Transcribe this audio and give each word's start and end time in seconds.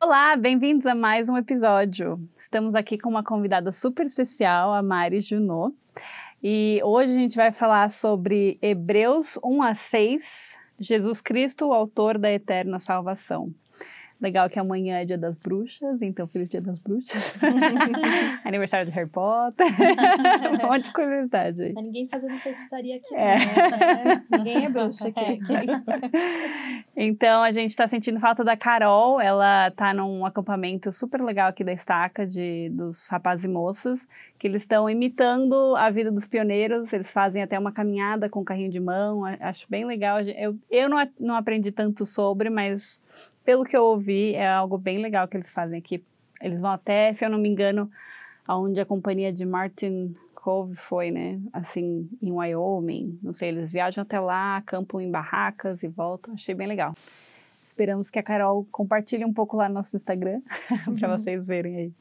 Olá, 0.00 0.36
bem-vindos 0.36 0.86
a 0.86 0.94
mais 0.94 1.28
um 1.28 1.36
episódio. 1.36 2.20
Estamos 2.38 2.76
aqui 2.76 2.96
com 2.96 3.10
uma 3.10 3.24
convidada 3.24 3.72
super 3.72 4.06
especial, 4.06 4.72
a 4.72 4.80
Mari 4.80 5.20
Junot. 5.20 5.74
E 6.40 6.80
hoje 6.84 7.12
a 7.12 7.16
gente 7.16 7.36
vai 7.36 7.50
falar 7.50 7.90
sobre 7.90 8.60
Hebreus 8.62 9.36
1 9.42 9.60
a 9.60 9.74
6, 9.74 10.56
Jesus 10.78 11.20
Cristo, 11.20 11.66
o 11.66 11.72
autor 11.72 12.16
da 12.16 12.30
eterna 12.30 12.78
salvação. 12.78 13.52
Legal 14.20 14.50
que 14.50 14.58
amanhã 14.58 14.96
é 14.98 15.04
dia 15.04 15.16
das 15.16 15.36
bruxas, 15.36 16.02
então 16.02 16.26
feliz 16.26 16.50
dia 16.50 16.60
das 16.60 16.80
bruxas. 16.80 17.36
Aniversário 18.44 18.86
de 18.86 18.92
Harry 18.92 19.08
Potter. 19.08 19.64
um 20.52 20.66
monte 20.66 20.86
de 20.86 20.92
curiosidade 20.92 21.62
aí. 21.62 21.72
Mas 21.72 21.84
ninguém 21.84 22.08
fazendo 22.08 22.34
feitiçaria 22.38 22.96
aqui. 22.96 23.14
É. 23.14 23.36
Né? 23.36 24.24
ninguém 24.38 24.64
é 24.64 24.68
bruxa 24.68 25.06
aqui. 25.06 25.38
então 26.96 27.44
a 27.44 27.52
gente 27.52 27.70
está 27.70 27.86
sentindo 27.86 28.18
falta 28.18 28.42
da 28.42 28.56
Carol. 28.56 29.20
Ela 29.20 29.68
está 29.68 29.94
num 29.94 30.26
acampamento 30.26 30.90
super 30.90 31.22
legal 31.22 31.50
aqui 31.50 31.62
da 31.62 31.72
estaca 31.72 32.26
de, 32.26 32.70
dos 32.70 33.06
rapazes 33.08 33.44
e 33.44 33.48
moças, 33.48 34.08
que 34.36 34.48
eles 34.48 34.62
estão 34.62 34.90
imitando 34.90 35.76
a 35.76 35.90
vida 35.90 36.10
dos 36.10 36.26
pioneiros. 36.26 36.92
Eles 36.92 37.12
fazem 37.12 37.40
até 37.40 37.56
uma 37.56 37.70
caminhada 37.70 38.28
com 38.28 38.44
carrinho 38.44 38.70
de 38.70 38.80
mão. 38.80 39.24
Acho 39.38 39.64
bem 39.70 39.84
legal. 39.84 40.20
Eu, 40.22 40.58
eu 40.68 40.88
não, 40.88 41.08
não 41.20 41.36
aprendi 41.36 41.70
tanto 41.70 42.04
sobre, 42.04 42.50
mas 42.50 42.98
pelo 43.44 43.64
que 43.64 43.76
eu 43.76 43.84
ouvi, 43.84 44.34
é 44.34 44.48
algo 44.48 44.76
bem 44.76 44.98
legal 44.98 45.26
que 45.26 45.36
eles 45.36 45.50
fazem 45.50 45.78
aqui. 45.78 46.02
Eles 46.40 46.60
vão 46.60 46.70
até, 46.70 47.12
se 47.12 47.24
eu 47.24 47.30
não 47.30 47.38
me 47.38 47.48
engano, 47.48 47.90
aonde 48.46 48.80
a 48.80 48.86
companhia 48.86 49.32
de 49.32 49.44
Martin 49.44 50.14
Cove 50.34 50.76
foi, 50.76 51.10
né? 51.10 51.40
Assim, 51.52 52.08
em 52.22 52.30
Wyoming. 52.30 53.18
Não 53.22 53.32
sei, 53.32 53.48
eles 53.48 53.72
viajam 53.72 54.02
até 54.02 54.20
lá, 54.20 54.56
acampam 54.56 55.00
em 55.00 55.10
barracas 55.10 55.82
e 55.82 55.88
voltam. 55.88 56.34
Achei 56.34 56.54
bem 56.54 56.66
legal. 56.66 56.94
Esperamos 57.64 58.10
que 58.10 58.18
a 58.18 58.22
Carol 58.22 58.66
compartilhe 58.72 59.24
um 59.24 59.32
pouco 59.32 59.56
lá 59.56 59.68
no 59.68 59.74
nosso 59.74 59.96
Instagram, 59.96 60.40
para 60.98 61.10
uhum. 61.10 61.18
vocês 61.18 61.46
verem 61.46 61.76
aí. 61.76 61.92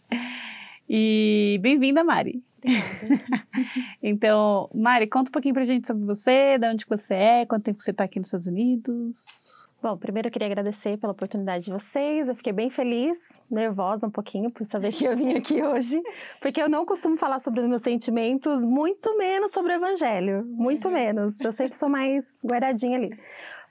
E 0.90 1.60
bem-vinda, 1.62 2.04
Mari. 2.04 2.42
então, 4.02 4.70
Mari, 4.74 5.08
conta 5.08 5.30
um 5.30 5.34
pouquinho 5.34 5.54
pra 5.54 5.66
gente 5.66 5.86
sobre 5.86 6.06
você, 6.06 6.58
de 6.58 6.68
onde 6.68 6.86
você 6.88 7.14
é, 7.14 7.46
quanto 7.46 7.66
tempo 7.66 7.84
você 7.84 7.92
está 7.92 8.06
aqui 8.06 8.18
nos 8.18 8.30
Estados 8.30 8.48
Unidos. 8.48 9.67
Bom, 9.88 9.96
primeiro 9.96 10.28
eu 10.28 10.32
queria 10.34 10.48
agradecer 10.48 10.98
pela 10.98 11.14
oportunidade 11.14 11.64
de 11.64 11.72
vocês. 11.72 12.28
Eu 12.28 12.36
fiquei 12.36 12.52
bem 12.52 12.70
feliz, 12.70 13.40
nervosa 13.50 14.06
um 14.06 14.10
pouquinho 14.12 14.52
por 14.52 14.66
saber 14.66 14.92
que 14.92 15.06
eu 15.06 15.16
vim 15.16 15.34
aqui 15.34 15.64
hoje, 15.64 16.04
porque 16.42 16.62
eu 16.62 16.68
não 16.68 16.86
costumo 16.86 17.18
falar 17.18 17.40
sobre 17.40 17.62
os 17.62 17.70
meus 17.70 17.84
sentimentos, 17.84 18.66
muito 18.66 19.18
menos 19.18 19.54
sobre 19.54 19.72
o 19.72 19.76
evangelho, 19.78 20.44
muito 20.44 20.92
menos. 20.92 21.40
Eu 21.40 21.54
sempre 21.54 21.78
sou 21.78 21.88
mais 21.88 22.38
guardadinha 22.44 22.98
ali. 22.98 23.18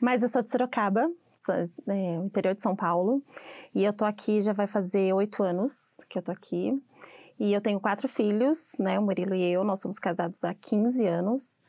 Mas 0.00 0.22
eu 0.22 0.28
sou 0.30 0.40
de 0.40 0.48
Sorocaba, 0.48 1.06
é, 1.86 2.14
interior 2.14 2.54
de 2.54 2.62
São 2.62 2.74
Paulo, 2.74 3.22
e 3.74 3.84
eu 3.84 3.92
tô 3.92 4.06
aqui 4.06 4.40
já 4.40 4.54
vai 4.54 4.66
fazer 4.66 5.12
oito 5.12 5.42
anos 5.42 5.98
que 6.08 6.16
eu 6.16 6.22
tô 6.22 6.32
aqui. 6.32 6.82
E 7.38 7.52
eu 7.52 7.60
tenho 7.60 7.78
quatro 7.78 8.08
filhos, 8.08 8.74
né? 8.78 8.98
O 8.98 9.02
Murilo 9.02 9.34
e 9.34 9.52
eu, 9.52 9.62
nós 9.64 9.80
somos 9.80 9.98
casados 9.98 10.42
há 10.44 10.54
15 10.54 11.06
anos. 11.06 11.60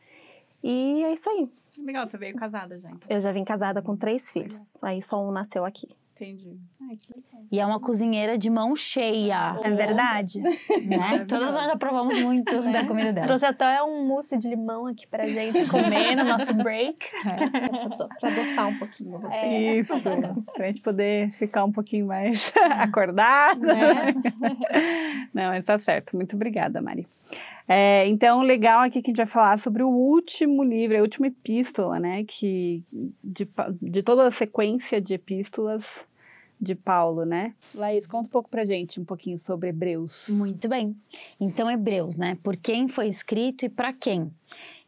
E 0.63 1.03
é 1.03 1.13
isso 1.13 1.29
aí. 1.29 1.49
Legal, 1.83 2.05
você 2.07 2.17
veio 2.17 2.35
casada 2.35 2.79
já. 2.79 2.89
Então. 2.89 3.07
Eu 3.09 3.19
já 3.19 3.31
vim 3.31 3.43
casada 3.43 3.81
com 3.81 3.95
três 3.95 4.31
filhos. 4.31 4.83
Aí 4.83 5.01
só 5.01 5.21
um 5.25 5.31
nasceu 5.31 5.63
aqui. 5.65 5.87
Entendi. 6.19 6.57
Ai, 6.81 6.97
e 7.51 7.59
é 7.59 7.65
uma 7.65 7.79
cozinheira 7.79 8.39
de 8.39 8.49
mão 8.49 8.75
cheia. 8.75 9.55
É 9.63 9.69
verdade. 9.69 10.39
Né? 10.41 11.17
É 11.17 11.25
Todas 11.25 11.53
nós 11.53 11.67
já 11.67 11.77
provamos 11.77 12.19
muito 12.19 12.55
é. 12.55 12.71
da 12.71 12.87
comida 12.87 13.13
dela. 13.13 13.27
Trouxe 13.27 13.45
até 13.45 13.83
um 13.83 14.03
mousse 14.07 14.35
de 14.35 14.49
limão 14.49 14.87
aqui 14.87 15.05
pra 15.05 15.27
gente 15.27 15.67
comer 15.67 16.15
no 16.15 16.23
nosso 16.23 16.55
break. 16.55 16.97
É. 17.23 17.89
pra 18.19 18.29
adoçar 18.29 18.67
um 18.67 18.79
pouquinho. 18.79 19.19
Você. 19.19 19.35
É. 19.35 19.75
Isso. 19.75 19.93
pra 20.55 20.67
gente 20.67 20.81
poder 20.81 21.29
ficar 21.33 21.63
um 21.65 21.71
pouquinho 21.71 22.07
mais 22.07 22.51
acordada. 22.79 23.71
É. 23.71 24.13
Não, 25.31 25.49
mas 25.49 25.63
tá 25.63 25.77
certo. 25.77 26.15
Muito 26.15 26.35
obrigada, 26.35 26.81
Mari. 26.81 27.07
É, 27.67 28.07
então, 28.07 28.41
legal 28.41 28.81
aqui 28.81 29.01
que 29.01 29.09
a 29.09 29.11
gente 29.11 29.17
vai 29.17 29.25
falar 29.25 29.59
sobre 29.59 29.83
o 29.83 29.89
último 29.89 30.63
livro, 30.63 30.97
a 30.97 31.01
última 31.01 31.27
epístola, 31.27 31.99
né? 31.99 32.23
Que, 32.23 32.83
de, 33.23 33.47
de 33.81 34.01
toda 34.01 34.25
a 34.25 34.31
sequência 34.31 35.01
de 35.01 35.13
epístolas 35.13 36.07
de 36.59 36.73
Paulo, 36.73 37.25
né? 37.25 37.53
Laís, 37.75 38.07
conta 38.07 38.27
um 38.27 38.31
pouco 38.31 38.49
pra 38.49 38.65
gente, 38.65 38.99
um 38.99 39.05
pouquinho 39.05 39.37
sobre 39.39 39.69
Hebreus. 39.69 40.27
Muito 40.29 40.67
bem. 40.69 40.95
Então, 41.39 41.69
Hebreus, 41.69 42.15
né? 42.15 42.37
Por 42.41 42.55
quem 42.55 42.87
foi 42.87 43.07
escrito 43.07 43.65
e 43.65 43.69
para 43.69 43.91
quem? 43.91 44.31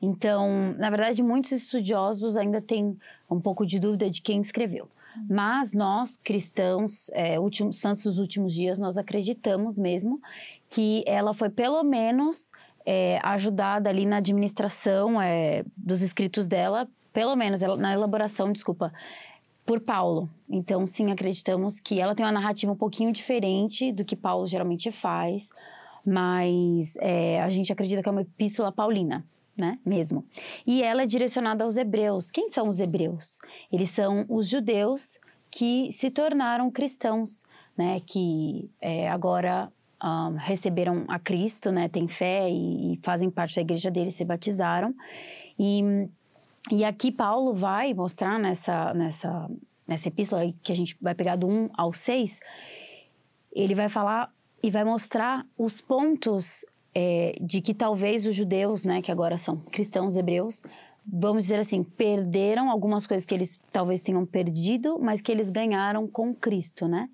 Então, 0.02 0.74
na 0.78 0.90
verdade, 0.90 1.22
muitos 1.22 1.52
estudiosos 1.52 2.38
ainda 2.38 2.62
têm 2.62 2.98
um 3.30 3.40
pouco 3.40 3.66
de 3.66 3.78
dúvida 3.78 4.10
de 4.10 4.22
quem 4.22 4.42
escreveu. 4.42 4.90
Mas 5.30 5.74
nós, 5.74 6.18
cristãos, 6.18 7.10
é, 7.12 7.40
últimos, 7.40 7.78
santos 7.78 8.04
dos 8.04 8.20
últimos 8.20 8.54
dias, 8.54 8.80
nós 8.80 8.98
acreditamos 8.98 9.78
mesmo 9.78 10.22
que 10.70 11.04
ela 11.06 11.34
foi 11.34 11.50
pelo 11.50 11.84
menos 11.84 12.52
é, 12.86 13.20
ajudada 13.24 13.90
ali 13.90 14.06
na 14.06 14.18
administração 14.18 15.22
é, 15.22 15.64
dos 15.76 16.02
escritos 16.02 16.48
dela, 16.48 16.88
pelo 17.14 17.36
menos 17.36 17.62
na 17.62 17.94
elaboração, 17.94 18.52
desculpa, 18.52 18.94
por 19.66 19.80
Paulo. 19.80 20.30
Então, 20.50 20.88
sim, 20.88 21.12
acreditamos 21.12 21.80
que 21.80 22.00
ela 22.00 22.16
tem 22.16 22.26
uma 22.26 22.32
narrativa 22.32 22.72
um 22.72 22.76
pouquinho 22.76 23.12
diferente 23.12 23.92
do 23.92 24.04
que 24.04 24.16
Paulo 24.16 24.48
geralmente 24.48 24.92
faz, 24.92 25.50
mas 26.06 26.98
é, 27.00 27.42
a 27.42 27.50
gente 27.50 27.72
acredita 27.72 28.02
que 28.02 28.10
é 28.10 28.12
uma 28.12 28.22
epístola 28.22 28.72
paulina. 28.72 29.24
Né, 29.58 29.78
mesmo. 29.86 30.24
E 30.66 30.82
ela 30.82 31.02
é 31.02 31.06
direcionada 31.06 31.66
aos 31.66 31.76
hebreus. 31.76 32.32
Quem 32.32 32.50
são 32.50 32.70
os 32.70 32.80
hebreus? 32.80 33.40
Eles 33.70 33.90
são 33.90 34.26
os 34.30 34.48
judeus 34.48 35.20
que 35.52 35.92
se 35.92 36.10
tornaram 36.10 36.72
cristãos, 36.72 37.44
né, 37.78 38.00
que 38.00 38.70
é, 38.80 39.10
agora 39.10 39.70
um, 40.04 40.36
receberam 40.38 41.06
a 41.08 41.20
Cristo, 41.20 41.72
né, 41.72 41.90
têm 41.90 42.08
fé 42.08 42.50
e, 42.50 42.94
e, 42.94 43.00
fazem 43.04 43.30
parte 43.30 43.56
da 43.56 43.62
igreja 43.62 43.92
dele, 43.92 44.12
se 44.12 44.24
batizaram. 44.24 44.94
E, 45.58 46.08
e 46.72 46.84
aqui 46.84 47.12
Paulo 47.12 47.54
vai 47.54 47.94
mostrar 47.94 48.40
nessa, 48.40 48.94
nessa, 48.94 49.50
nessa 49.88 50.08
epístola, 50.08 50.54
que 50.64 50.72
a 50.72 50.76
gente 50.76 50.98
vai 51.02 51.14
pegar 51.14 51.36
do 51.36 51.48
1 51.48 51.70
ao 51.74 51.94
6, 51.94 52.40
ele 53.54 53.76
vai 53.76 53.90
falar 53.90 54.32
e 54.62 54.70
vai 54.70 54.84
mostrar 54.84 55.46
os 55.58 55.82
pontos 55.82 56.66
é, 56.94 57.36
de 57.42 57.62
que 57.62 57.74
talvez 57.74 58.26
os 58.26 58.36
judeus, 58.36 58.84
né, 58.84 59.02
que 59.02 59.12
agora 59.12 59.38
são 59.38 59.58
cristãos 59.58 60.16
hebreus, 60.16 60.62
vamos 61.06 61.44
dizer 61.44 61.60
assim, 61.60 61.84
perderam 61.84 62.70
algumas 62.70 63.08
coisas 63.08 63.26
que 63.26 63.34
eles 63.34 63.60
talvez 63.72 64.02
tenham 64.02 64.26
perdido, 64.26 65.00
mas 65.00 65.22
que 65.22 65.32
eles 65.32 65.50
ganharam 65.50 66.08
com 66.08 66.34
Cristo, 66.34 66.88
né? 66.88 67.10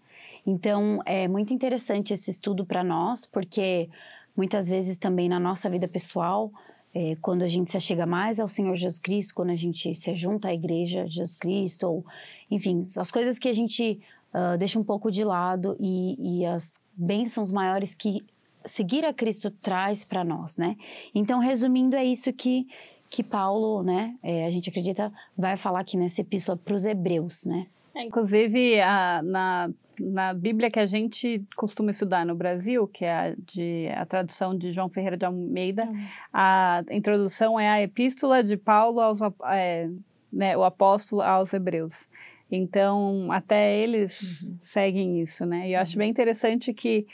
Então, 0.45 1.01
é 1.06 1.28
muito 1.28 1.53
interessante 1.53 2.13
esse 2.13 2.29
estudo 2.29 2.66
para 2.66 2.83
nós, 2.83 3.25
porque 3.25 3.89
muitas 4.35 4.67
vezes 4.67 4.97
também 4.97 5.28
na 5.28 5.39
nossa 5.39 5.69
vida 5.69 5.88
pessoal, 5.88 6.51
é, 6.94 7.16
quando 7.22 7.41
a 7.41 7.47
gente 7.47 7.72
se 7.72 7.78
achega 7.78 8.06
mais 8.06 8.39
ao 8.39 8.47
Senhor 8.47 8.75
Jesus 8.75 9.00
Cristo, 9.00 9.33
quando 9.33 9.50
a 9.50 9.56
gente 9.56 9.95
se 9.95 10.16
junta 10.16 10.50
à 10.50 10.53
igreja 10.53 11.07
Jesus 11.07 11.35
Cristo, 11.35 11.88
ou, 11.88 12.06
enfim, 12.50 12.85
as 12.95 13.11
coisas 13.11 13.39
que 13.39 13.50
a 13.50 13.53
gente 13.53 14.00
uh, 14.33 14.57
deixa 14.57 14.79
um 14.79 14.83
pouco 14.83 15.11
de 15.11 15.23
lado 15.23 15.75
e, 15.79 16.39
e 16.39 16.45
as 16.45 16.79
bênçãos 16.95 17.51
maiores 17.51 17.94
que 17.94 18.23
seguir 18.66 19.03
a 19.03 19.13
Cristo 19.13 19.51
traz 19.51 20.06
para 20.06 20.24
nós, 20.24 20.57
né? 20.57 20.75
Então, 21.13 21.39
resumindo, 21.39 21.95
é 21.95 22.06
isso 22.06 22.31
que 22.31 22.68
que 23.07 23.24
Paulo, 23.24 23.83
né, 23.83 24.15
é, 24.21 24.45
a 24.45 24.51
gente 24.51 24.69
acredita, 24.69 25.13
vai 25.38 25.56
falar 25.56 25.80
aqui 25.80 25.95
nessa 25.95 26.21
epístola 26.21 26.57
para 26.57 26.75
os 26.75 26.83
hebreus, 26.86 27.45
né? 27.45 27.68
É, 27.95 28.03
inclusive, 28.03 28.80
a, 28.81 29.21
na, 29.24 29.69
na 30.00 30.33
Bíblia 30.33 30.69
que 30.69 30.80
a 30.80 30.86
gente 30.86 31.42
costuma 31.56 31.92
estudar 31.92 32.25
no 32.25 32.36
Brasil, 32.36 32.88
que 32.88 33.06
é 33.06 33.13
a, 33.13 33.36
de, 33.38 33.88
a 33.95 34.06
tradução 34.06 34.57
de 34.57 34.71
João 34.71 34.89
Ferreira 34.89 35.15
de 35.15 35.25
Almeida, 35.25 35.86
uhum. 35.86 36.06
a 36.33 36.83
introdução 36.92 37.59
é 37.59 37.69
a 37.69 37.81
Epístola 37.81 38.44
de 38.44 38.57
Paulo 38.57 39.00
aos 39.00 39.19
é, 39.45 39.89
né, 40.31 40.57
o 40.57 40.63
apóstolo 40.63 41.21
aos 41.21 41.53
Hebreus. 41.53 42.09
Então, 42.51 43.31
até 43.31 43.80
eles 43.80 44.41
uhum. 44.41 44.57
seguem 44.62 45.21
isso, 45.21 45.45
né? 45.45 45.69
E 45.69 45.74
eu 45.74 45.80
acho 45.80 45.94
uhum. 45.94 46.00
bem 46.00 46.12
interessante 46.12 46.74
que 46.74 47.07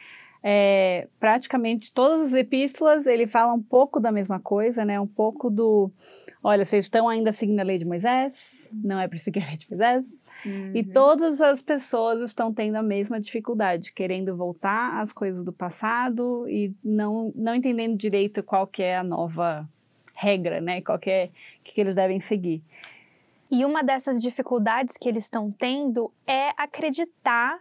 é, 0.43 1.07
praticamente 1.19 1.93
todas 1.93 2.29
as 2.29 2.33
epístolas 2.33 3.05
ele 3.05 3.27
fala 3.27 3.53
um 3.53 3.61
pouco 3.61 3.99
da 3.99 4.11
mesma 4.11 4.39
coisa, 4.39 4.83
né? 4.83 4.99
Um 4.99 5.07
pouco 5.07 5.49
do, 5.49 5.91
olha, 6.43 6.65
vocês 6.65 6.85
estão 6.85 7.07
ainda 7.07 7.31
seguindo 7.31 7.59
a 7.59 7.63
lei 7.63 7.77
de 7.77 7.85
Moisés, 7.85 8.71
não 8.73 8.99
é 8.99 9.07
para 9.07 9.19
seguir 9.19 9.43
a 9.43 9.47
lei 9.47 9.57
de 9.57 9.69
Moisés. 9.69 10.05
Uhum. 10.45 10.71
E 10.73 10.83
todas 10.83 11.41
as 11.41 11.61
pessoas 11.61 12.21
estão 12.21 12.53
tendo 12.53 12.75
a 12.75 12.83
mesma 12.83 13.19
dificuldade, 13.19 13.93
querendo 13.93 14.35
voltar 14.35 14.99
às 15.01 15.13
coisas 15.13 15.43
do 15.43 15.53
passado 15.53 16.47
e 16.49 16.73
não, 16.83 17.31
não 17.35 17.55
entendendo 17.55 17.97
direito 17.97 18.41
qual 18.41 18.65
que 18.65 18.81
é 18.81 18.97
a 18.97 19.03
nova 19.03 19.67
regra, 20.13 20.61
né? 20.61 20.81
Qual 20.81 20.99
que 20.99 21.09
é 21.09 21.29
que 21.63 21.79
eles 21.81 21.95
devem 21.95 22.19
seguir. 22.19 22.61
E 23.49 23.65
uma 23.65 23.83
dessas 23.83 24.21
dificuldades 24.21 24.95
que 24.97 25.09
eles 25.09 25.25
estão 25.25 25.51
tendo 25.51 26.11
é 26.25 26.49
acreditar 26.57 27.59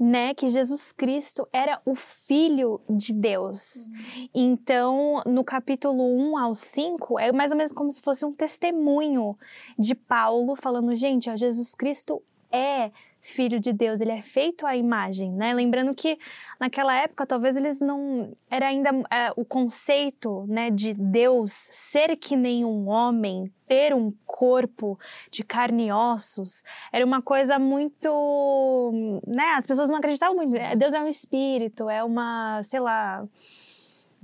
né, 0.00 0.32
que 0.32 0.48
Jesus 0.48 0.92
Cristo 0.92 1.46
era 1.52 1.78
o 1.84 1.94
Filho 1.94 2.80
de 2.88 3.12
Deus. 3.12 3.86
Uhum. 3.86 4.28
Então, 4.34 5.22
no 5.26 5.44
capítulo 5.44 6.02
1 6.02 6.38
ao 6.38 6.54
5, 6.54 7.18
é 7.18 7.30
mais 7.30 7.50
ou 7.50 7.56
menos 7.58 7.70
como 7.70 7.92
se 7.92 8.00
fosse 8.00 8.24
um 8.24 8.32
testemunho 8.32 9.36
de 9.78 9.94
Paulo 9.94 10.56
falando: 10.56 10.94
gente, 10.94 11.28
ó, 11.28 11.36
Jesus 11.36 11.74
Cristo 11.74 12.22
é 12.50 12.90
filho 13.20 13.60
de 13.60 13.72
Deus, 13.72 14.00
ele 14.00 14.12
é 14.12 14.22
feito 14.22 14.66
à 14.66 14.76
imagem, 14.76 15.32
né? 15.32 15.52
Lembrando 15.52 15.94
que 15.94 16.18
naquela 16.58 16.94
época 16.94 17.26
talvez 17.26 17.56
eles 17.56 17.80
não 17.80 18.32
era 18.50 18.68
ainda 18.68 18.90
é, 19.10 19.32
o 19.36 19.44
conceito, 19.44 20.46
né, 20.48 20.70
de 20.70 20.94
Deus 20.94 21.68
ser 21.70 22.16
que 22.16 22.36
nem 22.36 22.64
um 22.64 22.88
homem, 22.88 23.52
ter 23.66 23.94
um 23.94 24.12
corpo 24.26 24.98
de 25.30 25.44
carne 25.44 25.88
e 25.88 25.92
ossos, 25.92 26.64
era 26.92 27.04
uma 27.04 27.22
coisa 27.22 27.58
muito, 27.58 29.20
né? 29.26 29.52
As 29.56 29.66
pessoas 29.66 29.88
não 29.88 29.96
acreditavam 29.96 30.36
muito. 30.36 30.52
Deus 30.76 30.94
é 30.94 31.00
um 31.00 31.06
espírito, 31.06 31.88
é 31.88 32.02
uma, 32.02 32.62
sei 32.62 32.80
lá, 32.80 33.24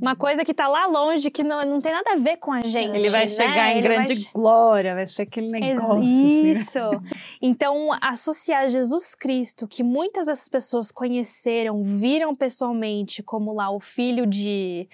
uma 0.00 0.14
coisa 0.14 0.44
que 0.44 0.50
está 0.50 0.68
lá 0.68 0.86
longe, 0.86 1.30
que 1.30 1.42
não, 1.42 1.62
não 1.62 1.80
tem 1.80 1.90
nada 1.90 2.12
a 2.12 2.16
ver 2.16 2.36
com 2.36 2.52
a 2.52 2.60
gente. 2.60 2.96
Ele 2.96 3.08
vai 3.08 3.24
né? 3.24 3.28
chegar 3.28 3.70
em 3.70 3.78
Ele 3.78 3.88
grande 3.88 4.14
vai... 4.14 4.32
glória, 4.32 4.94
vai 4.94 5.06
ser 5.06 5.22
aquele 5.22 5.48
negócio. 5.48 5.98
Assim. 5.98 6.50
Isso. 6.50 6.78
Assim. 6.78 7.00
Então, 7.40 7.88
associar 8.02 8.68
Jesus 8.68 9.14
Cristo, 9.14 9.66
que 9.66 9.82
muitas 9.82 10.26
das 10.26 10.48
pessoas 10.48 10.92
conheceram, 10.92 11.82
viram 11.82 12.34
pessoalmente, 12.34 13.22
como 13.22 13.54
lá 13.54 13.70
o 13.70 13.80
filho 13.80 14.26
de. 14.26 14.86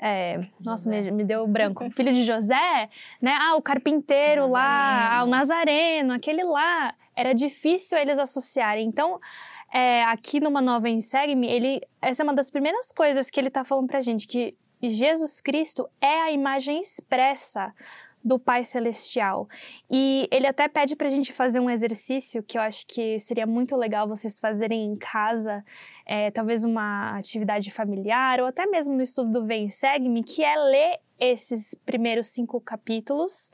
É, 0.00 0.46
nossa, 0.64 0.88
me, 0.88 1.10
me, 1.10 1.24
deu 1.24 1.46
branco. 1.46 1.84
O 1.84 1.90
filho 1.90 2.12
de 2.12 2.22
José, 2.22 2.88
né? 3.20 3.36
Ah, 3.38 3.56
o 3.56 3.62
carpinteiro 3.62 4.48
lá, 4.48 5.18
ah, 5.18 5.24
o 5.24 5.26
Nazareno, 5.26 6.14
aquele 6.14 6.44
lá. 6.44 6.94
Era 7.14 7.34
difícil 7.34 7.98
eles 7.98 8.18
associarem. 8.18 8.86
Então, 8.86 9.20
é, 9.72 10.04
aqui 10.04 10.40
numa 10.40 10.60
nova 10.60 10.88
em 10.88 11.00
Segue-me, 11.00 11.46
ele, 11.46 11.80
essa 12.00 12.22
é 12.22 12.24
uma 12.24 12.34
das 12.34 12.50
primeiras 12.50 12.90
coisas 12.92 13.30
que 13.30 13.38
ele 13.38 13.48
está 13.48 13.64
falando 13.64 13.86
para 13.86 14.00
gente, 14.00 14.26
que 14.26 14.56
Jesus 14.82 15.40
Cristo 15.40 15.88
é 16.00 16.22
a 16.22 16.32
imagem 16.32 16.80
expressa 16.80 17.74
do 18.24 18.38
Pai 18.38 18.64
Celestial. 18.64 19.48
E 19.90 20.28
ele 20.30 20.46
até 20.46 20.68
pede 20.68 20.96
para 20.96 21.06
a 21.06 21.10
gente 21.10 21.32
fazer 21.32 21.60
um 21.60 21.70
exercício 21.70 22.42
que 22.42 22.58
eu 22.58 22.62
acho 22.62 22.86
que 22.86 23.18
seria 23.18 23.46
muito 23.46 23.76
legal 23.76 24.08
vocês 24.08 24.40
fazerem 24.40 24.84
em 24.84 24.96
casa, 24.96 25.64
é, 26.08 26.30
talvez 26.30 26.64
uma 26.64 27.18
atividade 27.18 27.70
familiar 27.70 28.40
ou 28.40 28.46
até 28.46 28.64
mesmo 28.66 28.94
no 28.94 29.02
estudo 29.02 29.30
do 29.30 29.44
Vem 29.44 29.68
Segue-me, 29.68 30.24
que 30.24 30.42
é 30.42 30.56
ler 30.56 31.00
esses 31.20 31.74
primeiros 31.84 32.28
cinco 32.28 32.60
capítulos 32.60 33.50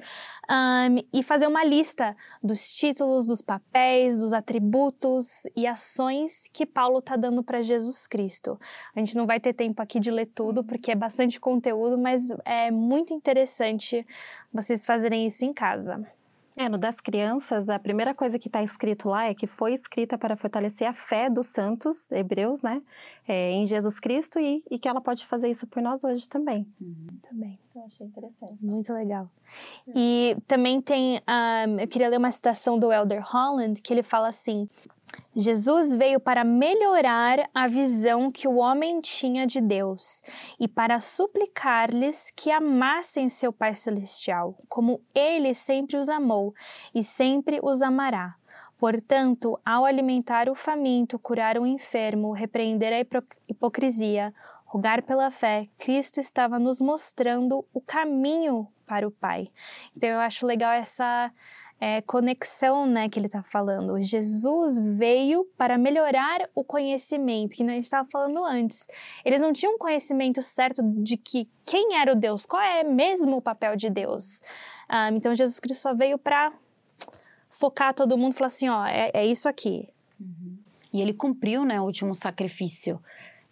um, 0.49 1.03
e 1.13 1.23
fazer 1.23 1.47
uma 1.47 1.65
lista 1.65 2.15
dos 2.43 2.69
títulos, 2.75 3.27
dos 3.27 3.41
papéis, 3.41 4.17
dos 4.17 4.33
atributos 4.33 5.45
e 5.57 5.67
ações 5.67 6.49
que 6.53 6.65
Paulo 6.67 6.99
está 6.99 7.17
dando 7.17 7.43
para 7.43 7.63
Jesus 7.63 8.07
Cristo. 8.07 8.61
A 8.95 9.01
gente 9.01 9.17
não 9.17 9.27
vai 9.27 9.41
ter 9.41 9.55
tempo 9.55 9.83
aqui 9.83 9.99
de 9.99 10.11
ler 10.11 10.27
tudo, 10.27 10.63
porque 10.63 10.93
é 10.93 10.95
bastante 10.95 11.41
conteúdo, 11.41 11.99
mas 11.99 12.29
é 12.45 12.71
muito 12.71 13.13
interessante 13.13 14.07
vocês 14.53 14.85
fazerem 14.85 15.27
isso 15.27 15.45
em 15.45 15.53
casa. 15.53 16.07
É, 16.57 16.69
no 16.69 16.79
das 16.79 17.01
crianças, 17.01 17.69
a 17.69 17.81
primeira 17.81 18.15
coisa 18.15 18.39
que 18.39 18.47
está 18.47 18.63
escrito 18.63 19.09
lá 19.09 19.25
é 19.25 19.35
que 19.35 19.45
foi 19.47 19.75
escrita 19.75 20.17
para 20.17 20.37
fortalecer 20.37 20.87
a 20.87 20.93
fé 20.93 21.29
dos 21.29 21.47
santos 21.47 22.13
hebreus, 22.13 22.63
né? 22.63 22.81
É, 23.27 23.51
em 23.51 23.67
Jesus 23.67 23.99
Cristo 23.99 24.39
e, 24.39 24.63
e, 24.71 24.79
que 24.79 24.89
ela 24.89 25.01
pode 25.01 25.27
fazer 25.27 25.51
isso 25.51 25.67
por 25.67 25.83
nós 25.83 26.05
hoje 26.05 26.29
também. 26.29 26.65
Uhum. 26.81 27.07
Também. 27.29 27.59
Eu 27.75 27.83
achei 27.83 28.07
interessante. 28.07 28.65
Muito 28.65 28.93
legal. 28.93 29.29
É. 29.89 29.93
E 29.97 30.37
também 30.47 30.81
tem, 30.81 31.21
um, 31.69 31.81
eu 31.81 31.89
queria 31.89 32.09
ler 32.09 32.19
uma 32.19 32.31
citação 32.31 32.79
do 32.79 32.93
Elder 32.93 33.21
Holland, 33.27 33.83
que 33.83 33.93
ele 33.93 34.05
fala 34.05 34.29
assim: 34.29 34.69
Jesus 35.37 35.93
veio 35.93 36.21
para 36.21 36.45
melhorar 36.45 37.51
a 37.53 37.67
visão 37.67 38.31
que 38.31 38.47
o 38.47 38.57
homem 38.57 39.01
tinha 39.01 39.47
de 39.47 39.61
Deus 39.61 40.23
e 40.61 40.69
para 40.69 41.01
suplicar-lhes 41.01 42.31
que 42.37 42.51
amassem 42.51 43.29
seu 43.29 43.53
Pai 43.53 43.75
Celestial, 43.75 44.57
como 44.69 45.01
ele 45.15 45.53
sempre 45.53 45.97
os 45.97 46.09
amou 46.09 46.55
e 46.95 47.03
sempre 47.03 47.59
os 47.63 47.83
amará. 47.83 48.37
Portanto, 48.79 49.59
ao 49.65 49.85
alimentar 49.85 50.49
o 50.49 50.55
faminto, 50.55 51.19
curar 51.19 51.59
o 51.59 51.67
enfermo, 51.67 52.33
repreender 52.33 52.93
a 52.93 53.25
hipocrisia, 53.49 54.33
rogar 54.67 55.03
pela 55.03 55.31
fé, 55.31 55.69
Cristo 55.79 56.21
estava 56.21 56.59
nos 56.59 56.81
mostrando 56.81 57.65
o 57.73 57.81
caminho 57.81 58.69
para 58.87 59.07
o 59.07 59.11
Pai. 59.11 59.49
Então, 59.97 60.11
eu 60.11 60.21
acho 60.21 60.47
legal 60.47 60.73
essa 60.73 61.33
é, 61.81 62.01
conexão 62.01 62.87
né, 62.87 63.09
que 63.09 63.19
ele 63.19 63.27
está 63.27 63.43
falando. 63.43 64.01
Jesus 64.01 64.79
veio 64.79 65.45
para 65.57 65.77
melhorar 65.77 66.49
o 66.55 66.65
conhecimento, 66.65 67.57
que 67.57 67.63
a 67.63 67.67
gente 67.67 67.85
estava 67.85 68.09
falando 68.11 68.45
antes. 68.45 68.89
Eles 69.25 69.41
não 69.41 69.53
tinham 69.53 69.77
conhecimento 69.79 70.41
certo 70.41 70.83
de 70.83 71.17
que 71.17 71.49
quem 71.67 71.97
era 71.97 72.13
o 72.13 72.17
Deus, 72.17 72.47
qual 72.47 72.63
é 72.63 72.85
mesmo 72.85 73.37
o 73.37 73.43
papel 73.43 73.77
de 73.77 73.91
Deus. 73.91 74.41
Ah, 74.89 75.11
então 75.11 75.35
Jesus 75.35 75.59
Cristo 75.61 75.83
só 75.83 75.95
veio 75.95 76.19
para 76.19 76.53
focar 77.51 77.95
todo 77.95 78.19
mundo 78.19 78.33
e 78.33 78.37
falar 78.37 78.47
assim: 78.47 78.69
ó, 78.69 78.87
é, 78.87 79.11
é 79.13 79.27
isso 79.27 79.49
aqui. 79.49 79.89
Uhum. 80.21 80.57
E 80.93 81.01
ele 81.01 81.13
cumpriu 81.13 81.65
né, 81.65 81.81
o 81.81 81.85
último 81.85 82.15
sacrifício. 82.15 83.01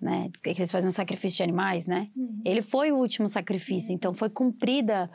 Né, 0.01 0.31
que 0.43 0.51
eles 0.51 0.73
faziam 0.73 0.91
sacrifício 0.91 1.37
de 1.37 1.43
animais, 1.45 1.87
né? 1.87 2.09
Uhum. 2.17 2.41
Ele 2.45 2.61
foi 2.61 2.91
o 2.91 2.97
último 2.97 3.29
sacrifício, 3.29 3.95
então 3.95 4.13
foi 4.13 4.29
cumprida 4.29 5.09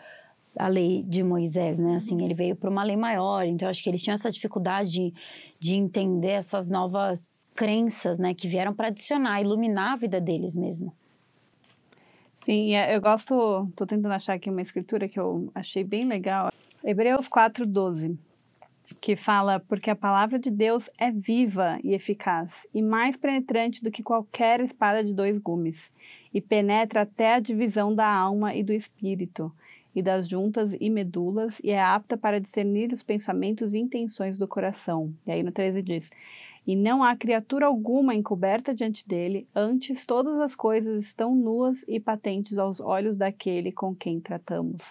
a 0.57 0.67
lei 0.67 1.03
de 1.03 1.23
Moisés, 1.23 1.77
né? 1.77 1.97
Assim, 1.97 2.23
ele 2.23 2.33
veio 2.33 2.55
para 2.55 2.69
uma 2.69 2.83
lei 2.83 2.95
maior, 2.95 3.45
então 3.45 3.69
acho 3.69 3.83
que 3.83 3.89
eles 3.89 4.01
tinham 4.01 4.15
essa 4.15 4.31
dificuldade 4.31 4.89
de, 4.89 5.13
de 5.59 5.75
entender 5.75 6.31
essas 6.31 6.69
novas 6.69 7.47
crenças, 7.55 8.19
né? 8.19 8.33
Que 8.33 8.47
vieram 8.47 8.73
para 8.73 8.87
adicionar, 8.87 9.41
iluminar 9.41 9.93
a 9.93 9.95
vida 9.97 10.19
deles 10.19 10.55
mesmo. 10.55 10.93
Sim, 12.47 12.75
é, 12.75 12.95
eu 12.95 13.01
gosto, 13.01 13.69
tô 13.75 13.85
tentando 13.85 14.13
achar 14.13 14.33
aqui 14.33 14.49
uma 14.49 14.61
escritura 14.61 15.09
que 15.09 15.19
eu 15.19 15.51
achei 15.53 15.83
bem 15.83 16.05
legal. 16.05 16.49
Hebreus 16.83 17.27
4:12, 17.27 18.17
que 19.01 19.17
fala: 19.17 19.59
"Porque 19.59 19.89
a 19.89 19.95
palavra 19.95 20.39
de 20.39 20.49
Deus 20.49 20.89
é 20.97 21.11
viva 21.11 21.77
e 21.83 21.93
eficaz, 21.93 22.65
e 22.73 22.81
mais 22.81 23.17
penetrante 23.17 23.83
do 23.83 23.91
que 23.91 24.01
qualquer 24.01 24.61
espada 24.61 25.03
de 25.03 25.13
dois 25.13 25.37
gumes, 25.37 25.91
e 26.33 26.39
penetra 26.39 27.01
até 27.01 27.33
a 27.33 27.39
divisão 27.41 27.93
da 27.93 28.07
alma 28.07 28.55
e 28.55 28.63
do 28.63 28.71
espírito, 28.71 29.51
e 29.97 30.01
das 30.03 30.29
juntas 30.29 30.77
e 30.79 30.91
medulas, 30.91 31.59
e 31.63 31.71
é 31.71 31.81
apta 31.81 32.15
para 32.15 32.39
discernir 32.39 32.93
os 32.93 33.01
pensamentos 33.01 33.73
e 33.73 33.79
intenções 33.79 34.37
do 34.37 34.47
coração. 34.47 35.11
E 35.25 35.31
aí 35.31 35.41
no 35.41 35.51
13 35.51 35.81
diz: 35.81 36.11
E 36.67 36.75
não 36.75 37.03
há 37.03 37.15
criatura 37.15 37.65
alguma 37.65 38.13
encoberta 38.13 38.75
diante 38.75 39.07
dele, 39.07 39.47
antes 39.55 40.05
todas 40.05 40.39
as 40.39 40.55
coisas 40.55 41.03
estão 41.03 41.33
nuas 41.33 41.83
e 41.87 41.99
patentes 41.99 42.59
aos 42.59 42.79
olhos 42.79 43.17
daquele 43.17 43.71
com 43.71 43.95
quem 43.95 44.19
tratamos. 44.19 44.83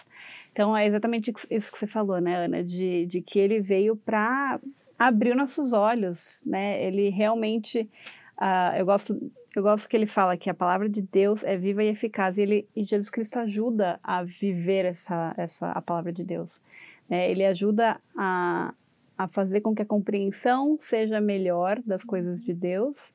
Então 0.51 0.75
é 0.75 0.85
exatamente 0.85 1.31
isso 1.49 1.71
que 1.71 1.77
você 1.77 1.87
falou, 1.87 2.19
né, 2.19 2.43
Ana? 2.43 2.61
De, 2.61 3.05
de 3.05 3.21
que 3.21 3.39
ele 3.39 3.61
veio 3.61 3.95
para 3.95 4.59
abrir 4.99 5.35
nossos 5.35 5.71
olhos, 5.71 6.43
né? 6.45 6.83
Ele 6.83 7.07
realmente. 7.09 7.89
Uh, 8.39 8.77
eu 8.77 8.85
gosto 8.85 9.31
eu 9.57 9.63
gosto 9.63 9.89
que 9.89 9.97
ele 9.97 10.05
fala 10.05 10.37
que 10.37 10.51
a 10.51 10.53
palavra 10.53 10.87
de 10.87 11.01
Deus 11.01 11.43
é 11.43 11.57
viva 11.57 11.83
e 11.83 11.87
eficaz 11.87 12.37
e, 12.37 12.43
ele, 12.43 12.69
e 12.75 12.83
Jesus 12.83 13.09
Cristo 13.09 13.39
ajuda 13.39 13.99
a 14.03 14.21
viver 14.21 14.85
essa, 14.85 15.33
essa 15.35 15.71
a 15.71 15.81
palavra 15.81 16.13
de 16.13 16.23
Deus. 16.23 16.61
É, 17.09 17.31
ele 17.31 17.43
ajuda 17.43 17.99
a, 18.15 18.71
a 19.17 19.27
fazer 19.27 19.61
com 19.61 19.73
que 19.73 19.81
a 19.81 19.85
compreensão 19.85 20.77
seja 20.79 21.19
melhor 21.19 21.81
das 21.83 22.03
coisas 22.03 22.43
de 22.43 22.53
Deus 22.53 23.11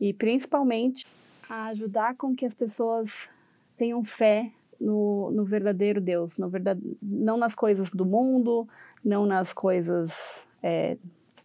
e 0.00 0.12
principalmente 0.12 1.06
a 1.48 1.66
ajudar 1.66 2.16
com 2.16 2.34
que 2.34 2.44
as 2.44 2.52
pessoas 2.52 3.30
tenham 3.76 4.02
fé 4.02 4.50
no, 4.80 5.30
no 5.30 5.44
verdadeiro 5.44 6.00
Deus, 6.00 6.36
no 6.36 6.48
verdade, 6.48 6.80
não 7.00 7.36
nas 7.36 7.54
coisas 7.54 7.90
do 7.90 8.04
mundo, 8.04 8.68
não 9.04 9.24
nas 9.24 9.52
coisas, 9.52 10.48
é, 10.60 10.96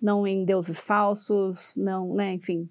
não 0.02 0.26
em 0.26 0.44
deuses 0.44 0.80
falsos, 0.80 1.76
não, 1.78 2.16
né, 2.16 2.34
enfim, 2.34 2.68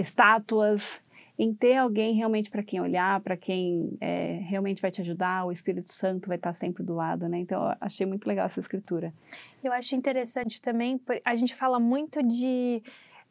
estátuas, 0.00 1.00
em 1.38 1.54
ter 1.54 1.76
alguém 1.76 2.14
realmente 2.14 2.50
para 2.50 2.62
quem 2.62 2.80
olhar, 2.80 3.20
para 3.20 3.36
quem 3.36 3.96
é, 4.00 4.40
realmente 4.42 4.82
vai 4.82 4.90
te 4.90 5.00
ajudar, 5.00 5.46
o 5.46 5.52
Espírito 5.52 5.92
Santo 5.92 6.26
vai 6.26 6.36
estar 6.36 6.52
sempre 6.52 6.82
do 6.82 6.94
lado, 6.94 7.28
né? 7.28 7.38
Então, 7.38 7.74
achei 7.80 8.04
muito 8.04 8.26
legal 8.26 8.46
essa 8.46 8.58
escritura. 8.58 9.14
Eu 9.62 9.72
acho 9.72 9.94
interessante 9.94 10.60
também, 10.60 11.00
a 11.24 11.34
gente 11.36 11.54
fala 11.54 11.78
muito 11.78 12.22
de. 12.22 12.82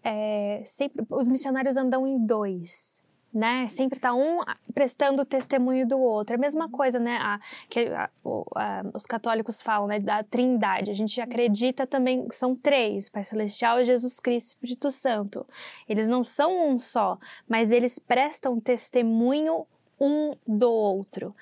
É, 0.03 0.61
sempre, 0.63 1.05
os 1.09 1.27
missionários 1.27 1.75
andam 1.75 2.07
em 2.07 2.25
dois, 2.25 3.03
né? 3.37 3.67
Sempre 3.67 3.99
tá 3.99 4.13
um 4.13 4.39
prestando 4.73 5.23
testemunho 5.23 5.87
do 5.87 5.99
outro. 5.99 6.35
É 6.35 6.37
a 6.37 6.41
mesma 6.41 6.69
coisa, 6.69 6.99
né? 6.99 7.17
A, 7.21 7.39
que 7.69 7.81
a, 7.81 8.09
o, 8.23 8.43
a, 8.55 8.83
os 8.93 9.05
católicos 9.05 9.61
falam, 9.61 9.87
né? 9.87 9.99
Da 9.99 10.23
trindade. 10.23 10.89
A 10.89 10.93
gente 10.93 11.21
acredita 11.21 11.85
também 11.85 12.27
que 12.27 12.35
são 12.35 12.55
três: 12.55 13.07
Pai 13.07 13.23
Celestial, 13.23 13.83
Jesus 13.83 14.19
Cristo 14.19 14.47
e 14.47 14.47
Espírito 14.47 14.91
Santo. 14.91 15.45
Eles 15.87 16.07
não 16.07 16.23
são 16.23 16.69
um 16.69 16.79
só, 16.79 17.19
mas 17.47 17.71
eles 17.71 17.99
prestam 17.99 18.59
testemunho 18.59 19.65
um 19.99 20.35
do 20.47 20.71
outro. 20.71 21.35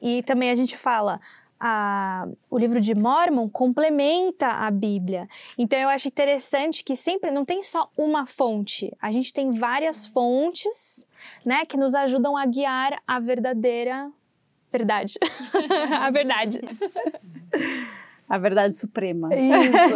E 0.00 0.22
também 0.22 0.50
a 0.50 0.54
gente 0.54 0.76
fala, 0.76 1.20
a, 1.58 2.28
o 2.50 2.58
livro 2.58 2.80
de 2.80 2.94
Mormon 2.94 3.48
complementa 3.48 4.48
a 4.48 4.70
Bíblia. 4.70 5.28
Então 5.58 5.78
eu 5.78 5.88
acho 5.88 6.08
interessante 6.08 6.84
que 6.84 6.96
sempre 6.96 7.30
não 7.30 7.44
tem 7.44 7.62
só 7.62 7.90
uma 7.96 8.26
fonte, 8.26 8.92
a 9.00 9.10
gente 9.10 9.32
tem 9.32 9.52
várias 9.52 10.06
fontes, 10.06 11.06
né, 11.44 11.64
que 11.66 11.76
nos 11.76 11.94
ajudam 11.94 12.36
a 12.36 12.46
guiar 12.46 13.00
a 13.06 13.18
verdadeira 13.18 14.10
verdade. 14.70 15.14
a 16.00 16.10
verdade. 16.10 16.60
A 18.28 18.38
verdade 18.38 18.74
suprema. 18.74 19.28
Isso. 19.32 19.94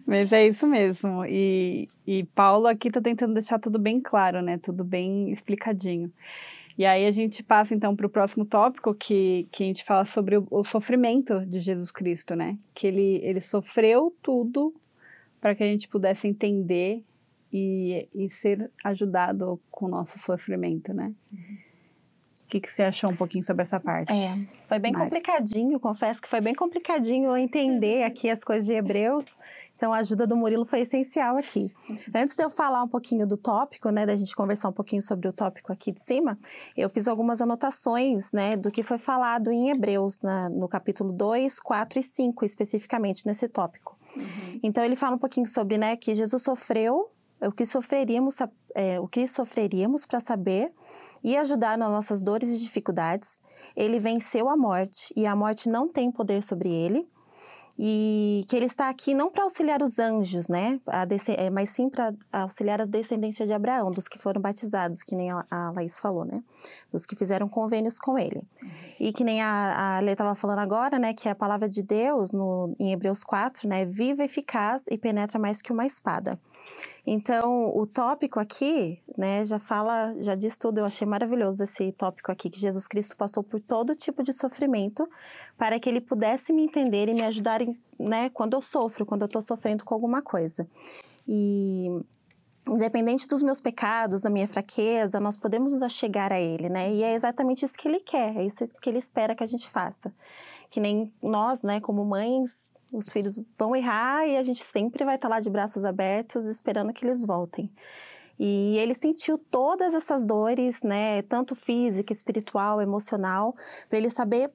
Mas 0.06 0.32
é 0.32 0.46
isso 0.46 0.66
mesmo. 0.66 1.26
E, 1.26 1.90
e 2.06 2.24
Paulo 2.34 2.66
aqui 2.66 2.88
está 2.88 3.02
tentando 3.02 3.34
deixar 3.34 3.58
tudo 3.58 3.78
bem 3.78 4.00
claro, 4.00 4.40
né? 4.40 4.56
Tudo 4.56 4.82
bem 4.82 5.30
explicadinho. 5.30 6.10
E 6.78 6.84
aí 6.84 7.06
a 7.06 7.10
gente 7.10 7.42
passa 7.42 7.74
então 7.74 7.96
para 7.96 8.06
o 8.06 8.10
próximo 8.10 8.44
tópico, 8.44 8.94
que, 8.94 9.48
que 9.50 9.64
a 9.64 9.66
gente 9.66 9.84
fala 9.84 10.04
sobre 10.04 10.36
o, 10.36 10.46
o, 10.50 10.62
sofrimento 10.62 11.44
de 11.46 11.58
Jesus 11.58 11.90
Cristo, 11.90 12.34
né? 12.34 12.58
Que 12.74 12.86
ele, 12.86 13.20
ele 13.22 13.40
sofreu 13.40 14.14
tudo 14.22 14.74
para 15.40 15.54
que 15.54 15.62
a 15.62 15.66
gente 15.66 15.88
pudesse 15.88 16.28
entender 16.28 17.02
e, 17.52 18.08
e 18.14 18.28
ser 18.28 18.70
ajudado 18.84 19.58
com 19.70 19.86
o 19.86 19.88
nosso 19.88 20.18
sofrimento, 20.18 20.92
né? 20.92 21.14
Uhum. 21.32 21.65
O 22.46 22.48
que, 22.48 22.60
que 22.60 22.70
você 22.70 22.84
achou 22.84 23.10
um 23.10 23.16
pouquinho 23.16 23.42
sobre 23.42 23.62
essa 23.62 23.80
parte? 23.80 24.12
É, 24.12 24.38
foi 24.60 24.78
bem 24.78 24.92
Mari. 24.92 25.04
complicadinho, 25.04 25.80
confesso 25.80 26.22
que 26.22 26.28
foi 26.28 26.40
bem 26.40 26.54
complicadinho 26.54 27.30
eu 27.30 27.36
entender 27.36 28.04
aqui 28.04 28.30
as 28.30 28.44
coisas 28.44 28.64
de 28.64 28.72
Hebreus. 28.72 29.24
Então, 29.74 29.92
a 29.92 29.96
ajuda 29.96 30.28
do 30.28 30.36
Murilo 30.36 30.64
foi 30.64 30.82
essencial 30.82 31.36
aqui. 31.36 31.68
Antes 32.14 32.36
de 32.36 32.44
eu 32.44 32.48
falar 32.48 32.84
um 32.84 32.88
pouquinho 32.88 33.26
do 33.26 33.36
tópico, 33.36 33.90
né, 33.90 34.06
da 34.06 34.14
gente 34.14 34.32
conversar 34.36 34.68
um 34.68 34.72
pouquinho 34.72 35.02
sobre 35.02 35.26
o 35.26 35.32
tópico 35.32 35.72
aqui 35.72 35.90
de 35.90 36.00
cima, 36.00 36.38
eu 36.76 36.88
fiz 36.88 37.08
algumas 37.08 37.42
anotações, 37.42 38.30
né, 38.30 38.56
do 38.56 38.70
que 38.70 38.84
foi 38.84 38.96
falado 38.96 39.50
em 39.50 39.70
Hebreus, 39.70 40.20
na, 40.20 40.48
no 40.48 40.68
capítulo 40.68 41.12
2, 41.12 41.58
4 41.58 41.98
e 41.98 42.02
5, 42.04 42.44
especificamente 42.44 43.26
nesse 43.26 43.48
tópico. 43.48 43.98
Uhum. 44.16 44.60
Então, 44.62 44.84
ele 44.84 44.94
fala 44.94 45.16
um 45.16 45.18
pouquinho 45.18 45.48
sobre, 45.48 45.76
né, 45.76 45.96
que 45.96 46.14
Jesus 46.14 46.44
sofreu 46.44 47.10
o 47.40 47.52
que 47.52 47.66
sofreríamos, 47.66 48.38
é, 48.74 49.00
o 49.00 49.06
que 49.06 49.26
sofreríamos 49.26 50.06
para 50.06 50.20
saber 50.20 50.72
e 51.22 51.36
ajudar 51.36 51.76
nas 51.76 51.90
nossas 51.90 52.22
dores 52.22 52.48
e 52.48 52.58
dificuldades. 52.58 53.42
Ele 53.74 53.98
venceu 53.98 54.48
a 54.48 54.56
morte 54.56 55.12
e 55.16 55.26
a 55.26 55.34
morte 55.34 55.68
não 55.68 55.88
tem 55.88 56.10
poder 56.10 56.42
sobre 56.42 56.68
ele 56.68 57.08
e 57.78 58.44
que 58.48 58.56
ele 58.56 58.64
está 58.64 58.88
aqui 58.88 59.12
não 59.12 59.30
para 59.30 59.44
auxiliar 59.44 59.82
os 59.82 59.98
anjos, 59.98 60.48
né, 60.48 60.80
é, 61.36 61.50
mas 61.50 61.70
sim 61.70 61.90
para 61.90 62.14
auxiliar 62.32 62.80
a 62.80 62.86
descendência 62.86 63.44
de 63.44 63.52
Abraão, 63.52 63.92
dos 63.92 64.08
que 64.08 64.18
foram 64.18 64.40
batizados, 64.40 65.02
que 65.02 65.14
nem 65.14 65.30
a, 65.30 65.72
Laís 65.74 65.98
falou, 65.98 66.24
né, 66.24 66.42
dos 66.90 67.04
que 67.04 67.14
fizeram 67.14 67.48
convênios 67.48 67.98
com 67.98 68.18
ele. 68.18 68.42
E 68.98 69.12
que 69.12 69.22
nem 69.22 69.42
a, 69.42 69.98
a 69.98 70.00
Lê 70.00 70.12
estava 70.12 70.34
falando 70.34 70.60
agora, 70.60 70.98
né, 70.98 71.12
que 71.12 71.28
a 71.28 71.34
palavra 71.34 71.68
de 71.68 71.82
Deus, 71.82 72.32
no, 72.32 72.74
em 72.78 72.92
Hebreus 72.92 73.22
4, 73.22 73.68
né, 73.68 73.84
viva, 73.84 74.24
eficaz 74.24 74.84
e 74.90 74.96
penetra 74.96 75.38
mais 75.38 75.60
que 75.60 75.70
uma 75.70 75.86
espada. 75.86 76.40
Então, 77.06 77.70
o 77.76 77.86
tópico 77.86 78.40
aqui, 78.40 79.00
né, 79.16 79.44
já 79.44 79.60
fala, 79.60 80.14
já 80.18 80.34
diz 80.34 80.58
tudo. 80.58 80.78
Eu 80.78 80.84
achei 80.84 81.06
maravilhoso 81.06 81.62
esse 81.62 81.92
tópico 81.92 82.32
aqui, 82.32 82.50
que 82.50 82.58
Jesus 82.58 82.88
Cristo 82.88 83.16
passou 83.16 83.44
por 83.44 83.60
todo 83.60 83.94
tipo 83.94 84.24
de 84.24 84.32
sofrimento 84.32 85.08
para 85.56 85.78
que 85.78 85.88
ele 85.88 86.00
pudesse 86.00 86.52
me 86.52 86.64
entender 86.64 87.08
e 87.08 87.14
me 87.14 87.22
ajudar, 87.22 87.62
em, 87.62 87.78
né, 87.98 88.28
quando 88.30 88.54
eu 88.54 88.60
sofro, 88.60 89.06
quando 89.06 89.22
eu 89.22 89.26
estou 89.26 89.40
sofrendo 89.40 89.84
com 89.84 89.94
alguma 89.94 90.20
coisa. 90.20 90.68
E 91.28 91.86
independente 92.68 93.28
dos 93.28 93.42
meus 93.42 93.60
pecados, 93.60 94.22
da 94.22 94.30
minha 94.30 94.48
fraqueza, 94.48 95.20
nós 95.20 95.36
podemos 95.36 95.72
nos 95.72 95.82
achegar 95.82 96.32
a 96.32 96.40
Ele, 96.40 96.68
né? 96.68 96.92
E 96.92 97.02
é 97.02 97.14
exatamente 97.14 97.64
isso 97.64 97.76
que 97.76 97.86
Ele 97.86 98.00
quer, 98.00 98.36
é 98.36 98.44
isso 98.44 98.64
que 98.80 98.90
Ele 98.90 98.98
espera 98.98 99.34
que 99.36 99.44
a 99.44 99.46
gente 99.46 99.70
faça. 99.70 100.12
Que 100.68 100.80
nem 100.80 101.12
nós, 101.22 101.62
né, 101.62 101.80
como 101.80 102.04
mães, 102.04 102.50
os 102.92 103.10
filhos 103.10 103.40
vão 103.56 103.74
errar 103.74 104.26
e 104.26 104.36
a 104.36 104.42
gente 104.42 104.62
sempre 104.62 105.04
vai 105.04 105.16
estar 105.16 105.28
lá 105.28 105.40
de 105.40 105.50
braços 105.50 105.84
abertos 105.84 106.48
esperando 106.48 106.92
que 106.92 107.04
eles 107.04 107.24
voltem. 107.24 107.70
E 108.38 108.76
ele 108.78 108.94
sentiu 108.94 109.38
todas 109.38 109.94
essas 109.94 110.24
dores, 110.24 110.82
né, 110.82 111.22
tanto 111.22 111.54
física, 111.54 112.12
espiritual, 112.12 112.82
emocional, 112.82 113.54
para 113.88 113.98
ele 113.98 114.10
saber 114.10 114.50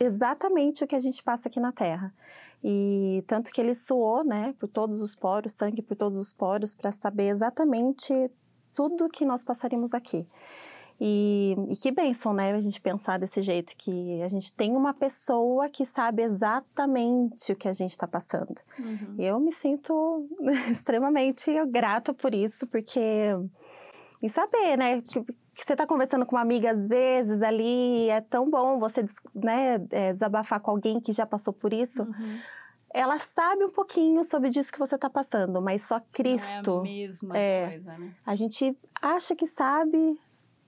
exatamente 0.00 0.84
o 0.84 0.86
que 0.86 0.94
a 0.94 1.00
gente 1.00 1.22
passa 1.22 1.48
aqui 1.48 1.58
na 1.58 1.72
Terra. 1.72 2.14
E 2.62 3.24
tanto 3.26 3.50
que 3.50 3.60
ele 3.60 3.74
suou, 3.74 4.24
né, 4.24 4.54
por 4.58 4.68
todos 4.68 5.02
os 5.02 5.14
poros, 5.14 5.52
sangue 5.52 5.82
por 5.82 5.96
todos 5.96 6.16
os 6.16 6.32
poros, 6.32 6.74
para 6.74 6.92
saber 6.92 7.28
exatamente 7.28 8.30
tudo 8.72 9.08
que 9.08 9.24
nós 9.24 9.44
passaríamos 9.44 9.94
aqui. 9.94 10.26
E, 11.00 11.56
e 11.68 11.76
que 11.76 11.90
bênção, 11.90 12.32
né, 12.32 12.52
a 12.52 12.60
gente 12.60 12.80
pensar 12.80 13.18
desse 13.18 13.42
jeito, 13.42 13.76
que 13.76 14.22
a 14.22 14.28
gente 14.28 14.52
tem 14.52 14.76
uma 14.76 14.94
pessoa 14.94 15.68
que 15.68 15.84
sabe 15.84 16.22
exatamente 16.22 17.52
o 17.52 17.56
que 17.56 17.68
a 17.68 17.72
gente 17.72 17.90
está 17.90 18.06
passando. 18.06 18.54
Uhum. 18.78 19.16
Eu 19.18 19.40
me 19.40 19.52
sinto 19.52 20.28
extremamente 20.70 21.52
grata 21.66 22.14
por 22.14 22.34
isso, 22.34 22.66
porque. 22.66 23.00
E 24.22 24.30
saber, 24.30 24.78
né, 24.78 25.02
que, 25.02 25.20
que 25.22 25.64
você 25.64 25.72
está 25.72 25.86
conversando 25.86 26.24
com 26.24 26.36
uma 26.36 26.42
amiga 26.42 26.70
às 26.70 26.86
vezes 26.86 27.42
ali, 27.42 28.08
é 28.08 28.20
tão 28.20 28.48
bom 28.48 28.78
você 28.78 29.04
né, 29.34 29.74
é, 29.90 30.12
desabafar 30.12 30.60
com 30.60 30.70
alguém 30.70 31.00
que 31.00 31.12
já 31.12 31.26
passou 31.26 31.52
por 31.52 31.72
isso. 31.72 32.02
Uhum 32.02 32.38
ela 32.94 33.18
sabe 33.18 33.64
um 33.64 33.72
pouquinho 33.72 34.22
sobre 34.22 34.48
isso 34.50 34.72
que 34.72 34.78
você 34.78 34.94
está 34.94 35.10
passando, 35.10 35.60
mas 35.60 35.84
só 35.84 36.00
Cristo. 36.12 36.76
Não 36.76 36.76
é 36.76 36.78
a 36.78 36.82
mesma 36.82 37.36
é, 37.36 37.68
coisa, 37.70 37.98
né? 37.98 38.14
A 38.24 38.36
gente 38.36 38.78
acha 39.02 39.34
que 39.34 39.48
sabe, 39.48 40.16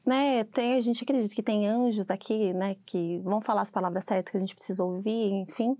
né, 0.06 0.44
tem, 0.44 0.74
a 0.74 0.80
gente 0.80 1.02
acredita 1.02 1.34
que 1.34 1.42
tem 1.42 1.66
anjos 1.66 2.08
aqui, 2.10 2.52
né, 2.52 2.76
que 2.86 3.20
vão 3.24 3.40
falar 3.40 3.62
as 3.62 3.70
palavras 3.70 4.04
certas 4.04 4.30
que 4.30 4.36
a 4.36 4.40
gente 4.40 4.54
precisa 4.54 4.84
ouvir, 4.84 5.32
enfim. 5.32 5.76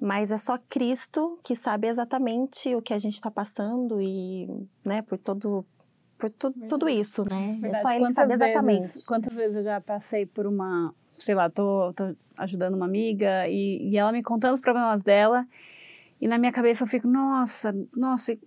Mas 0.00 0.32
é 0.32 0.36
só 0.36 0.58
Cristo 0.68 1.38
que 1.44 1.54
sabe 1.54 1.86
exatamente 1.86 2.74
o 2.74 2.82
que 2.82 2.92
a 2.92 2.98
gente 2.98 3.14
está 3.14 3.30
passando 3.30 4.00
e, 4.02 4.48
né, 4.84 5.00
por 5.02 5.16
todo, 5.16 5.64
por 6.18 6.28
tu, 6.30 6.50
tudo 6.68 6.88
isso, 6.88 7.22
né? 7.22 7.58
Verdade. 7.60 7.76
É 7.76 7.80
só 7.80 7.90
Ele 7.90 8.10
saber 8.10 8.34
exatamente. 8.34 9.06
Quantas 9.06 9.32
vezes 9.32 9.56
eu 9.56 9.62
já 9.62 9.80
passei 9.80 10.26
por 10.26 10.44
uma, 10.44 10.92
sei 11.18 11.36
lá, 11.36 11.48
tô, 11.48 11.92
tô 11.94 12.16
ajudando 12.36 12.74
uma 12.74 12.86
amiga 12.86 13.46
e, 13.46 13.90
e 13.90 13.96
ela 13.96 14.10
me 14.10 14.24
contando 14.24 14.54
os 14.54 14.60
problemas 14.60 15.04
dela 15.04 15.46
e 16.22 16.28
na 16.28 16.38
minha 16.38 16.52
cabeça 16.52 16.84
eu 16.84 16.86
fico, 16.86 17.08
nossa, 17.08 17.74
nossa, 17.96 18.38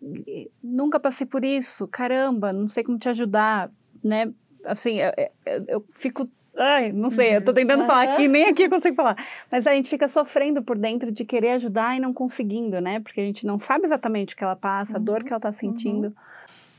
nunca 0.63 0.97
passei 0.97 1.27
por 1.27 1.43
isso, 1.43 1.85
caramba, 1.89 2.53
não 2.53 2.69
sei 2.69 2.85
como 2.85 2.97
te 2.97 3.09
ajudar, 3.09 3.69
né? 4.01 4.31
Assim, 4.65 4.99
eu, 4.99 5.11
eu, 5.45 5.65
eu 5.67 5.85
fico 5.91 6.29
Ai, 6.57 6.91
não 6.91 7.09
sei, 7.09 7.35
eu 7.35 7.43
tô 7.43 7.51
uhum. 7.51 7.55
tentando 7.55 7.81
uhum. 7.81 7.85
falar 7.85 8.13
aqui, 8.13 8.27
nem 8.27 8.45
aqui 8.45 8.63
eu 8.63 8.69
consigo 8.69 8.95
falar. 8.95 9.17
Mas 9.51 9.67
a 9.67 9.73
gente 9.73 9.89
fica 9.89 10.07
sofrendo 10.07 10.63
por 10.63 10.77
dentro 10.77 11.11
de 11.11 11.25
querer 11.25 11.51
ajudar 11.51 11.97
e 11.97 11.99
não 11.99 12.13
conseguindo, 12.13 12.79
né? 12.79 12.99
Porque 13.01 13.19
a 13.19 13.25
gente 13.25 13.45
não 13.45 13.59
sabe 13.59 13.83
exatamente 13.83 14.33
o 14.33 14.37
que 14.37 14.43
ela 14.43 14.55
passa, 14.55 14.93
uhum. 14.93 14.97
a 14.97 14.99
dor 15.03 15.23
que 15.23 15.33
ela 15.33 15.39
tá 15.39 15.51
sentindo. 15.51 16.07
Uhum. 16.07 16.13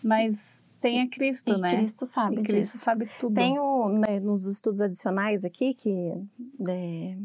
Mas 0.03 0.65
tem 0.81 1.03
a 1.03 1.09
Cristo, 1.09 1.53
e 1.53 1.61
né? 1.61 1.77
Cristo 1.77 2.07
sabe 2.07 2.37
e 2.37 2.43
Cristo 2.43 2.79
sabe 2.79 3.07
tudo. 3.21 3.35
Tem 3.35 3.59
o, 3.59 3.89
né, 3.89 4.21
nos 4.21 4.47
estudos 4.47 4.81
adicionais 4.81 5.45
aqui, 5.45 5.75
que 5.75 6.13
é, 6.69 7.17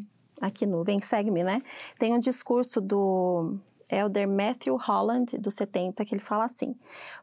aqui 0.41 0.65
no 0.65 0.83
Vem 0.83 0.99
Segue-me, 0.99 1.43
né? 1.43 1.61
Tem 1.97 2.13
um 2.13 2.19
discurso 2.19 2.81
do 2.81 3.55
Elder 3.91 4.27
Matthew 4.27 4.77
Holland, 4.77 5.37
do 5.37 5.51
70, 5.51 6.05
que 6.05 6.15
ele 6.15 6.21
fala 6.21 6.45
assim: 6.45 6.73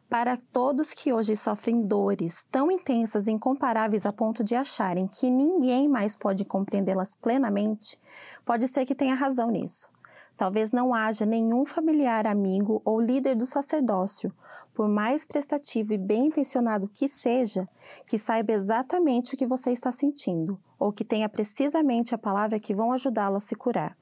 Para 0.08 0.36
todos 0.36 0.92
que 0.92 1.12
hoje 1.12 1.34
sofrem 1.34 1.82
dores 1.82 2.44
tão 2.50 2.70
intensas 2.70 3.26
e 3.26 3.32
incomparáveis 3.32 4.04
a 4.04 4.12
ponto 4.12 4.44
de 4.44 4.54
acharem 4.54 5.08
que 5.08 5.30
ninguém 5.30 5.88
mais 5.88 6.14
pode 6.14 6.44
compreendê-las 6.44 7.16
plenamente, 7.16 7.98
pode 8.44 8.68
ser 8.68 8.84
que 8.84 8.94
tenha 8.94 9.14
razão 9.14 9.50
nisso. 9.50 9.88
Talvez 10.36 10.70
não 10.70 10.94
haja 10.94 11.26
nenhum 11.26 11.66
familiar, 11.66 12.24
amigo 12.24 12.80
ou 12.84 13.00
líder 13.00 13.34
do 13.34 13.44
sacerdócio, 13.44 14.32
por 14.72 14.88
mais 14.88 15.24
prestativo 15.24 15.92
e 15.92 15.98
bem 15.98 16.26
intencionado 16.26 16.86
que 16.86 17.08
seja, 17.08 17.68
que 18.06 18.16
saiba 18.16 18.52
exatamente 18.52 19.34
o 19.34 19.36
que 19.36 19.44
você 19.44 19.72
está 19.72 19.90
sentindo, 19.90 20.56
ou 20.78 20.92
que 20.92 21.04
tenha 21.04 21.28
precisamente 21.28 22.14
a 22.14 22.18
palavra 22.18 22.60
que 22.60 22.72
vão 22.72 22.92
ajudá-lo 22.92 23.34
a 23.36 23.40
se 23.40 23.56
curar. 23.56 23.98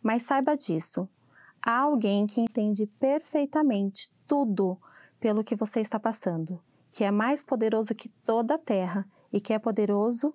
Mas 0.00 0.22
saiba 0.22 0.56
disso, 0.56 1.08
há 1.62 1.80
alguém 1.80 2.26
que 2.26 2.40
entende 2.40 2.86
perfeitamente 2.86 4.10
tudo 4.26 4.78
pelo 5.20 5.44
que 5.44 5.54
você 5.54 5.80
está 5.80 5.98
passando, 6.00 6.60
que 6.92 7.04
é 7.04 7.10
mais 7.10 7.42
poderoso 7.42 7.94
que 7.94 8.08
toda 8.08 8.54
a 8.54 8.58
terra 8.58 9.06
e 9.32 9.40
que 9.40 9.52
é 9.52 9.58
poderoso 9.58 10.34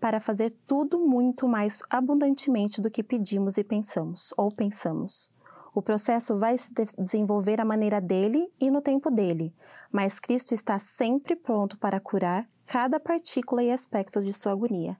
para 0.00 0.20
fazer 0.20 0.50
tudo 0.66 0.98
muito 0.98 1.48
mais 1.48 1.78
abundantemente 1.88 2.80
do 2.80 2.90
que 2.90 3.02
pedimos 3.02 3.56
e 3.56 3.64
pensamos 3.64 4.34
ou 4.36 4.50
pensamos. 4.50 5.32
O 5.74 5.80
processo 5.80 6.36
vai 6.36 6.56
se 6.58 6.70
desenvolver 6.98 7.60
à 7.60 7.64
maneira 7.64 8.00
dele 8.00 8.52
e 8.60 8.70
no 8.70 8.80
tempo 8.80 9.10
dele, 9.10 9.54
mas 9.90 10.20
Cristo 10.20 10.52
está 10.52 10.78
sempre 10.78 11.34
pronto 11.34 11.78
para 11.78 11.98
curar 11.98 12.48
cada 12.66 12.98
partícula 12.98 13.62
e 13.62 13.70
aspecto 13.70 14.20
de 14.20 14.32
sua 14.32 14.52
agonia. 14.52 14.98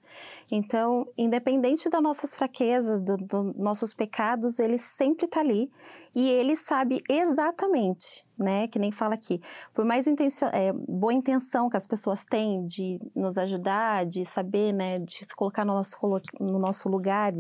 Então, 0.51 1.07
independente 1.17 1.89
das 1.89 2.03
nossas 2.03 2.35
fraquezas, 2.35 3.01
dos 3.01 3.17
do 3.23 3.55
nossos 3.57 3.95
pecados, 3.95 4.59
ele 4.59 4.79
sempre 4.79 5.25
está 5.25 5.41
ali 5.41 5.71
e 6.15 6.29
ele 6.29 6.57
sabe 6.57 7.03
exatamente, 7.09 8.27
né? 8.39 8.69
Que 8.69 8.79
nem 8.79 8.93
fala 8.93 9.15
aqui, 9.15 9.41
por 9.73 9.85
mais 9.85 10.07
intenção, 10.07 10.51
é, 10.53 10.73
boa 10.73 11.13
intenção 11.13 11.71
que 11.71 11.77
as 11.77 11.87
pessoas 11.87 12.25
têm 12.25 12.67
de 12.67 12.99
nos 13.15 13.39
ajudar, 13.39 14.05
de 14.05 14.25
saber, 14.25 14.73
né, 14.73 14.99
de 14.99 15.25
se 15.25 15.35
colocar 15.35 15.65
no 15.65 15.75
nosso, 15.75 15.99
no 16.41 16.59
nosso 16.59 16.89
lugar, 16.89 17.33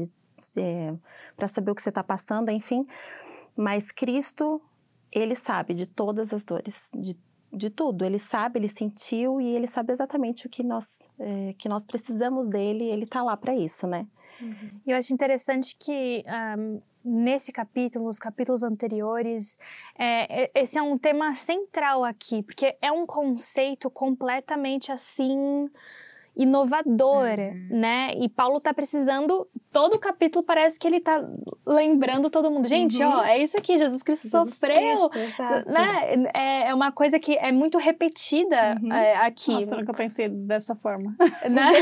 é, 0.56 0.94
para 1.36 1.48
saber 1.48 1.70
o 1.70 1.74
que 1.74 1.82
você 1.82 1.90
está 1.90 2.02
passando, 2.02 2.50
enfim. 2.50 2.86
Mas 3.56 3.92
Cristo, 3.92 4.60
ele 5.12 5.34
sabe 5.34 5.74
de 5.74 5.86
todas 5.86 6.32
as 6.32 6.44
dores, 6.44 6.90
de 6.94 7.16
de 7.54 7.70
tudo. 7.70 8.04
Ele 8.04 8.18
sabe, 8.18 8.58
ele 8.58 8.68
sentiu 8.68 9.40
e 9.40 9.54
ele 9.54 9.66
sabe 9.66 9.92
exatamente 9.92 10.46
o 10.46 10.50
que 10.50 10.62
nós, 10.62 11.08
é, 11.18 11.54
que 11.58 11.68
nós 11.68 11.84
precisamos 11.84 12.48
dele. 12.48 12.84
ele 12.84 13.04
está 13.04 13.22
lá 13.22 13.36
para 13.36 13.54
isso, 13.54 13.86
né? 13.86 14.06
Uhum. 14.40 14.70
Eu 14.86 14.96
acho 14.96 15.14
interessante 15.14 15.76
que 15.78 16.24
um, 16.58 16.80
nesse 17.04 17.52
capítulo, 17.52 18.06
nos 18.06 18.18
capítulos 18.18 18.62
anteriores, 18.62 19.58
é, 19.98 20.50
esse 20.54 20.78
é 20.78 20.82
um 20.82 20.98
tema 20.98 21.34
central 21.34 22.04
aqui, 22.04 22.42
porque 22.42 22.76
é 22.80 22.90
um 22.90 23.06
conceito 23.06 23.90
completamente 23.90 24.90
assim 24.90 25.70
inovadora, 26.36 27.52
uhum. 27.52 27.78
né? 27.78 28.10
E 28.16 28.28
Paulo 28.28 28.58
tá 28.60 28.74
precisando, 28.74 29.46
todo 29.72 29.94
o 29.94 29.98
capítulo 29.98 30.44
parece 30.44 30.78
que 30.78 30.86
ele 30.86 31.00
tá 31.00 31.24
lembrando 31.64 32.28
todo 32.28 32.50
mundo. 32.50 32.66
Gente, 32.66 33.02
uhum. 33.02 33.10
ó, 33.10 33.24
é 33.24 33.38
isso 33.38 33.56
aqui, 33.56 33.76
Jesus 33.76 34.02
Cristo 34.02 34.28
Jesus 34.28 34.50
sofreu, 34.50 35.08
Cristo, 35.10 35.42
né? 35.66 36.30
É, 36.34 36.68
é, 36.68 36.74
uma 36.74 36.90
coisa 36.90 37.20
que 37.20 37.36
é 37.36 37.52
muito 37.52 37.78
repetida 37.78 38.78
uhum. 38.82 38.92
é, 38.92 39.16
aqui. 39.16 39.52
Nossa, 39.52 39.74
eu 39.74 39.78
nunca 39.78 39.94
pensei 39.94 40.28
dessa 40.28 40.74
forma. 40.74 41.14
Né? 41.44 41.72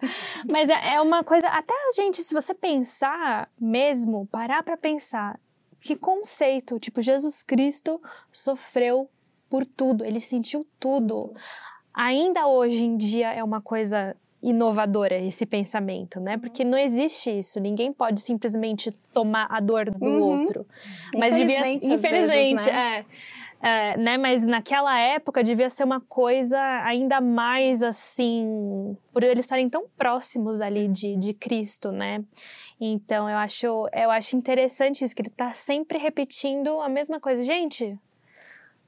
Mas 0.50 0.68
é, 0.68 0.94
é 0.94 1.00
uma 1.00 1.24
coisa, 1.24 1.48
até 1.48 1.72
a 1.72 1.90
gente, 1.96 2.22
se 2.22 2.34
você 2.34 2.52
pensar 2.52 3.48
mesmo, 3.58 4.26
parar 4.26 4.62
para 4.62 4.76
pensar, 4.76 5.40
que 5.80 5.96
conceito, 5.96 6.78
tipo, 6.78 7.00
Jesus 7.00 7.42
Cristo 7.42 8.00
sofreu 8.30 9.08
por 9.48 9.64
tudo, 9.64 10.04
ele 10.04 10.20
sentiu 10.20 10.66
tudo 10.78 11.32
ainda 11.96 12.46
hoje 12.46 12.84
em 12.84 12.96
dia 12.96 13.32
é 13.32 13.42
uma 13.42 13.60
coisa 13.60 14.14
inovadora 14.42 15.16
esse 15.16 15.46
pensamento, 15.46 16.20
né? 16.20 16.36
Porque 16.36 16.62
não 16.62 16.78
existe 16.78 17.30
isso. 17.38 17.58
Ninguém 17.58 17.92
pode 17.92 18.20
simplesmente 18.20 18.92
tomar 19.12 19.48
a 19.50 19.58
dor 19.58 19.90
do 19.90 20.04
uhum. 20.04 20.40
outro. 20.40 20.66
Mas 21.16 21.34
devia, 21.34 21.66
infelizmente, 21.66 22.62
vezes, 22.62 22.66
né? 22.66 22.98
é. 22.98 23.04
É, 23.62 23.96
né? 23.96 24.18
Mas 24.18 24.44
naquela 24.44 24.98
época 25.00 25.42
devia 25.42 25.70
ser 25.70 25.82
uma 25.84 26.00
coisa 26.00 26.60
ainda 26.84 27.20
mais 27.20 27.82
assim, 27.82 28.96
por 29.12 29.24
eles 29.24 29.46
estarem 29.46 29.68
tão 29.68 29.86
próximos 29.96 30.60
ali 30.60 30.86
de, 30.88 31.16
de 31.16 31.32
Cristo, 31.32 31.90
né? 31.90 32.22
Então 32.78 33.28
eu 33.28 33.36
acho, 33.38 33.66
eu 33.92 34.10
acho 34.10 34.36
interessante 34.36 35.02
isso, 35.02 35.16
que 35.16 35.22
ele 35.22 35.30
está 35.30 35.54
sempre 35.54 35.98
repetindo 35.98 36.80
a 36.80 36.88
mesma 36.88 37.18
coisa. 37.18 37.42
Gente, 37.42 37.98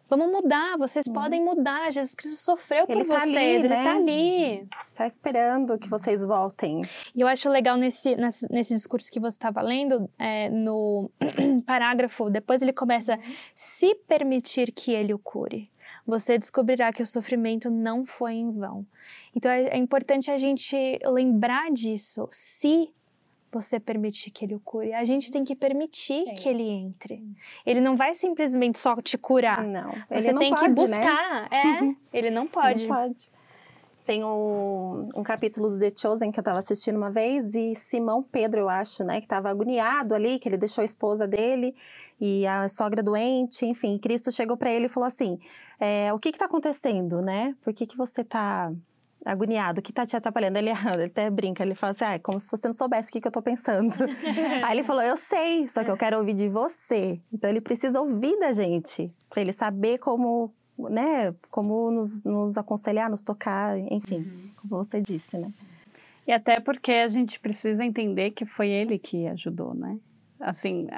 Vamos 0.08 0.30
mudar, 0.30 0.76
vocês 0.78 1.06
uhum. 1.06 1.12
podem 1.12 1.44
mudar. 1.44 1.90
Jesus 1.92 2.14
Cristo 2.14 2.36
sofreu 2.36 2.86
por 2.86 2.96
ele 2.96 3.04
vocês, 3.04 3.20
tá 3.20 3.40
ali, 3.40 3.44
ele 3.44 3.68
né? 3.68 3.84
tá 3.84 3.94
ali. 3.96 4.68
Tá 4.94 5.06
esperando 5.06 5.78
que 5.78 5.88
vocês 5.88 6.24
voltem. 6.24 6.80
E 7.14 7.20
eu 7.20 7.28
acho 7.28 7.48
legal 7.48 7.76
nesse, 7.76 8.16
nesse, 8.16 8.50
nesse 8.50 8.74
discurso 8.74 9.10
que 9.10 9.20
você 9.20 9.36
estava 9.36 9.60
lendo, 9.60 10.08
é, 10.18 10.48
no 10.48 11.10
parágrafo, 11.66 12.30
depois 12.30 12.62
ele 12.62 12.72
começa: 12.72 13.16
uhum. 13.16 13.34
se 13.54 13.94
permitir 14.06 14.72
que 14.72 14.92
ele 14.92 15.12
o 15.12 15.18
cure 15.18 15.70
você 16.08 16.38
descobrirá 16.38 16.90
que 16.90 17.02
o 17.02 17.06
sofrimento 17.06 17.68
não 17.70 18.06
foi 18.06 18.32
em 18.32 18.50
vão. 18.50 18.86
Então 19.36 19.52
é, 19.52 19.64
é 19.64 19.76
importante 19.76 20.30
a 20.30 20.38
gente 20.38 20.74
lembrar 21.04 21.70
disso. 21.70 22.26
Se 22.32 22.90
você 23.50 23.80
permitir 23.80 24.30
que 24.30 24.44
ele 24.44 24.54
o 24.54 24.60
cure. 24.60 24.92
A 24.92 25.04
gente 25.04 25.30
tem 25.30 25.44
que 25.44 25.54
permitir 25.54 26.24
Sim. 26.26 26.34
que 26.34 26.48
ele 26.48 26.68
entre. 26.68 27.22
Ele 27.64 27.80
não 27.80 27.96
vai 27.96 28.14
simplesmente 28.14 28.78
só 28.78 28.96
te 28.96 29.16
curar. 29.16 29.64
Não. 29.64 29.90
Você 30.10 30.32
não 30.32 30.40
tem 30.40 30.54
pode, 30.54 30.66
que 30.66 30.80
buscar. 30.80 31.48
Né? 31.50 31.96
É, 32.12 32.18
ele 32.18 32.30
não 32.30 32.46
pode. 32.46 32.86
Não 32.86 32.96
pode. 32.96 33.30
Tem 34.08 34.24
um, 34.24 35.10
um 35.14 35.22
capítulo 35.22 35.68
do 35.68 35.78
The 35.78 35.92
Chosen 35.94 36.32
que 36.32 36.38
eu 36.38 36.40
estava 36.40 36.58
assistindo 36.58 36.96
uma 36.96 37.10
vez 37.10 37.54
e 37.54 37.74
Simão 37.74 38.22
Pedro, 38.22 38.60
eu 38.62 38.68
acho, 38.70 39.04
né, 39.04 39.18
que 39.18 39.26
estava 39.26 39.50
agoniado 39.50 40.14
ali, 40.14 40.38
que 40.38 40.48
ele 40.48 40.56
deixou 40.56 40.80
a 40.80 40.84
esposa 40.86 41.28
dele 41.28 41.74
e 42.18 42.46
a 42.46 42.70
sogra 42.70 43.02
doente, 43.02 43.66
enfim, 43.66 43.98
Cristo 43.98 44.32
chegou 44.32 44.56
para 44.56 44.72
ele 44.72 44.86
e 44.86 44.88
falou 44.88 45.06
assim: 45.06 45.38
é, 45.78 46.10
o 46.12 46.18
que 46.18 46.30
está 46.30 46.46
acontecendo, 46.46 47.20
né? 47.20 47.54
Por 47.62 47.74
que, 47.74 47.86
que 47.86 47.98
você 47.98 48.22
está 48.22 48.72
agoniado, 49.24 49.80
o 49.80 49.82
que 49.82 49.92
tá 49.92 50.06
te 50.06 50.16
atrapalhando? 50.16 50.58
Ele, 50.58 50.70
ele 50.94 51.04
até 51.04 51.30
brinca, 51.30 51.62
ele 51.62 51.74
fala 51.74 51.90
assim, 51.90 52.04
ah, 52.04 52.14
é 52.14 52.18
como 52.18 52.38
se 52.40 52.50
você 52.50 52.66
não 52.68 52.72
soubesse 52.72 53.10
o 53.10 53.12
que, 53.12 53.20
que 53.20 53.28
eu 53.28 53.32
tô 53.32 53.42
pensando. 53.42 53.94
Aí 54.64 54.76
ele 54.76 54.84
falou, 54.84 55.02
eu 55.02 55.16
sei, 55.16 55.68
só 55.68 55.84
que 55.84 55.90
eu 55.90 55.96
quero 55.96 56.18
ouvir 56.18 56.34
de 56.34 56.48
você. 56.48 57.20
Então 57.32 57.48
ele 57.48 57.60
precisa 57.60 58.00
ouvir 58.00 58.38
da 58.38 58.52
gente, 58.52 59.12
para 59.28 59.40
ele 59.40 59.52
saber 59.52 59.98
como, 59.98 60.52
né, 60.78 61.34
como 61.50 61.90
nos, 61.90 62.22
nos 62.22 62.56
aconselhar, 62.56 63.10
nos 63.10 63.22
tocar, 63.22 63.78
enfim, 63.78 64.18
uhum. 64.18 64.50
como 64.56 64.84
você 64.84 65.00
disse, 65.00 65.36
né? 65.36 65.52
E 66.26 66.32
até 66.32 66.60
porque 66.60 66.92
a 66.92 67.08
gente 67.08 67.40
precisa 67.40 67.82
entender 67.82 68.32
que 68.32 68.44
foi 68.44 68.68
ele 68.68 68.98
que 68.98 69.26
ajudou, 69.28 69.72
né? 69.72 69.98
Assim, 70.48 70.88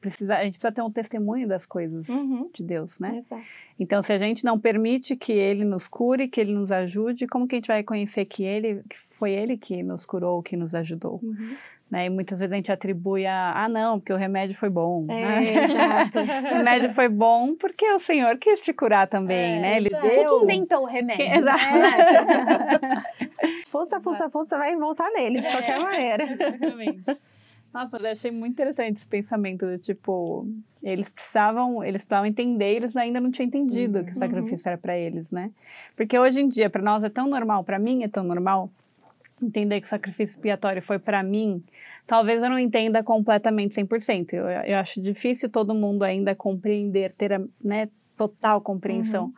precisa, 0.00 0.36
a 0.36 0.44
gente 0.44 0.58
precisa 0.58 0.72
ter 0.72 0.82
um 0.82 0.90
testemunho 0.90 1.48
das 1.48 1.64
coisas 1.64 2.08
uhum. 2.08 2.50
de 2.52 2.62
Deus, 2.62 2.98
né? 2.98 3.18
Exato. 3.18 3.42
Então, 3.78 4.02
se 4.02 4.12
a 4.12 4.18
gente 4.18 4.44
não 4.44 4.58
permite 4.58 5.16
que 5.16 5.32
Ele 5.32 5.64
nos 5.64 5.88
cure, 5.88 6.28
que 6.28 6.40
Ele 6.40 6.52
nos 6.52 6.70
ajude, 6.70 7.26
como 7.26 7.46
que 7.46 7.54
a 7.54 7.58
gente 7.58 7.68
vai 7.68 7.82
conhecer 7.82 8.24
que 8.26 8.44
Ele, 8.44 8.82
que 8.88 8.98
foi 8.98 9.32
Ele 9.32 9.56
que 9.56 9.82
nos 9.82 10.04
curou, 10.04 10.42
que 10.42 10.56
nos 10.56 10.74
ajudou? 10.74 11.20
Uhum. 11.22 11.56
Né? 11.90 12.04
E 12.04 12.10
muitas 12.10 12.38
vezes 12.38 12.52
a 12.52 12.56
gente 12.56 12.70
atribui 12.70 13.24
a, 13.24 13.64
ah, 13.64 13.68
não, 13.68 13.98
porque 13.98 14.12
o 14.12 14.16
remédio 14.16 14.54
foi 14.54 14.68
bom. 14.68 15.06
É, 15.08 15.14
né? 15.14 15.64
exato. 15.64 16.18
o 16.52 16.56
remédio 16.58 16.92
foi 16.92 17.08
bom 17.08 17.54
porque 17.54 17.90
o 17.92 17.98
Senhor 17.98 18.36
quis 18.36 18.60
te 18.60 18.74
curar 18.74 19.08
também, 19.08 19.56
é, 19.56 19.60
né? 19.60 19.76
Ele 19.78 19.88
exato. 19.88 20.06
deu... 20.06 20.38
Quem 20.40 20.42
inventou 20.42 20.82
o 20.82 20.86
remédio? 20.86 21.24
Que, 21.24 21.38
exato. 21.38 21.60
fuça, 23.68 24.00
fuça, 24.00 24.28
fuça, 24.28 24.58
vai 24.58 24.76
voltar 24.76 25.10
nele, 25.12 25.38
de 25.38 25.46
é, 25.46 25.50
qualquer 25.50 25.80
maneira. 25.80 26.24
Exatamente. 26.30 27.37
Nossa, 27.78 27.96
eu 27.96 28.10
achei 28.10 28.32
muito 28.32 28.54
interessante 28.54 28.96
esse 28.96 29.06
pensamento 29.06 29.64
do 29.64 29.78
tipo, 29.78 30.48
eles 30.82 31.08
precisavam, 31.08 31.84
eles 31.84 32.02
precisavam 32.02 32.26
entender, 32.26 32.74
eles 32.74 32.96
ainda 32.96 33.20
não 33.20 33.30
tinham 33.30 33.46
entendido 33.46 33.98
uhum. 33.98 34.04
que 34.04 34.10
o 34.10 34.14
sacrifício 34.16 34.66
uhum. 34.66 34.72
era 34.72 34.78
para 34.78 34.98
eles, 34.98 35.30
né? 35.30 35.52
Porque 35.94 36.18
hoje 36.18 36.40
em 36.40 36.48
dia, 36.48 36.68
para 36.68 36.82
nós 36.82 37.04
é 37.04 37.08
tão 37.08 37.28
normal, 37.28 37.62
para 37.62 37.78
mim 37.78 38.02
é 38.02 38.08
tão 38.08 38.24
normal 38.24 38.68
entender 39.40 39.80
que 39.80 39.86
o 39.86 39.90
sacrifício 39.90 40.34
expiatório 40.34 40.82
foi 40.82 40.98
para 40.98 41.22
mim. 41.22 41.62
Talvez 42.04 42.42
eu 42.42 42.50
não 42.50 42.58
entenda 42.58 43.00
completamente 43.00 43.80
100%. 43.80 44.32
Eu, 44.32 44.48
eu 44.48 44.78
acho 44.78 45.00
difícil 45.00 45.48
todo 45.48 45.72
mundo 45.72 46.02
ainda 46.02 46.34
compreender, 46.34 47.14
ter 47.14 47.32
a 47.32 47.40
né, 47.62 47.88
total 48.16 48.60
compreensão 48.60 49.32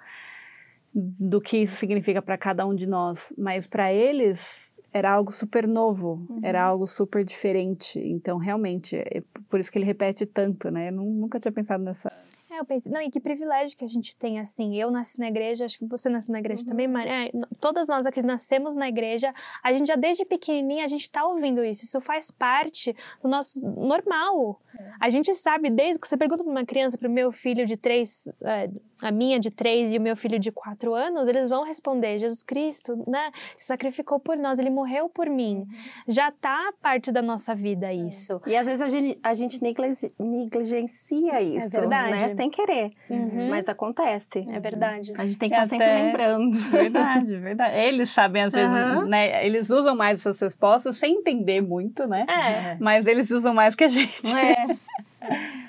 uhum. 0.95 1.15
do 1.29 1.43
que 1.43 1.59
isso 1.59 1.77
significa 1.77 2.23
para 2.23 2.39
cada 2.39 2.67
um 2.67 2.75
de 2.75 2.87
nós, 2.87 3.35
mas 3.37 3.67
para 3.67 3.93
eles 3.93 4.70
era 4.93 5.11
algo 5.13 5.33
super 5.33 5.67
novo, 5.67 6.27
uhum. 6.29 6.41
era 6.43 6.63
algo 6.63 6.87
super 6.87 7.25
diferente. 7.25 7.99
Então, 7.99 8.39
realmente, 8.39 8.97
é 8.97 9.23
por 9.49 9.61
isso 9.61 9.71
que 9.71 9.79
ele 9.79 9.85
repete 9.85 10.27
tanto, 10.27 10.71
né? 10.71 10.89
Eu 10.89 10.93
nunca 10.93 11.39
tinha 11.39 11.53
pensado 11.53 11.83
nessa, 11.83 12.13
eu 12.59 12.65
pensei, 12.65 12.91
não, 12.91 13.01
e 13.01 13.11
que 13.11 13.21
privilégio 13.21 13.77
que 13.77 13.85
a 13.85 13.89
gente 13.89 14.17
tem, 14.17 14.39
assim. 14.39 14.77
Eu 14.77 14.91
nasci 14.91 15.19
na 15.19 15.29
igreja, 15.29 15.65
acho 15.65 15.79
que 15.79 15.87
você 15.87 16.09
nasceu 16.09 16.33
na 16.33 16.39
igreja 16.39 16.63
uhum. 16.63 16.69
também, 16.69 16.89
mas 16.89 17.07
é, 17.07 17.31
todas 17.61 17.89
nós 17.89 18.07
aqui 18.07 18.23
nascemos 18.23 18.75
na 18.75 18.89
igreja, 18.89 19.35
a 19.63 19.73
gente 19.73 19.87
já 19.87 19.97
desde 19.97 20.25
pequenininha, 20.25 20.85
a 20.85 20.89
gente 20.89 21.11
tá 21.11 21.25
ouvindo 21.25 21.65
isso. 21.65 21.85
Isso 21.85 22.01
faz 22.01 22.31
parte 22.31 22.95
do 23.23 23.29
nosso 23.29 23.65
normal. 23.65 24.61
É. 24.79 24.91
A 25.01 25.09
gente 25.09 25.33
sabe, 25.35 25.71
desde 25.71 26.01
que 26.01 26.07
você 26.07 26.17
pergunta 26.17 26.45
para 26.45 26.51
uma 26.51 26.65
criança, 26.65 26.97
para 26.97 27.09
o 27.09 27.13
meu 27.13 27.33
filho 27.33 27.67
de 27.67 27.77
três, 27.77 28.31
é, 28.43 28.71
a 29.03 29.11
minha 29.11 29.39
de 29.39 29.51
três 29.51 29.93
e 29.93 29.99
o 29.99 30.01
meu 30.01 30.17
filho 30.17 30.39
de 30.39 30.53
quatro 30.53 30.95
anos, 30.95 31.29
eles 31.29 31.49
vão 31.49 31.65
responder: 31.65 32.19
Jesus 32.19 32.43
Cristo, 32.43 33.03
né, 33.07 33.31
se 33.57 33.67
sacrificou 33.67 34.19
por 34.19 34.37
nós, 34.37 34.59
ele 34.59 34.71
morreu 34.71 35.09
por 35.09 35.29
mim. 35.29 35.59
Uhum. 35.59 35.69
Já 36.09 36.31
tá 36.31 36.73
parte 36.81 37.11
da 37.11 37.23
nossa 37.23 37.55
vida 37.55 37.93
é. 37.93 37.95
isso. 37.95 38.41
E 38.47 38.57
às 38.57 38.67
vezes 38.67 38.81
a 38.81 38.89
gente, 38.89 39.19
a 39.23 39.35
gente 39.35 39.61
negligencia 39.63 41.35
é 41.35 41.43
isso, 41.43 41.77
é 41.77 41.81
verdade. 41.81 42.11
né? 42.11 42.35
Sem 42.41 42.49
querer, 42.49 42.91
uhum. 43.11 43.51
mas 43.51 43.69
acontece. 43.69 44.47
É 44.51 44.59
verdade. 44.59 45.13
A 45.19 45.27
gente 45.27 45.39
tem 45.39 45.51
que 45.51 45.55
estar 45.55 45.69
sempre 45.69 45.87
lembrando. 45.87 46.57
Verdade, 46.71 47.37
verdade. 47.37 47.77
Eles 47.77 48.09
sabem 48.09 48.43
às 48.43 48.53
vezes, 48.53 48.75
uhum. 48.75 49.05
né? 49.05 49.45
Eles 49.47 49.69
usam 49.69 49.95
mais 49.95 50.21
essas 50.21 50.41
respostas 50.41 50.97
sem 50.97 51.17
entender 51.17 51.61
muito, 51.61 52.07
né? 52.07 52.25
É. 52.27 52.77
Mas 52.81 53.07
eles 53.07 53.31
usam 53.31 53.53
mais 53.53 53.75
que 53.75 53.85
a 53.85 53.89
gente. 53.89 54.35
É. 54.35 54.77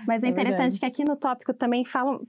Mas 0.08 0.24
é, 0.24 0.28
é 0.28 0.30
interessante 0.30 0.80
que 0.80 0.86
aqui 0.86 1.04
no 1.04 1.16
tópico 1.16 1.54
também 1.54 1.86
fala, 1.86 2.20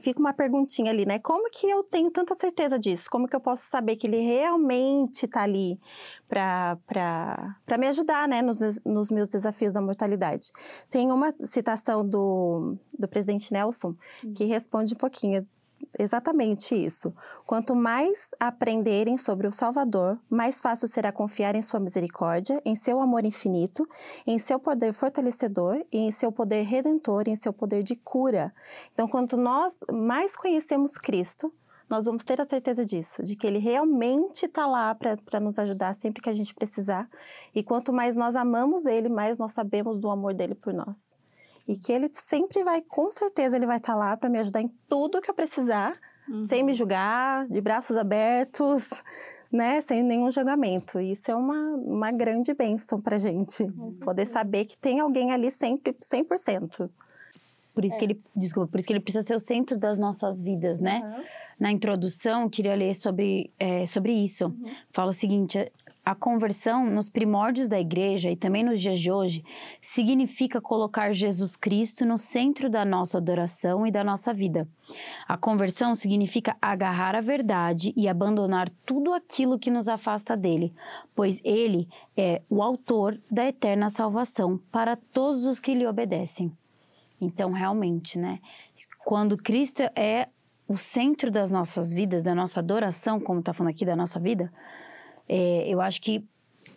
fica 0.00 0.18
uma 0.18 0.32
perguntinha 0.32 0.90
ali, 0.90 1.06
né? 1.06 1.18
Como 1.18 1.48
que 1.50 1.68
eu 1.68 1.82
tenho 1.84 2.10
tanta 2.10 2.34
certeza 2.34 2.78
disso? 2.78 3.08
Como 3.10 3.28
que 3.28 3.36
eu 3.36 3.40
posso 3.40 3.66
saber 3.66 3.96
que 3.96 4.06
ele 4.06 4.18
realmente 4.18 5.26
está 5.26 5.42
ali 5.42 5.78
para 6.28 6.78
me 7.78 7.86
ajudar, 7.88 8.28
né, 8.28 8.42
nos, 8.42 8.60
nos 8.84 9.10
meus 9.10 9.28
desafios 9.28 9.72
da 9.72 9.80
mortalidade? 9.80 10.50
Tem 10.90 11.10
uma 11.10 11.34
citação 11.44 12.06
do, 12.06 12.76
do 12.98 13.08
presidente 13.08 13.52
Nelson 13.52 13.94
que 14.34 14.44
responde 14.44 14.94
um 14.94 14.98
pouquinho 14.98 15.46
exatamente 15.98 16.74
isso. 16.74 17.14
Quanto 17.46 17.74
mais 17.74 18.30
aprenderem 18.38 19.18
sobre 19.18 19.46
o 19.46 19.52
Salvador, 19.52 20.18
mais 20.28 20.60
fácil 20.60 20.88
será 20.88 21.12
confiar 21.12 21.54
em 21.54 21.62
sua 21.62 21.80
misericórdia, 21.80 22.60
em 22.64 22.74
seu 22.74 23.00
amor 23.00 23.24
infinito, 23.24 23.86
em 24.26 24.38
seu 24.38 24.58
poder 24.58 24.92
fortalecedor 24.92 25.84
e 25.92 25.98
em 25.98 26.10
seu 26.10 26.30
poder 26.30 26.62
redentor, 26.62 27.24
em 27.26 27.36
seu 27.36 27.52
poder 27.52 27.82
de 27.82 27.96
cura. 27.96 28.54
Então, 28.92 29.08
quanto 29.08 29.36
nós 29.36 29.80
mais 29.90 30.36
conhecemos 30.36 30.96
Cristo, 30.98 31.52
nós 31.88 32.06
vamos 32.06 32.24
ter 32.24 32.40
a 32.40 32.48
certeza 32.48 32.84
disso, 32.84 33.22
de 33.22 33.36
que 33.36 33.46
Ele 33.46 33.58
realmente 33.58 34.46
está 34.46 34.66
lá 34.66 34.94
para 34.94 35.40
nos 35.40 35.58
ajudar 35.58 35.94
sempre 35.94 36.22
que 36.22 36.30
a 36.30 36.32
gente 36.32 36.54
precisar. 36.54 37.08
E 37.54 37.62
quanto 37.62 37.92
mais 37.92 38.16
nós 38.16 38.34
amamos 38.34 38.86
Ele, 38.86 39.08
mais 39.08 39.38
nós 39.38 39.52
sabemos 39.52 39.98
do 39.98 40.10
amor 40.10 40.34
dele 40.34 40.54
por 40.54 40.72
nós. 40.72 41.16
E 41.66 41.76
que 41.76 41.92
Ele 41.92 42.08
sempre 42.12 42.62
vai, 42.62 42.82
com 42.82 43.10
certeza, 43.10 43.56
Ele 43.56 43.66
vai 43.66 43.78
estar 43.78 43.94
tá 43.94 43.98
lá 43.98 44.16
para 44.16 44.28
me 44.28 44.38
ajudar 44.38 44.60
em 44.60 44.68
tudo 44.88 45.20
que 45.20 45.30
eu 45.30 45.34
precisar, 45.34 45.96
uhum. 46.28 46.42
sem 46.42 46.62
me 46.62 46.72
julgar, 46.72 47.46
de 47.48 47.60
braços 47.60 47.96
abertos, 47.96 49.02
né, 49.50 49.80
sem 49.80 50.02
nenhum 50.02 50.30
julgamento. 50.30 51.00
Isso 51.00 51.30
é 51.30 51.34
uma, 51.34 51.76
uma 51.76 52.10
grande 52.10 52.52
bênção 52.52 53.00
para 53.00 53.18
gente, 53.18 53.62
uhum. 53.62 53.96
poder 54.00 54.26
saber 54.26 54.64
que 54.64 54.76
tem 54.76 55.00
alguém 55.00 55.32
ali 55.32 55.50
sempre 55.50 55.92
100%. 55.92 56.90
Por 57.74 57.84
isso 57.84 57.96
é. 57.96 57.98
que 57.98 58.04
ele, 58.04 58.22
desculpa, 58.36 58.70
por 58.70 58.78
isso 58.78 58.86
que 58.86 58.92
ele 58.92 59.00
precisa 59.00 59.26
ser 59.26 59.34
o 59.34 59.40
centro 59.40 59.76
das 59.76 59.98
nossas 59.98 60.40
vidas, 60.40 60.80
né? 60.80 61.00
Uhum. 61.02 61.24
Na 61.58 61.72
introdução, 61.72 62.48
queria 62.48 62.74
ler 62.74 62.94
sobre, 62.94 63.50
é, 63.58 63.84
sobre 63.86 64.12
isso. 64.12 64.46
Uhum. 64.46 64.64
Fala 64.92 65.10
o 65.10 65.12
seguinte: 65.12 65.70
a 66.04 66.14
conversão 66.14 66.84
nos 66.90 67.08
primórdios 67.08 67.68
da 67.68 67.80
igreja 67.80 68.30
e 68.30 68.36
também 68.36 68.62
nos 68.62 68.80
dias 68.80 69.00
de 69.00 69.10
hoje 69.10 69.42
significa 69.80 70.60
colocar 70.60 71.14
Jesus 71.14 71.56
Cristo 71.56 72.04
no 72.04 72.18
centro 72.18 72.68
da 72.68 72.84
nossa 72.84 73.16
adoração 73.16 73.86
e 73.86 73.90
da 73.90 74.04
nossa 74.04 74.34
vida. 74.34 74.68
A 75.26 75.38
conversão 75.38 75.94
significa 75.94 76.56
agarrar 76.60 77.14
a 77.14 77.22
verdade 77.22 77.94
e 77.96 78.06
abandonar 78.06 78.68
tudo 78.84 79.14
aquilo 79.14 79.58
que 79.58 79.70
nos 79.70 79.88
afasta 79.88 80.36
dele, 80.36 80.74
pois 81.14 81.40
ele 81.42 81.88
é 82.14 82.42
o 82.50 82.62
autor 82.62 83.18
da 83.30 83.46
eterna 83.46 83.88
salvação 83.88 84.60
para 84.70 84.96
todos 84.96 85.46
os 85.46 85.58
que 85.58 85.74
lhe 85.74 85.86
obedecem. 85.86 86.52
Então, 87.18 87.50
realmente, 87.52 88.18
né? 88.18 88.40
Quando 89.04 89.38
Cristo 89.38 89.82
é 89.96 90.28
o 90.68 90.76
centro 90.76 91.30
das 91.30 91.50
nossas 91.50 91.92
vidas, 91.92 92.24
da 92.24 92.34
nossa 92.34 92.60
adoração, 92.60 93.20
como 93.20 93.40
está 93.40 93.52
falando 93.52 93.72
aqui 93.72 93.84
da 93.84 93.96
nossa 93.96 94.18
vida, 94.18 94.52
é, 95.28 95.68
eu 95.68 95.80
acho 95.80 96.00
que 96.00 96.24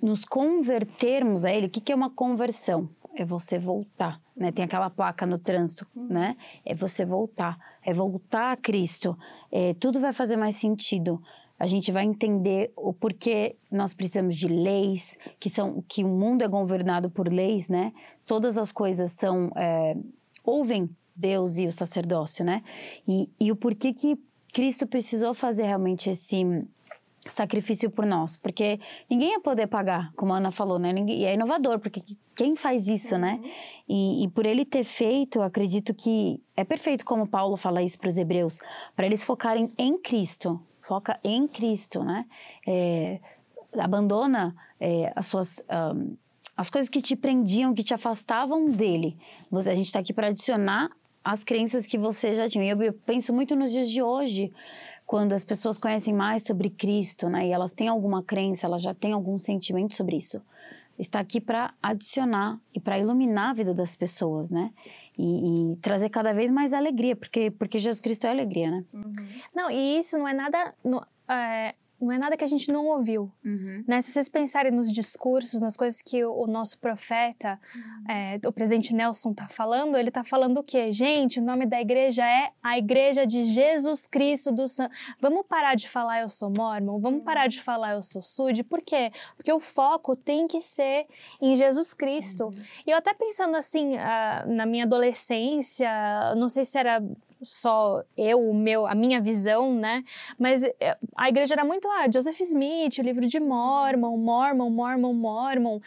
nos 0.02 0.26
convertermos 0.26 1.46
a 1.46 1.52
Ele, 1.52 1.68
o 1.68 1.70
que, 1.70 1.82
que 1.82 1.92
é 1.92 1.96
uma 1.96 2.10
conversão? 2.10 2.90
É 3.16 3.26
você 3.26 3.58
voltar, 3.58 4.22
né? 4.36 4.52
Tem 4.52 4.64
aquela 4.64 4.90
placa 4.90 5.26
no 5.26 5.40
trânsito, 5.40 5.88
né? 5.96 6.38
É 6.64 6.76
você 6.76 7.04
voltar, 7.04 7.58
é 7.84 7.92
voltar 7.94 8.52
a 8.52 8.58
Cristo. 8.58 9.18
É, 9.52 9.74
tudo 9.74 10.00
vai 10.00 10.14
fazer 10.14 10.36
mais 10.36 10.56
sentido. 10.56 11.22
A 11.60 11.66
gente 11.66 11.92
vai 11.92 12.04
entender 12.04 12.72
o 12.76 12.94
porquê 12.94 13.56
nós 13.72 13.92
precisamos 13.92 14.36
de 14.36 14.48
leis, 14.48 15.18
que 15.40 15.50
são 15.50 15.84
que 15.88 16.04
o 16.04 16.08
mundo 16.08 16.44
é 16.44 16.48
governado 16.48 17.10
por 17.10 17.28
leis, 17.28 17.68
né? 17.68 17.92
Todas 18.28 18.58
as 18.58 18.72
coisas 18.72 19.14
são 19.14 19.52
é, 19.56 19.98
ouvem 20.44 20.88
Deus 21.16 21.58
e 21.58 21.66
o 21.66 21.72
sacerdócio, 21.72 22.46
né? 22.46 22.62
E, 23.08 23.28
e 23.40 23.52
o 23.52 23.56
porquê 23.56 23.92
que 23.92 24.16
Cristo 24.54 24.86
precisou 24.86 25.34
fazer 25.34 25.64
realmente 25.64 26.10
esse 26.10 26.46
sacrifício 27.32 27.90
por 27.90 28.06
nós, 28.06 28.38
porque 28.38 28.80
ninguém 29.10 29.32
ia 29.32 29.40
poder 29.40 29.68
pagar, 29.68 30.12
como 30.16 30.34
a 30.34 30.38
Ana 30.38 30.52
falou, 30.52 30.80
né? 30.80 30.92
E 31.08 31.26
é 31.26 31.34
inovador, 31.34 31.80
porque 31.80 32.04
quem 32.36 32.56
faz 32.56 32.88
isso, 32.88 33.18
né? 33.18 33.40
Uhum. 33.42 33.50
E, 33.90 34.24
e, 34.24 34.28
por 34.30 34.46
ele 34.46 34.66
ter 34.66 34.84
feito, 34.84 35.42
acredito 35.42 35.94
que 35.94 36.42
é 36.56 36.63
perfeito 36.63 37.06
como 37.06 37.28
Paulo 37.28 37.58
fala 37.58 37.82
isso 37.82 37.98
para 37.98 38.10
os 38.10 38.18
hebreus, 38.18 38.60
para 38.96 39.06
eles 39.06 39.24
focarem 39.24 39.72
em 39.78 39.98
Cristo, 39.98 40.62
foca 40.82 41.20
em 41.24 41.48
Cristo, 41.48 42.04
né? 42.04 42.26
É, 42.68 43.20
abandona 43.78 44.56
é, 44.80 45.12
as 45.16 45.28
suas 45.28 45.62
um, 45.96 46.16
as 46.58 46.72
coisas 46.72 46.90
que 46.90 47.02
te 47.04 47.16
prendiam, 47.16 47.74
que 47.74 47.84
te 47.84 47.94
afastavam 47.94 48.66
dele. 48.66 49.16
Você, 49.52 49.70
a 49.70 49.76
gente 49.76 49.86
está 49.86 50.00
aqui 50.00 50.12
para 50.12 50.28
adicionar 50.28 50.90
as 51.24 51.44
crenças 51.44 51.86
que 51.86 52.00
você 52.00 52.36
já 52.36 52.50
tinha. 52.50 52.66
E 52.66 52.70
eu, 52.70 52.82
eu 52.82 52.94
penso 52.94 53.32
muito 53.32 53.56
nos 53.56 53.72
dias 53.72 53.90
de 53.92 54.02
hoje, 54.02 54.52
quando 55.08 55.32
as 55.32 55.46
pessoas 55.46 55.78
conhecem 55.78 56.13
mais 56.13 56.43
sobre 56.43 56.70
Cristo, 56.70 57.30
né? 57.30 57.48
E 57.48 57.52
elas 57.52 57.72
têm 57.72 57.88
alguma 57.88 58.22
crença, 58.22 58.67
elas 58.67 58.82
já 58.82 58.93
têm 58.93 59.13
algum 59.13 59.39
sentimento 59.39 59.96
sobre 59.96 60.17
isso. 60.17 60.41
Está 61.00 61.22
aqui 61.22 61.39
para 61.39 61.74
adicionar 61.82 62.60
e 62.76 62.80
para 62.80 63.00
iluminar 63.00 63.52
a 63.52 63.54
vida 63.54 63.74
das 63.74 63.96
pessoas, 63.96 64.52
né? 64.52 64.74
E, 65.17 65.72
e, 65.72 65.76
trazer 65.78 66.10
cada 66.10 66.34
vez 66.34 66.52
mais 66.52 66.74
alegria, 66.74 67.15
porque, 67.15 67.50
porque 67.50 67.80
Jesus 67.80 68.02
Cristo 68.02 68.28
é 68.28 68.30
alegria, 68.30 68.70
né? 68.70 68.86
Uhum. 68.93 69.13
Não, 69.56 69.72
e 69.72 69.98
isso 69.98 70.17
não 70.17 70.28
é 70.28 70.34
nada. 70.34 70.76
É, 71.30 71.74
não 72.00 72.12
é 72.12 72.18
nada 72.18 72.38
que 72.38 72.44
a 72.44 72.48
gente 72.48 72.72
não 72.72 72.86
ouviu. 72.86 73.32
Uhum. 73.44 73.84
Né? 73.88 74.02
Se 74.02 74.12
vocês 74.12 74.30
pensarem 74.30 74.72
nos 74.72 74.92
discursos, 74.92 75.62
nas 75.62 75.76
coisas 75.76 76.02
que 76.02 76.24
o, 76.24 76.44
o 76.44 76.48
nosso 76.48 76.78
profeta, 76.78 77.60
uhum. 77.76 78.12
é, 78.12 78.40
o 78.46 78.52
presidente 78.52 78.94
Nelson, 78.94 79.32
está 79.32 79.48
falando, 79.48 79.98
ele 79.98 80.10
está 80.10 80.24
falando 80.24 80.60
o 80.60 80.64
quê? 80.64 80.92
Gente, 80.92 81.40
o 81.40 81.44
nome 81.44 81.66
da 81.66 81.82
igreja 81.82 82.24
é 82.26 82.52
a 82.62 82.78
Igreja 82.78 83.26
de 83.26 83.46
Jesus 83.46 84.06
Cristo 84.06 84.52
do 84.52 84.68
Santo. 84.68 84.94
Vamos 85.20 85.46
parar 85.48 85.76
de 85.76 85.90
falar 85.90 86.22
eu 86.22 86.30
sou 86.30 86.50
mormon? 86.50 87.00
Vamos 87.00 87.24
parar 87.24 87.44
uhum. 87.44 87.50
de 87.50 87.62
falar 87.62 87.94
eu 87.94 88.04
sou 88.04 88.22
sud? 88.22 88.64
Por 88.64 88.82
quê? 88.82 89.12
Porque 89.36 89.52
o 89.52 89.60
foco 89.60 90.16
tem 90.16 90.48
que 90.48 90.62
ser 90.62 91.08
em 91.42 91.56
Jesus 91.56 91.94
Cristo. 91.94 92.46
Uhum. 92.46 92.52
E 92.86 92.92
eu 92.92 92.98
até 92.98 93.14
pensando 93.14 93.56
assim, 93.58 93.96
uh, 93.96 94.48
na 94.48 94.66
minha 94.66 94.84
adolescência, 94.84 95.90
não 96.36 96.48
sei 96.48 96.64
se 96.64 96.78
era 96.78 97.02
só 97.41 98.04
eu, 98.15 98.39
o 98.39 98.54
meu, 98.54 98.88
a 98.88 98.95
minha 98.95 99.21
visão, 99.21 99.73
né? 99.73 100.04
Mas 100.38 100.63
eh, 100.63 100.97
a 101.15 101.30
igreja 101.30 101.54
era 101.54 101.63
muito, 101.63 101.88
ah, 101.89 102.08
Joseph 102.12 102.39
Smith, 102.41 102.97
o 103.00 103.02
livro 103.02 103.26
de 103.28 103.39
Mormon, 103.39 104.17
Mormon, 104.17 104.69
Mormon, 104.69 105.13
Mormon. 105.13 105.80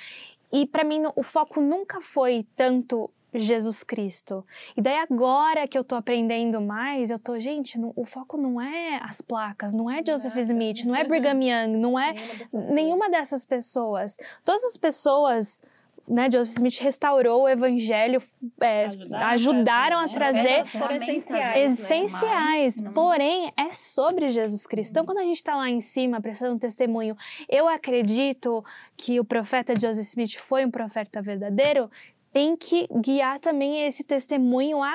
E 0.52 0.66
para 0.66 0.84
mim 0.84 1.02
o 1.14 1.22
foco 1.22 1.60
nunca 1.60 2.00
foi 2.00 2.46
tanto 2.56 3.10
Jesus 3.32 3.84
Cristo. 3.84 4.44
E 4.76 4.82
daí 4.82 4.96
agora 4.96 5.66
que 5.68 5.78
eu 5.78 5.84
tô 5.84 5.94
aprendendo 5.94 6.60
mais, 6.60 7.10
eu 7.10 7.18
tô, 7.18 7.38
gente, 7.38 7.78
não, 7.78 7.92
o 7.94 8.04
foco 8.04 8.36
não 8.36 8.60
é 8.60 9.00
as 9.02 9.20
placas, 9.20 9.72
não 9.72 9.90
é 9.90 10.02
Joseph 10.04 10.36
Smith, 10.36 10.84
não 10.84 10.94
é 10.94 11.04
Brigham 11.04 11.40
Young, 11.40 11.76
não 11.76 11.98
é 11.98 12.14
nenhuma 12.52 13.08
dessas 13.08 13.44
pessoas. 13.44 14.16
Todas 14.44 14.64
as 14.64 14.76
pessoas 14.76 15.62
né, 16.10 16.28
Joseph 16.30 16.56
Smith 16.56 16.78
restaurou 16.80 17.44
o 17.44 17.48
evangelho, 17.48 18.20
é, 18.60 18.86
ajudaram, 18.86 19.28
ajudaram, 19.28 19.98
a 20.00 20.08
trazer, 20.08 20.42
né? 20.42 20.60
essenciais, 20.96 21.80
essenciais 21.80 22.80
né? 22.80 22.90
porém 22.92 23.52
é 23.56 23.72
sobre 23.72 24.28
Jesus 24.28 24.66
Cristo. 24.66 24.90
Então, 24.90 25.06
quando 25.06 25.18
a 25.18 25.22
gente 25.22 25.36
está 25.36 25.54
lá 25.54 25.70
em 25.70 25.80
cima 25.80 26.20
prestando 26.20 26.56
um 26.56 26.58
testemunho, 26.58 27.16
eu 27.48 27.68
acredito 27.68 28.64
que 28.96 29.20
o 29.20 29.24
profeta 29.24 29.72
Joseph 29.78 30.08
Smith 30.08 30.36
foi 30.38 30.64
um 30.64 30.70
profeta 30.70 31.22
verdadeiro, 31.22 31.88
tem 32.32 32.56
que 32.56 32.88
guiar 33.00 33.38
também 33.38 33.86
esse 33.86 34.02
testemunho 34.02 34.82
a 34.82 34.94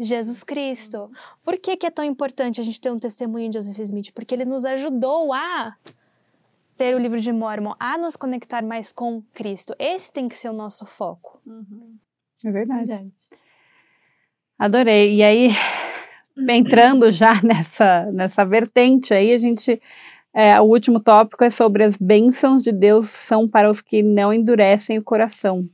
Jesus 0.00 0.42
Cristo. 0.42 1.10
Por 1.44 1.58
que, 1.58 1.76
que 1.76 1.86
é 1.86 1.90
tão 1.90 2.04
importante 2.04 2.58
a 2.58 2.64
gente 2.64 2.80
ter 2.80 2.90
um 2.90 2.98
testemunho 2.98 3.50
de 3.50 3.58
Joseph 3.58 3.78
Smith? 3.80 4.12
Porque 4.12 4.34
ele 4.34 4.46
nos 4.46 4.64
ajudou 4.64 5.32
a 5.32 5.74
ter 6.78 6.94
o 6.94 6.98
livro 6.98 7.18
de 7.18 7.32
Mormon, 7.32 7.74
a 7.78 7.98
nos 7.98 8.16
conectar 8.16 8.62
mais 8.62 8.92
com 8.92 9.20
Cristo. 9.34 9.74
Esse 9.78 10.12
tem 10.12 10.28
que 10.28 10.38
ser 10.38 10.48
o 10.48 10.52
nosso 10.52 10.86
foco. 10.86 11.42
Uhum. 11.44 11.96
É 12.46 12.50
verdade. 12.52 13.12
Adorei. 14.56 15.16
E 15.16 15.22
aí, 15.24 15.48
entrando 16.48 17.10
já 17.10 17.42
nessa, 17.42 18.06
nessa 18.12 18.44
vertente 18.44 19.12
aí, 19.12 19.32
a 19.32 19.38
gente. 19.38 19.82
É, 20.32 20.60
o 20.60 20.64
último 20.64 21.00
tópico 21.00 21.42
é 21.42 21.50
sobre 21.50 21.82
as 21.82 21.96
bênçãos 21.96 22.62
de 22.62 22.70
Deus 22.70 23.08
são 23.08 23.48
para 23.48 23.68
os 23.68 23.80
que 23.80 24.02
não 24.02 24.32
endurecem 24.32 24.98
o 24.98 25.02
coração. 25.02 25.68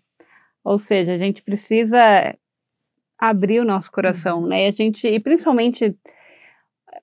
Ou 0.63 0.79
seja, 0.79 1.13
a 1.13 1.17
gente 1.19 1.43
precisa 1.43 1.99
abrir 3.19 3.61
o 3.61 3.65
nosso 3.65 3.93
coração, 3.93 4.41
uhum. 4.41 4.47
né? 4.47 4.65
E 4.65 4.67
a 4.69 4.71
gente, 4.71 5.07
e 5.07 5.21
principalmente 5.21 5.95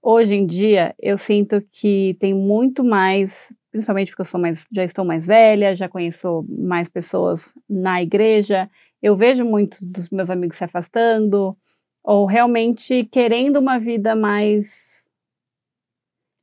hoje 0.02 0.36
em 0.36 0.46
dia, 0.46 0.96
eu 1.00 1.18
sinto 1.18 1.62
que 1.72 2.16
tem 2.20 2.34
muito 2.34 2.84
mais 2.84 3.54
principalmente 3.72 4.12
porque 4.12 4.22
eu 4.22 4.26
sou 4.26 4.40
mais, 4.40 4.68
já 4.72 4.84
estou 4.84 5.06
mais 5.06 5.26
velha, 5.26 5.76
já 5.76 5.88
conheço 5.88 6.46
mais 6.50 6.90
pessoas 6.90 7.56
na 7.70 8.02
igreja. 8.02 8.70
Eu 9.02 9.16
vejo 9.16 9.46
muitos 9.46 9.82
dos 9.82 10.10
meus 10.10 10.30
amigos 10.30 10.58
se 10.58 10.64
afastando 10.66 11.58
ou 12.04 12.26
realmente 12.26 13.06
querendo 13.06 13.58
uma 13.58 13.80
vida 13.80 14.16
mais 14.16 15.10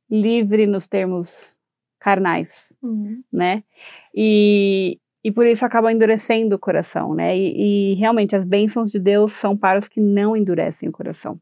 livre 0.09 0.65
nos 0.65 0.87
termos 0.87 1.57
carnais, 1.99 2.73
uhum. 2.81 3.21
né? 3.31 3.63
E, 4.15 4.97
e 5.23 5.31
por 5.31 5.45
isso 5.45 5.65
acaba 5.65 5.91
endurecendo 5.91 6.55
o 6.55 6.59
coração, 6.59 7.13
né? 7.13 7.37
E, 7.37 7.91
e 7.91 7.95
realmente 7.95 8.35
as 8.35 8.43
bênçãos 8.43 8.89
de 8.89 8.97
Deus 8.97 9.33
são 9.33 9.55
para 9.55 9.77
os 9.77 9.87
que 9.87 9.99
não 9.99 10.35
endurecem 10.35 10.89
o 10.89 10.91
coração. 10.91 11.39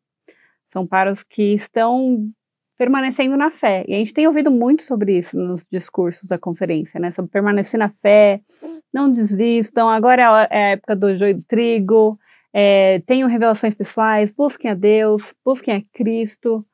São 0.67 0.86
para 0.86 1.12
os 1.12 1.23
que 1.23 1.53
estão 1.53 2.30
permanecendo 2.77 3.36
na 3.36 3.49
fé. 3.49 3.84
E 3.88 3.95
a 3.95 3.97
gente 3.97 4.13
tem 4.13 4.27
ouvido 4.27 4.51
muito 4.51 4.84
sobre 4.84 5.17
isso 5.17 5.38
nos 5.38 5.65
discursos 5.69 6.27
da 6.27 6.38
conferência, 6.38 6.99
né? 6.99 7.10
Sobre 7.10 7.32
permanecer 7.32 7.80
na 7.80 7.89
fé, 7.89 8.39
não 8.93 9.10
desistam, 9.10 9.89
agora 9.89 10.47
é 10.51 10.65
a 10.65 10.69
época 10.69 10.95
do 10.95 11.15
joio 11.15 11.36
do 11.36 11.43
trigo, 11.43 12.19
é, 12.53 12.99
tenham 13.06 13.27
revelações 13.27 13.73
pessoais, 13.73 14.32
busquem 14.32 14.71
a 14.71 14.75
Deus, 14.75 15.34
busquem 15.43 15.75
a 15.75 15.82
Cristo. 15.91 16.65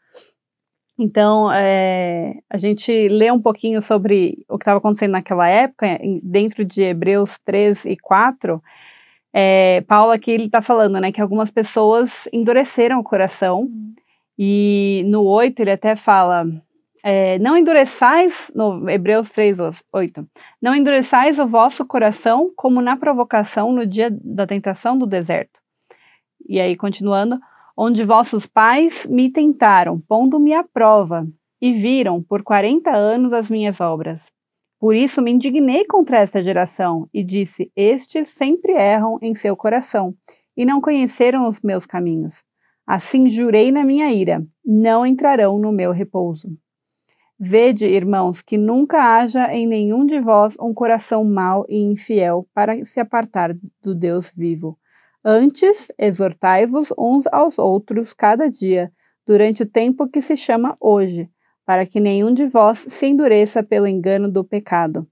Então, 0.99 1.51
é, 1.51 2.35
a 2.49 2.57
gente 2.57 3.07
lê 3.07 3.31
um 3.31 3.41
pouquinho 3.41 3.81
sobre 3.81 4.45
o 4.47 4.57
que 4.57 4.63
estava 4.63 4.77
acontecendo 4.77 5.11
naquela 5.11 5.47
época, 5.47 5.99
dentro 6.21 6.63
de 6.63 6.83
Hebreus 6.83 7.39
3 7.43 7.85
e 7.85 7.97
4. 7.97 8.61
É, 9.33 9.81
Paulo 9.87 10.11
aqui 10.11 10.29
ele 10.29 10.45
está 10.45 10.61
falando 10.61 10.99
né, 10.99 11.11
que 11.11 11.21
algumas 11.21 11.49
pessoas 11.49 12.29
endureceram 12.31 12.99
o 12.99 13.03
coração. 13.03 13.61
Uhum. 13.61 13.93
E 14.37 15.03
no 15.07 15.23
8 15.23 15.59
ele 15.59 15.71
até 15.71 15.95
fala: 15.95 16.45
é, 17.03 17.39
Não 17.39 17.57
endureçais, 17.57 18.51
no 18.55 18.89
Hebreus 18.89 19.29
3, 19.31 19.57
8, 19.91 20.27
não 20.61 20.75
endureçais 20.75 21.39
o 21.39 21.47
vosso 21.47 21.85
coração 21.85 22.51
como 22.55 22.81
na 22.81 22.95
provocação 22.95 23.73
no 23.73 23.85
dia 23.85 24.09
da 24.11 24.47
tentação 24.47 24.97
do 24.97 25.05
deserto. 25.05 25.59
E 26.47 26.59
aí, 26.59 26.75
continuando, 26.75 27.39
onde 27.75 28.03
vossos 28.03 28.45
pais 28.45 29.07
me 29.07 29.31
tentaram, 29.31 29.99
pondo-me 29.99 30.53
à 30.53 30.63
prova, 30.63 31.27
e 31.61 31.71
viram 31.71 32.21
por 32.21 32.43
quarenta 32.43 32.91
anos 32.91 33.31
as 33.31 33.49
minhas 33.49 33.79
obras. 33.79 34.31
Por 34.83 34.97
isso 34.97 35.21
me 35.21 35.31
indignei 35.31 35.85
contra 35.85 36.17
esta 36.17 36.43
geração 36.43 37.07
e 37.13 37.23
disse: 37.23 37.71
Estes 37.73 38.27
sempre 38.31 38.73
erram 38.73 39.17
em 39.21 39.33
seu 39.33 39.55
coração, 39.55 40.13
e 40.57 40.65
não 40.65 40.81
conheceram 40.81 41.47
os 41.47 41.61
meus 41.61 41.85
caminhos. 41.85 42.43
Assim 42.85 43.29
jurei 43.29 43.71
na 43.71 43.85
minha 43.85 44.11
ira: 44.11 44.45
não 44.65 45.05
entrarão 45.05 45.57
no 45.57 45.71
meu 45.71 45.93
repouso. 45.93 46.49
Vede, 47.39 47.87
irmãos, 47.87 48.41
que 48.41 48.57
nunca 48.57 48.97
haja 48.97 49.53
em 49.53 49.65
nenhum 49.65 50.05
de 50.05 50.19
vós 50.19 50.57
um 50.59 50.73
coração 50.73 51.23
mau 51.23 51.65
e 51.69 51.77
infiel 51.77 52.45
para 52.53 52.83
se 52.83 52.99
apartar 52.99 53.55
do 53.81 53.95
Deus 53.95 54.33
vivo 54.35 54.77
Antes, 55.23 55.93
exortai-vos 55.97 56.93
uns 56.97 57.25
aos 57.27 57.57
outros 57.57 58.11
cada 58.11 58.49
dia, 58.49 58.91
durante 59.25 59.63
o 59.63 59.65
tempo 59.65 60.09
que 60.09 60.19
se 60.19 60.35
chama 60.35 60.75
hoje, 60.77 61.29
para 61.65 61.85
que 61.85 61.99
nenhum 61.99 62.33
de 62.33 62.45
vós 62.45 62.79
se 62.79 63.07
endureça 63.07 63.63
pelo 63.63 63.87
engano 63.87 64.29
do 64.29 64.43
pecado. 64.43 65.07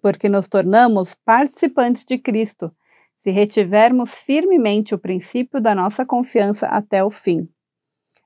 Porque 0.00 0.28
nos 0.28 0.48
tornamos 0.48 1.14
participantes 1.14 2.04
de 2.04 2.18
Cristo, 2.18 2.72
se 3.20 3.30
retivermos 3.30 4.14
firmemente 4.14 4.94
o 4.94 4.98
princípio 4.98 5.60
da 5.60 5.74
nossa 5.74 6.04
confiança 6.04 6.66
até 6.66 7.02
o 7.02 7.10
fim. 7.10 7.48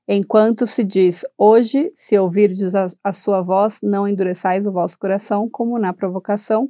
Enquanto 0.07 0.67
se 0.67 0.83
diz, 0.83 1.25
hoje, 1.37 1.91
se 1.95 2.17
ouvirdes 2.17 2.75
a, 2.75 2.87
a 3.03 3.13
sua 3.13 3.41
voz, 3.41 3.79
não 3.81 4.07
endureçais 4.07 4.67
o 4.67 4.71
vosso 4.71 4.97
coração, 4.97 5.49
como 5.49 5.79
na 5.79 5.93
provocação, 5.93 6.69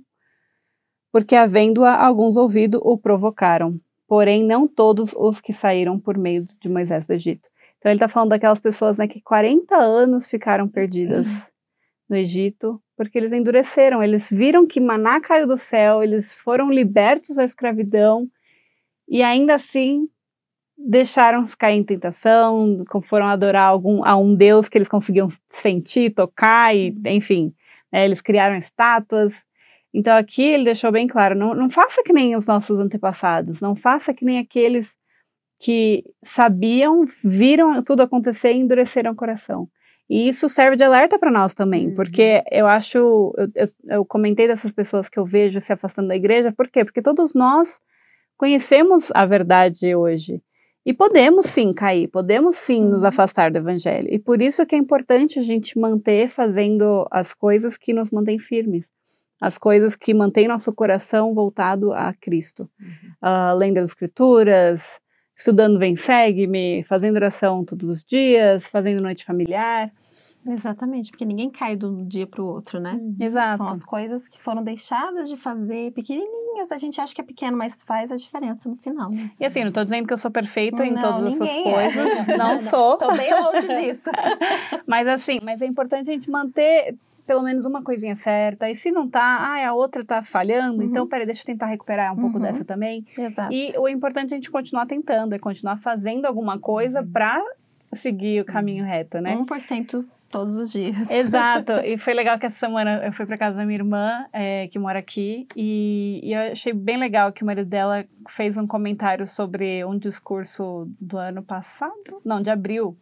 porque 1.12 1.36
havendo-a 1.36 2.06
alguns 2.06 2.38
ouvido, 2.38 2.80
o 2.84 2.98
provocaram 2.98 3.80
porém 4.12 4.44
não 4.44 4.68
todos 4.68 5.14
os 5.16 5.40
que 5.40 5.54
saíram 5.54 5.98
por 5.98 6.18
meio 6.18 6.46
de 6.60 6.68
Moisés 6.68 7.08
do 7.08 7.14
Egito. 7.14 7.48
Então 7.82 7.92
ele 7.92 7.98
está 7.98 8.08
falando 8.08 8.30
daquelas 8.30 8.60
pessoas 8.60 9.00
né, 9.00 9.08
que 9.08 9.20
40 9.20 9.76
anos 9.76 10.30
ficaram 10.30 10.68
perdidas 10.68 11.28
uhum. 11.28 11.48
no 12.12 12.16
Egito, 12.16 12.80
porque 12.96 13.18
eles 13.18 13.34
endureceram, 13.34 14.04
eles 14.04 14.30
viram 14.30 14.68
que 14.68 14.80
maná 14.80 15.20
caiu 15.20 15.48
do 15.48 15.58
céu, 15.58 16.04
eles 16.04 16.32
foram 16.32 16.70
libertos 16.72 17.38
da 17.38 17.44
escravidão, 17.44 18.30
e 19.10 19.24
ainda 19.24 19.56
assim 19.56 20.08
deixaram 20.78 21.44
cair 21.58 21.78
em 21.78 21.84
tentação, 21.84 22.86
foram 23.02 23.26
adorar 23.26 23.68
algum, 23.68 24.06
a 24.06 24.16
um 24.16 24.36
Deus 24.36 24.70
que 24.70 24.78
eles 24.78 24.88
conseguiam 24.88 25.28
sentir, 25.50 26.14
tocar, 26.14 26.76
e, 26.76 26.94
enfim, 27.08 27.52
né, 27.92 28.06
eles 28.06 28.22
criaram 28.22 28.58
estátuas, 28.58 29.48
então 29.92 30.16
aqui 30.16 30.44
ele 30.44 30.66
deixou 30.66 30.92
bem 30.92 31.08
claro: 31.08 31.36
não, 31.36 31.56
não 31.56 31.70
faça 31.70 32.04
que 32.04 32.14
nem 32.14 32.36
os 32.36 32.46
nossos 32.46 32.78
antepassados, 32.80 33.60
não 33.60 33.76
faça 33.76 34.14
que 34.14 34.24
nem 34.24 34.38
aqueles 34.38 34.96
que 35.62 36.04
sabiam, 36.24 37.06
viram 37.24 37.84
tudo 37.84 38.02
acontecer 38.02 38.52
e 38.52 38.58
endureceram 38.58 39.12
o 39.12 39.16
coração. 39.16 39.70
E 40.10 40.28
isso 40.28 40.50
serve 40.50 40.76
de 40.76 40.84
alerta 40.84 41.20
para 41.20 41.32
nós 41.32 41.54
também, 41.54 41.88
uhum. 41.88 41.96
porque 41.96 42.44
eu 42.52 42.68
acho, 42.68 42.98
eu, 43.38 43.48
eu, 43.56 43.70
eu, 43.88 44.06
comentei 44.06 44.48
dessas 44.48 44.72
pessoas 44.72 45.08
que 45.08 45.20
eu 45.20 45.26
vejo 45.26 45.62
se 45.62 45.72
afastando 45.72 46.10
da 46.10 46.16
igreja, 46.16 46.52
por 46.52 46.68
quê? 46.68 46.84
Porque 46.84 47.02
todos 47.02 47.34
nós 47.34 47.80
conhecemos 48.36 49.12
a 49.14 49.26
verdade 49.26 49.96
hoje. 49.96 50.42
E 50.84 50.94
podemos 50.94 51.46
sim 51.46 51.72
cair, 51.72 52.08
podemos 52.08 52.56
sim 52.56 52.84
nos 52.84 53.04
uhum. 53.04 53.10
afastar 53.10 53.52
do 53.52 53.60
evangelho. 53.60 54.08
E 54.10 54.18
por 54.18 54.42
isso 54.42 54.66
que 54.66 54.74
é 54.74 54.78
importante 54.78 55.38
a 55.38 55.44
gente 55.44 55.78
manter 55.80 56.28
fazendo 56.28 57.08
as 57.12 57.34
coisas 57.34 57.78
que 57.78 57.94
nos 57.94 58.10
mantêm 58.10 58.40
firmes 58.40 58.90
as 59.42 59.58
coisas 59.58 59.96
que 59.96 60.14
mantêm 60.14 60.48
nosso 60.48 60.72
coração 60.72 61.34
voltado 61.34 61.92
a 61.92 62.14
Cristo. 62.14 62.70
Uhum. 62.80 62.96
Uh, 63.28 63.58
lendo 63.58 63.80
as 63.80 63.90
escrituras, 63.90 65.02
estudando 65.36 65.80
Vem 65.80 65.96
Segue-me, 65.96 66.84
fazendo 66.84 67.16
oração 67.16 67.64
todos 67.66 67.90
os 67.90 68.04
dias, 68.04 68.66
fazendo 68.68 69.02
noite 69.02 69.26
familiar. 69.26 69.92
Exatamente, 70.48 71.12
porque 71.12 71.24
ninguém 71.24 71.52
cai 71.52 71.76
de 71.76 71.86
um 71.86 72.04
dia 72.04 72.26
para 72.26 72.42
o 72.42 72.48
outro, 72.48 72.80
né? 72.80 72.94
Uhum. 72.94 73.16
Exato. 73.20 73.58
São 73.58 73.66
as 73.68 73.84
coisas 73.84 74.28
que 74.28 74.42
foram 74.42 74.64
deixadas 74.64 75.30
de 75.30 75.38
fazer, 75.38 75.92
pequenininhas. 75.92 76.72
A 76.72 76.78
gente 76.78 77.00
acha 77.00 77.14
que 77.14 77.22
é 77.22 77.24
pequeno, 77.24 77.56
mas 77.56 77.84
faz 77.84 78.12
a 78.12 78.16
diferença 78.16 78.68
no 78.68 78.76
final. 78.76 79.10
Né? 79.12 79.30
E 79.40 79.46
assim, 79.46 79.62
não 79.62 79.68
estou 79.68 79.84
dizendo 79.84 80.08
que 80.08 80.14
eu 80.14 80.18
sou 80.18 80.32
perfeita 80.32 80.84
não, 80.84 80.86
em 80.86 80.96
todas 80.96 81.36
essas 81.36 81.50
é. 81.50 81.64
coisas. 81.64 82.30
É. 82.30 82.38
Não 82.38 82.58
sou. 82.60 82.94
Estou 82.94 83.16
bem 83.16 83.32
longe 83.32 83.68
disso. 83.68 84.10
mas 84.88 85.08
assim, 85.08 85.40
mas 85.44 85.62
é 85.62 85.66
importante 85.68 86.10
a 86.10 86.14
gente 86.14 86.30
manter 86.30 86.96
pelo 87.32 87.44
menos 87.44 87.66
uma 87.66 87.82
coisinha 87.82 88.14
certa. 88.14 88.70
E 88.70 88.76
se 88.76 88.92
não 88.92 89.10
tá, 89.10 89.22
ah, 89.22 89.70
a 89.70 89.74
outra 89.74 90.04
tá 90.04 90.22
falhando, 90.22 90.74
então, 90.74 90.84
uhum. 90.84 90.90
então 90.90 91.08
peraí, 91.08 91.26
deixa 91.26 91.44
eu 91.44 91.46
tentar 91.46 91.68
recuperar 91.68 92.12
um 92.12 92.16
uhum. 92.18 92.24
pouco 92.24 92.40
dessa 92.42 92.66
também. 92.66 93.06
Exato. 93.18 93.54
E 93.54 93.68
o 93.80 93.88
importante 93.88 94.34
é 94.34 94.34
a 94.34 94.36
gente 94.36 94.52
continuar 94.52 94.86
tentando, 94.86 95.34
é 95.34 95.40
continuar 95.40 95.78
fazendo 95.78 96.26
alguma 96.26 96.60
coisa 96.60 97.00
uhum. 97.00 97.10
para 97.10 97.42
seguir 97.94 98.42
o 98.42 98.46
caminho 98.46 98.84
reto, 98.84 99.22
né? 99.22 99.34
1% 99.34 100.04
todos 100.30 100.58
os 100.58 100.74
dias. 100.74 101.10
Exato. 101.10 101.72
E 101.86 101.98
foi 101.98 102.14
legal 102.14 102.38
que 102.38 102.46
essa 102.46 102.58
semana 102.58 103.02
eu 103.06 103.14
fui 103.14 103.26
para 103.26 103.38
casa 103.38 103.56
da 103.56 103.66
minha 103.66 103.78
irmã, 103.78 104.26
é, 104.34 104.68
que 104.68 104.78
mora 104.78 105.00
aqui, 105.00 105.48
e, 105.56 106.20
e, 106.22 106.34
eu 106.34 106.52
achei 106.52 106.74
bem 106.74 106.98
legal 106.98 107.32
que 107.32 107.44
o 107.44 107.46
marido 107.46 107.70
dela 107.70 108.04
fez 108.28 108.58
um 108.58 108.68
comentário 108.68 109.26
sobre 109.26 109.86
um 109.86 109.98
discurso 109.98 110.86
do 111.00 111.18
ano 111.18 111.42
passado, 111.42 112.22
não, 112.26 112.42
de 112.42 112.50
abril, 112.50 112.98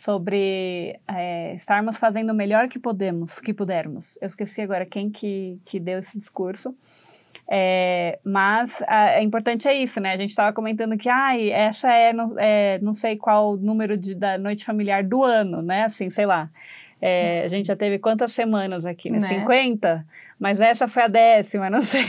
sobre 0.00 0.98
é, 1.06 1.52
estarmos 1.54 1.98
fazendo 1.98 2.30
o 2.30 2.34
melhor 2.34 2.68
que 2.68 2.78
podemos, 2.78 3.38
que 3.38 3.52
pudermos. 3.52 4.16
Eu 4.22 4.28
esqueci 4.28 4.62
agora 4.62 4.86
quem 4.86 5.10
que, 5.10 5.60
que 5.62 5.78
deu 5.78 5.98
esse 5.98 6.18
discurso. 6.18 6.74
É, 7.46 8.18
mas 8.24 8.82
a, 8.88 9.10
é 9.10 9.22
importante 9.22 9.68
é 9.68 9.74
isso, 9.74 10.00
né? 10.00 10.14
A 10.14 10.16
gente 10.16 10.30
estava 10.30 10.54
comentando 10.54 10.96
que 10.96 11.10
ai, 11.10 11.50
essa 11.50 11.92
é 11.92 12.14
não, 12.14 12.28
é 12.38 12.78
não 12.80 12.94
sei 12.94 13.18
qual 13.18 13.58
número 13.58 13.94
de, 13.94 14.14
da 14.14 14.38
noite 14.38 14.64
familiar 14.64 15.04
do 15.04 15.22
ano, 15.22 15.60
né? 15.60 15.84
Assim, 15.84 16.08
sei 16.08 16.24
lá. 16.24 16.48
É, 16.98 17.42
a 17.44 17.48
gente 17.48 17.66
já 17.66 17.76
teve 17.76 17.98
quantas 17.98 18.32
semanas 18.32 18.86
aqui, 18.86 19.10
né? 19.10 19.18
né? 19.18 19.28
50? 19.28 20.06
Mas 20.40 20.58
essa 20.58 20.88
foi 20.88 21.02
a 21.02 21.06
décima, 21.06 21.68
não 21.68 21.82
sei. 21.82 22.02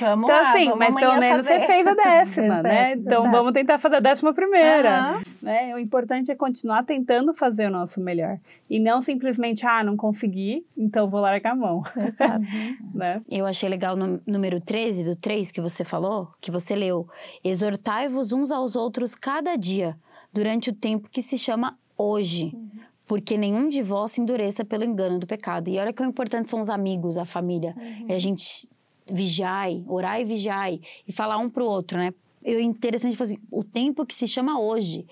Vamos 0.00 0.24
então, 0.24 0.42
lá, 0.42 0.50
assim, 0.50 0.64
vamos 0.64 0.78
mas 0.80 0.94
pelo 0.96 1.20
menos 1.20 1.46
fazer. 1.46 1.60
você 1.60 1.66
fez 1.68 1.86
a 1.86 1.94
décima, 1.94 2.60
né? 2.62 2.94
Então 2.94 3.20
exato. 3.20 3.30
vamos 3.30 3.52
tentar 3.52 3.78
fazer 3.78 3.96
a 3.96 4.00
décima 4.00 4.34
primeira. 4.34 5.14
Uhum. 5.14 5.22
Né? 5.40 5.72
O 5.76 5.78
importante 5.78 6.28
é 6.32 6.34
continuar 6.34 6.82
tentando 6.82 7.32
fazer 7.32 7.68
o 7.68 7.70
nosso 7.70 8.00
melhor. 8.00 8.40
E 8.68 8.80
não 8.80 9.00
simplesmente, 9.00 9.64
ah, 9.64 9.84
não 9.84 9.96
consegui, 9.96 10.66
então 10.76 11.08
vou 11.08 11.20
largar 11.20 11.52
a 11.52 11.54
mão. 11.54 11.84
Exato. 12.04 12.44
né? 12.92 13.22
Eu 13.30 13.46
achei 13.46 13.68
legal 13.68 13.94
no 13.94 14.20
número 14.26 14.60
13 14.60 15.04
do 15.04 15.14
3 15.14 15.52
que 15.52 15.60
você 15.60 15.84
falou, 15.84 16.32
que 16.40 16.50
você 16.50 16.74
leu. 16.74 17.06
Exortai-vos 17.44 18.32
uns 18.32 18.50
aos 18.50 18.74
outros 18.74 19.14
cada 19.14 19.54
dia, 19.54 19.96
durante 20.32 20.70
o 20.70 20.74
tempo 20.74 21.08
que 21.08 21.22
se 21.22 21.38
chama 21.38 21.78
hoje. 21.96 22.50
Uhum 22.52 22.87
porque 23.08 23.38
nenhum 23.38 23.70
de 23.70 23.82
vós 23.82 24.12
se 24.12 24.20
endureça 24.20 24.64
pelo 24.64 24.84
engano 24.84 25.18
do 25.18 25.26
pecado. 25.26 25.68
E 25.68 25.78
olha 25.78 25.92
que 25.94 26.02
o 26.02 26.04
importante 26.04 26.50
são 26.50 26.60
os 26.60 26.68
amigos, 26.68 27.16
a 27.16 27.24
família. 27.24 27.74
Uhum. 27.76 28.06
É 28.06 28.14
a 28.14 28.18
gente 28.18 28.68
vigiai, 29.10 29.82
orar 29.88 30.20
e 30.20 30.24
vigiai, 30.24 30.80
e 31.06 31.12
falar 31.12 31.38
um 31.38 31.48
pro 31.48 31.64
outro, 31.64 31.96
né? 31.96 32.12
É 32.44 32.60
interessante 32.60 33.20
assim, 33.20 33.38
o 33.50 33.64
tempo 33.64 34.04
que 34.04 34.14
se 34.14 34.28
chama 34.28 34.60
hoje. 34.60 35.06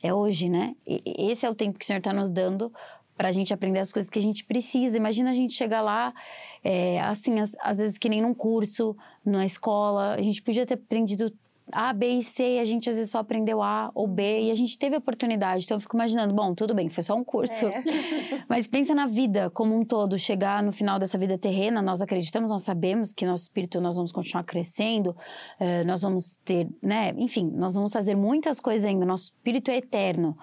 É 0.00 0.14
hoje, 0.14 0.48
né? 0.48 0.76
E, 0.86 1.02
esse 1.30 1.44
é 1.44 1.50
o 1.50 1.54
tempo 1.54 1.78
que 1.78 1.84
o 1.84 1.86
Senhor 1.86 1.98
está 1.98 2.12
nos 2.12 2.30
dando 2.30 2.72
para 3.16 3.28
a 3.28 3.32
gente 3.32 3.52
aprender 3.52 3.80
as 3.80 3.92
coisas 3.92 4.08
que 4.08 4.18
a 4.18 4.22
gente 4.22 4.44
precisa. 4.44 4.96
Imagina 4.96 5.30
a 5.30 5.34
gente 5.34 5.52
chegar 5.52 5.82
lá, 5.82 6.14
é, 6.62 7.00
assim, 7.00 7.40
às, 7.40 7.56
às, 7.60 7.78
vezes 7.78 7.98
que 7.98 8.08
nem 8.08 8.22
num 8.22 8.32
curso, 8.32 8.96
na 9.24 9.44
escola, 9.44 10.14
a 10.14 10.22
gente 10.22 10.40
podia 10.40 10.64
ter 10.64 10.74
aprendido 10.74 11.32
a, 11.72 11.92
B 11.92 12.18
e 12.18 12.22
C, 12.22 12.56
e 12.56 12.58
a 12.58 12.64
gente 12.64 12.88
às 12.88 12.96
vezes 12.96 13.10
só 13.10 13.18
aprendeu 13.18 13.62
A 13.62 13.90
ou 13.94 14.06
B, 14.06 14.42
e 14.42 14.50
a 14.50 14.54
gente 14.54 14.78
teve 14.78 14.94
a 14.94 14.98
oportunidade. 14.98 15.64
Então 15.64 15.76
eu 15.76 15.80
fico 15.80 15.96
imaginando, 15.96 16.32
bom, 16.34 16.54
tudo 16.54 16.74
bem, 16.74 16.88
foi 16.90 17.02
só 17.02 17.14
um 17.14 17.24
curso. 17.24 17.66
É. 17.66 17.82
Mas 18.48 18.66
pensa 18.66 18.94
na 18.94 19.06
vida 19.06 19.50
como 19.50 19.74
um 19.76 19.84
todo, 19.84 20.18
chegar 20.18 20.62
no 20.62 20.72
final 20.72 20.98
dessa 20.98 21.18
vida 21.18 21.38
terrena, 21.38 21.82
nós 21.82 22.00
acreditamos, 22.00 22.50
nós 22.50 22.62
sabemos 22.62 23.12
que 23.12 23.26
nosso 23.26 23.44
espírito 23.44 23.80
nós 23.80 23.96
vamos 23.96 24.12
continuar 24.12 24.44
crescendo, 24.44 25.10
uh, 25.10 25.84
nós 25.86 26.02
vamos 26.02 26.36
ter, 26.44 26.68
né, 26.82 27.14
enfim, 27.16 27.50
nós 27.54 27.74
vamos 27.74 27.92
fazer 27.92 28.14
muitas 28.14 28.60
coisas 28.60 28.84
ainda, 28.84 29.04
nosso 29.04 29.24
espírito 29.24 29.70
é 29.70 29.78
eterno. 29.78 30.36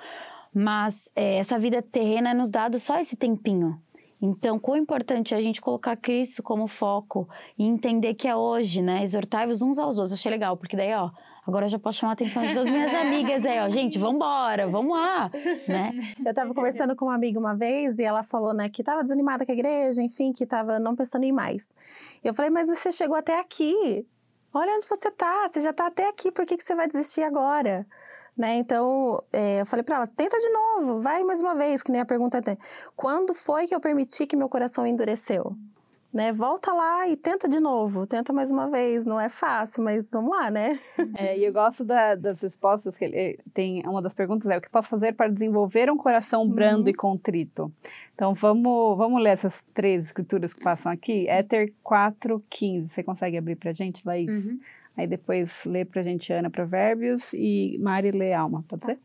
Mas 0.54 1.12
é, 1.16 1.36
essa 1.36 1.60
vida 1.60 1.82
terrena 1.82 2.32
é 2.32 2.34
nos 2.34 2.50
dado 2.50 2.80
só 2.80 2.98
esse 2.98 3.16
tempinho. 3.16 3.80
Então, 4.22 4.60
quão 4.60 4.76
importante 4.76 5.34
é 5.34 5.38
a 5.38 5.42
gente 5.42 5.62
colocar 5.62 5.96
Cristo 5.96 6.44
como 6.44 6.68
foco 6.68 7.28
e 7.58 7.64
entender 7.64 8.14
que 8.14 8.28
é 8.28 8.36
hoje, 8.36 8.82
né? 8.82 9.04
Exortai-vos 9.04 9.62
uns 9.62 9.80
aos 9.80 9.98
outros. 9.98 10.14
Achei 10.14 10.30
legal, 10.30 10.58
porque 10.58 10.76
daí, 10.76 10.94
ó, 10.94 11.10
agora 11.48 11.66
eu 11.66 11.70
já 11.70 11.80
posso 11.80 12.00
chamar 12.00 12.12
a 12.12 12.14
atenção 12.14 12.46
de 12.46 12.54
todas 12.54 12.70
minhas 12.70 12.94
amigas 12.94 13.46
aí, 13.46 13.60
ó. 13.60 13.70
Gente, 13.70 13.98
vambora, 13.98 14.68
vamos 14.68 14.92
lá, 14.98 15.32
né? 15.68 15.94
Eu 16.26 16.34
tava 16.34 16.54
conversando 16.54 16.98
com 16.98 17.06
uma 17.06 17.16
amiga 17.16 17.40
uma 17.40 17.56
vez 17.56 17.98
e 17.98 18.04
ela 18.04 18.22
falou, 18.22 18.54
né, 18.54 18.68
que 18.68 18.84
tava 18.84 19.04
desanimada 19.04 19.46
com 19.46 19.52
a 19.52 19.56
igreja, 19.56 20.02
enfim, 20.02 20.34
que 20.34 20.46
tava 20.46 20.80
não 20.80 20.96
pensando 20.98 21.24
em 21.24 21.32
mais. 21.32 21.74
Eu 22.22 22.34
falei, 22.34 22.52
mas 22.52 22.68
você 22.68 22.92
chegou 22.92 23.16
até 23.16 23.40
aqui. 23.40 24.06
Olha 24.54 24.74
onde 24.74 24.88
você 24.88 25.12
tá, 25.12 25.48
você 25.48 25.62
já 25.62 25.72
tá 25.72 25.88
até 25.88 26.10
aqui, 26.10 26.32
por 26.32 26.46
que, 26.46 26.58
que 26.58 26.64
você 26.64 26.76
vai 26.76 26.88
desistir 26.88 27.22
agora? 27.22 27.86
Né? 28.40 28.56
Então, 28.56 29.22
é, 29.34 29.60
eu 29.60 29.66
falei 29.66 29.84
para 29.84 29.98
ela, 29.98 30.08
tenta 30.08 30.38
de 30.40 30.50
novo, 30.50 31.02
vai 31.02 31.26
mais 31.26 31.42
uma 31.42 31.54
vez, 31.54 31.84
que 31.84 31.92
nem 31.92 32.00
a 32.00 32.06
pergunta 32.06 32.42
tem. 32.42 32.58
Quando 32.96 33.34
foi 33.34 33.68
que 33.68 33.76
eu 33.76 33.82
permiti 33.82 34.26
que 34.26 34.38
meu 34.38 34.48
coração 34.48 34.88
endureceu? 34.88 35.58
Né? 36.12 36.32
Volta 36.32 36.72
lá 36.74 37.06
e 37.10 37.18
tenta 37.18 37.50
de 37.50 37.60
novo, 37.60 38.08
tenta 38.08 38.32
mais 38.32 38.50
uma 38.50 38.70
vez. 38.70 39.06
Não 39.06 39.20
é 39.20 39.28
fácil, 39.28 39.84
mas 39.84 40.10
vamos 40.10 40.32
lá, 40.32 40.50
né? 40.50 40.80
É, 41.18 41.38
e 41.38 41.44
eu 41.44 41.52
gosto 41.52 41.84
da, 41.84 42.16
das 42.16 42.40
respostas 42.42 42.98
que 42.98 43.04
ele 43.06 43.38
tem. 43.54 43.84
Uma 43.86 44.02
das 44.02 44.14
perguntas 44.14 44.50
é 44.50 44.58
o 44.58 44.62
que 44.62 44.70
posso 44.70 44.88
fazer 44.88 45.14
para 45.14 45.30
desenvolver 45.30 45.92
um 45.92 45.98
coração 45.98 46.48
brando 46.48 46.84
Uhum. 46.86 46.90
e 46.90 46.94
contrito. 46.94 47.72
Então 48.16 48.34
vamos, 48.34 48.98
vamos 48.98 49.22
ler 49.22 49.32
essas 49.32 49.62
três 49.74 50.06
escrituras 50.06 50.54
que 50.54 50.64
passam 50.64 50.92
aqui. 50.92 51.28
Éter 51.28 51.74
4:15. 51.84 52.88
Você 52.88 53.04
consegue 53.04 53.38
abrir 53.38 53.58
para 53.58 53.74
gente, 53.74 54.02
Laís? 54.08 54.46
Uhum. 54.46 54.60
Aí 54.98 55.08
depois 55.08 55.64
lê 55.66 55.86
pra 55.86 56.04
gente 56.04 56.32
Ana 56.34 56.50
Provérbios 56.50 57.34
e 57.34 57.78
Mari 57.80 58.12
lê 58.12 58.34
Alma, 58.34 58.64
pode 58.68 58.86
ser? 58.86 59.00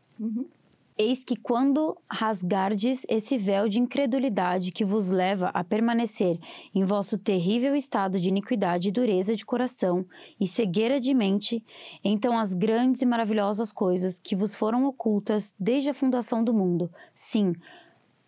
Eis 0.97 1.25
que 1.25 1.35
quando 1.35 1.97
rasgardes 2.09 3.03
esse 3.09 3.37
véu 3.37 3.67
de 3.67 3.81
incredulidade 3.81 4.71
que 4.71 4.85
vos 4.85 5.09
leva 5.09 5.49
a 5.53 5.61
permanecer 5.61 6.39
em 6.73 6.85
vosso 6.85 7.17
terrível 7.17 7.75
estado 7.75 8.17
de 8.17 8.29
iniquidade 8.29 8.87
e 8.87 8.91
dureza 8.93 9.35
de 9.35 9.45
coração 9.45 10.05
e 10.39 10.47
cegueira 10.47 10.97
de 10.97 11.13
mente, 11.13 11.61
então 12.01 12.37
as 12.39 12.53
grandes 12.53 13.01
e 13.01 13.05
maravilhosas 13.05 13.73
coisas 13.73 14.19
que 14.19 14.37
vos 14.37 14.55
foram 14.55 14.85
ocultas 14.85 15.53
desde 15.59 15.89
a 15.89 15.93
fundação 15.93 16.41
do 16.41 16.53
mundo, 16.53 16.89
sim, 17.13 17.53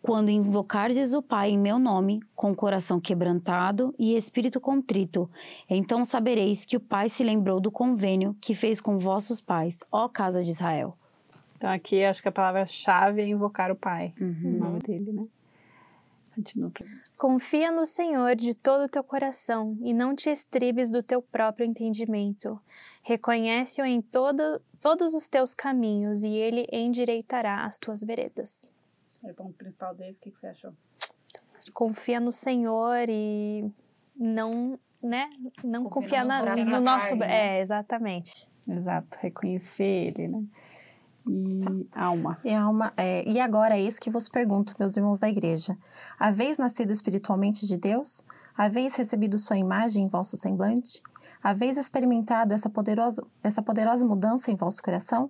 quando 0.08 0.30
invocardes 0.30 1.12
o 1.12 1.22
Pai 1.22 1.50
em 1.50 1.58
meu 1.58 1.78
nome, 1.78 2.22
com 2.34 2.56
coração 2.56 2.98
quebrantado 2.98 3.94
e 4.00 4.16
espírito 4.16 4.58
contrito, 4.58 5.30
então 5.70 6.06
sabereis 6.06 6.64
que 6.64 6.78
o 6.78 6.80
Pai 6.80 7.10
se 7.10 7.26
lembrou 7.26 7.60
do 7.60 7.70
convênio 7.70 8.34
que 8.40 8.56
fez 8.56 8.80
com 8.80 8.98
vossos 8.98 9.42
pais, 9.42 9.84
ó 9.92 10.08
casa 10.08 10.42
de 10.42 10.52
Israel. 10.52 10.98
Então 11.58 11.70
aqui 11.70 12.06
acho 12.06 12.22
que 12.22 12.30
a 12.30 12.32
palavra-chave 12.32 13.22
é 13.22 13.28
invocar 13.28 13.70
o 13.70 13.76
Pai, 13.76 14.14
Uhum. 14.18 14.56
o 14.56 14.60
nome 14.60 14.80
dele, 14.80 15.12
né? 15.12 15.26
Continua. 16.34 16.72
Confia 17.18 17.70
no 17.70 17.86
Senhor 17.86 18.34
de 18.34 18.54
todo 18.54 18.86
o 18.86 18.90
teu 18.90 19.04
coração 19.04 19.78
e 19.82 19.94
não 19.94 20.16
te 20.16 20.30
estribes 20.30 20.90
do 20.90 21.04
teu 21.04 21.22
próprio 21.22 21.66
entendimento. 21.66 22.58
Reconhece-o 23.04 23.86
em 23.86 24.02
todo, 24.02 24.62
todos 24.80 25.14
os 25.14 25.28
teus 25.28 25.54
caminhos 25.54 26.24
e 26.24 26.30
ele 26.30 26.66
endireitará 26.72 27.66
as 27.66 27.78
tuas 27.78 28.02
veredas. 28.02 28.72
É 29.24 29.32
o 29.32 29.34
ponto 29.34 29.54
principal 29.54 29.96
desse, 29.96 30.20
o 30.20 30.22
que, 30.24 30.32
que 30.32 30.40
você 30.40 30.48
achou? 30.48 30.74
Confia 31.74 32.20
no 32.20 32.32
Senhor 32.32 33.10
e 33.10 33.70
não, 34.16 34.80
né? 35.02 35.30
Não 35.64 35.84
Confia 35.84 36.24
confiar 36.24 36.24
no 36.24 36.28
na, 36.30 36.56
no 36.56 36.72
da 36.72 36.80
nosso. 36.80 37.08
carne, 37.08 37.20
né? 37.20 37.58
É, 37.58 37.62
exatamente. 37.62 38.48
Exato, 38.68 39.18
reconhecer 39.22 39.84
ele, 40.08 40.28
né? 40.28 40.44
E 41.30 41.88
alma. 41.92 42.38
E, 42.44 42.54
alma, 42.54 42.94
é, 42.96 43.28
e 43.28 43.40
agora 43.40 43.78
é 43.78 43.82
isso 43.82 44.00
que 44.00 44.10
vos 44.10 44.30
pergunto, 44.30 44.74
meus 44.80 44.96
irmãos 44.96 45.20
da 45.20 45.30
igreja. 45.30 45.78
Haveis 46.18 46.58
nascido 46.58 46.92
espiritualmente 46.92 47.68
de 47.68 47.78
Deus? 47.78 48.24
Haveis 48.56 48.96
recebido 48.96 49.38
sua 49.38 49.58
imagem 49.58 50.06
em 50.06 50.08
vosso 50.08 50.38
semblante? 50.38 51.02
Haveis 51.44 51.78
experimentado 51.78 52.54
essa 52.54 52.70
poderosa, 52.70 53.26
essa 53.44 53.62
poderosa 53.62 54.06
mudança 54.06 54.52
em 54.52 54.56
vosso 54.56 54.82
coração? 54.82 55.30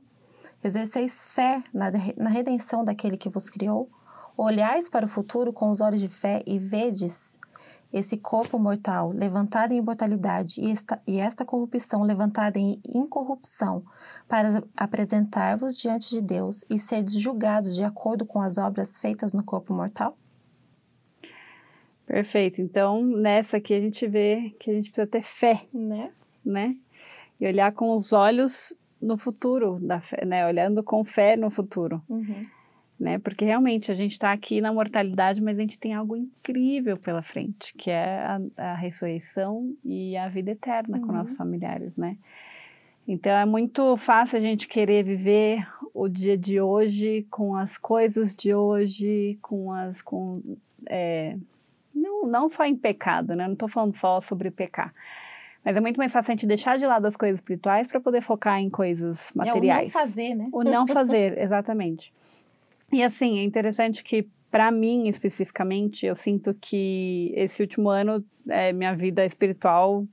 Exerceis 0.64 1.20
fé 1.20 1.64
na, 1.74 1.90
redenção 2.30 2.84
daquele 2.84 3.18
que 3.18 3.30
vos 3.30 3.50
criou? 3.50 3.90
Olhais 4.36 4.88
para 4.90 5.06
o 5.06 5.10
futuro 5.10 5.52
com 5.52 5.70
os 5.70 5.82
olhos 5.82 6.00
de 6.00 6.08
fé 6.08 6.44
e 6.46 6.60
vedes 6.60 7.40
esse 7.92 8.18
corpo 8.18 8.60
mortal 8.60 9.12
levantado 9.12 9.72
em 9.72 9.78
imortalidade 9.78 10.62
e 10.62 10.72
esta, 10.72 11.02
e 11.08 11.20
esta 11.20 11.46
corrupção 11.46 12.04
levantada 12.04 12.60
em 12.60 12.80
incorrupção, 12.88 13.84
para 14.28 14.64
apresentar-vos 14.76 15.78
diante 15.80 16.10
de 16.10 16.22
Deus 16.22 16.66
e 16.70 16.78
seres 16.78 17.14
julgados 17.14 17.76
de 17.76 17.84
acordo 17.84 18.26
com 18.26 18.42
as 18.42 18.58
obras 18.58 18.98
feitas 18.98 19.34
no 19.34 19.44
corpo 19.44 19.74
mortal? 19.74 20.18
Perfeito. 22.06 22.62
Então, 22.62 23.04
nessa 23.04 23.58
aqui 23.58 23.74
a 23.74 23.82
gente 23.82 24.08
vê 24.08 24.56
que 24.60 24.72
a 24.72 24.74
gente 24.74 24.92
precisa 24.92 25.08
ter 25.08 25.22
fé, 25.22 25.66
Né? 25.74 26.12
né? 26.44 26.76
E 27.40 27.46
olhar 27.46 27.72
com 27.74 27.94
os 27.96 28.14
olhos 28.14 28.74
no 29.02 29.18
futuro 29.18 29.78
da 29.82 30.00
fé, 30.02 30.26
né? 30.26 30.46
Olhando 30.48 30.84
com 30.84 31.04
fé 31.04 31.36
no 31.36 31.50
futuro, 31.50 32.02
Uhum. 32.10 32.46
né? 33.00 33.20
Porque 33.20 33.46
realmente 33.46 33.92
a 33.92 33.96
gente 33.96 34.14
está 34.14 34.32
aqui 34.32 34.60
na 34.62 34.74
mortalidade, 34.74 35.42
mas 35.42 35.58
a 35.58 35.62
gente 35.62 35.78
tem 35.80 35.94
algo 35.94 36.16
incrível 36.16 36.98
pela 36.98 37.22
frente, 37.22 37.74
que 37.76 37.92
é 37.92 38.20
a, 38.26 38.40
a 38.58 38.74
ressurreição 38.76 39.74
e 39.84 40.18
a 40.18 40.28
vida 40.30 40.52
eterna 40.52 41.00
com 41.00 41.08
Uhum. 41.08 41.14
nossos 41.14 41.36
familiares, 41.38 41.96
né? 41.98 42.18
Então 43.08 43.32
é 43.32 43.46
muito 43.46 43.96
fácil 43.98 44.38
a 44.38 44.42
gente 44.42 44.68
querer 44.68 45.04
viver 45.04 45.66
o 45.94 46.10
dia 46.10 46.38
de 46.38 46.60
hoje 46.60 47.26
com 47.32 47.56
as 47.56 47.78
coisas 47.78 48.36
de 48.36 48.54
hoje, 48.54 49.38
com 49.42 49.72
as 49.72 50.02
com 50.02 50.42
é, 50.86 51.38
não, 51.96 52.28
não 52.28 52.50
só 52.50 52.66
em 52.66 52.76
pecado, 52.76 53.34
né? 53.36 53.46
Não 53.46 53.54
estou 53.54 53.70
falando 53.70 53.96
só 53.96 54.20
sobre 54.22 54.52
pecar. 54.52 54.94
Mas 55.68 55.76
é 55.76 55.82
muito 55.82 55.98
mais 55.98 56.14
fácil 56.14 56.32
a 56.32 56.34
gente 56.34 56.48
deixar 56.48 56.78
de 56.78 56.86
lado 56.86 57.06
as 57.06 57.18
coisas 57.18 57.42
espirituais 57.42 57.88
para 57.88 58.00
poder 58.00 58.22
focar 58.22 58.58
em 58.58 58.70
coisas 58.70 59.34
materiais. 59.36 59.80
É 59.80 59.82
o 59.82 59.84
não 59.84 59.92
fazer, 59.92 60.34
né? 60.34 60.50
O 60.54 60.64
não 60.64 60.88
fazer, 60.88 61.38
exatamente. 61.44 62.14
E 62.90 63.04
assim, 63.04 63.40
é 63.40 63.44
interessante 63.44 64.02
que, 64.02 64.26
para 64.50 64.72
mim 64.72 65.10
especificamente, 65.10 66.06
eu 66.06 66.16
sinto 66.16 66.54
que 66.54 67.34
esse 67.36 67.62
último 67.62 67.90
ano, 67.90 68.24
é, 68.48 68.72
minha 68.72 68.96
vida 68.96 69.26
espiritual 69.26 70.06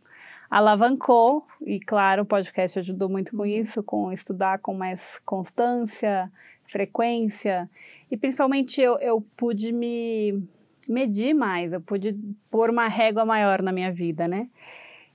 alavancou, 0.51 1.47
e 1.65 1.79
claro, 1.79 2.23
o 2.23 2.27
podcast 2.27 2.81
ajudou 2.81 3.09
muito 3.09 3.37
com 3.37 3.47
isso, 3.47 3.81
com 3.81 4.11
estudar 4.11 4.59
com 4.59 4.75
mais 4.75 5.21
constância, 5.25 6.33
frequência, 6.67 7.71
e 8.11 8.17
principalmente 8.17 8.81
eu, 8.81 8.99
eu 8.99 9.25
pude 9.37 9.71
me 9.71 10.43
medir 10.89 11.33
mais, 11.33 11.73
eu 11.73 11.81
pude 11.81 12.19
pôr 12.51 12.71
uma 12.71 12.89
régua 12.89 13.25
maior 13.25 13.63
na 13.63 13.71
minha 13.71 13.93
vida, 13.93 14.27
né? 14.27 14.49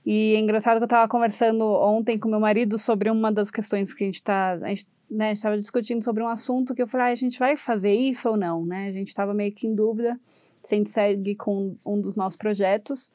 E 0.04 0.34
é 0.34 0.40
engraçado 0.40 0.78
que 0.78 0.82
eu 0.82 0.86
estava 0.86 1.08
conversando 1.08 1.64
ontem 1.64 2.18
com 2.18 2.28
meu 2.28 2.40
marido 2.40 2.78
sobre 2.78 3.10
uma 3.10 3.30
das 3.30 3.50
questões 3.50 3.92
que 3.92 4.04
a 4.04 4.06
gente 4.06 4.14
está. 4.14 4.52
A 4.52 4.68
gente 4.68 4.86
né, 5.10 5.32
estava 5.32 5.58
discutindo 5.58 6.02
sobre 6.02 6.22
um 6.22 6.28
assunto 6.28 6.74
que 6.74 6.82
eu 6.82 6.86
falei, 6.86 7.08
ah, 7.08 7.10
a 7.10 7.14
gente 7.14 7.38
vai 7.38 7.56
fazer 7.56 7.92
isso 7.92 8.28
ou 8.28 8.36
não, 8.36 8.64
né? 8.64 8.88
A 8.88 8.92
gente 8.92 9.08
estava 9.08 9.34
meio 9.34 9.52
que 9.52 9.66
em 9.66 9.74
dúvida 9.74 10.18
se 10.62 10.74
a 10.74 10.78
gente 10.78 10.90
segue 10.90 11.34
com 11.34 11.76
um 11.84 12.00
dos 12.00 12.14
nossos 12.14 12.36
projetos. 12.36 13.12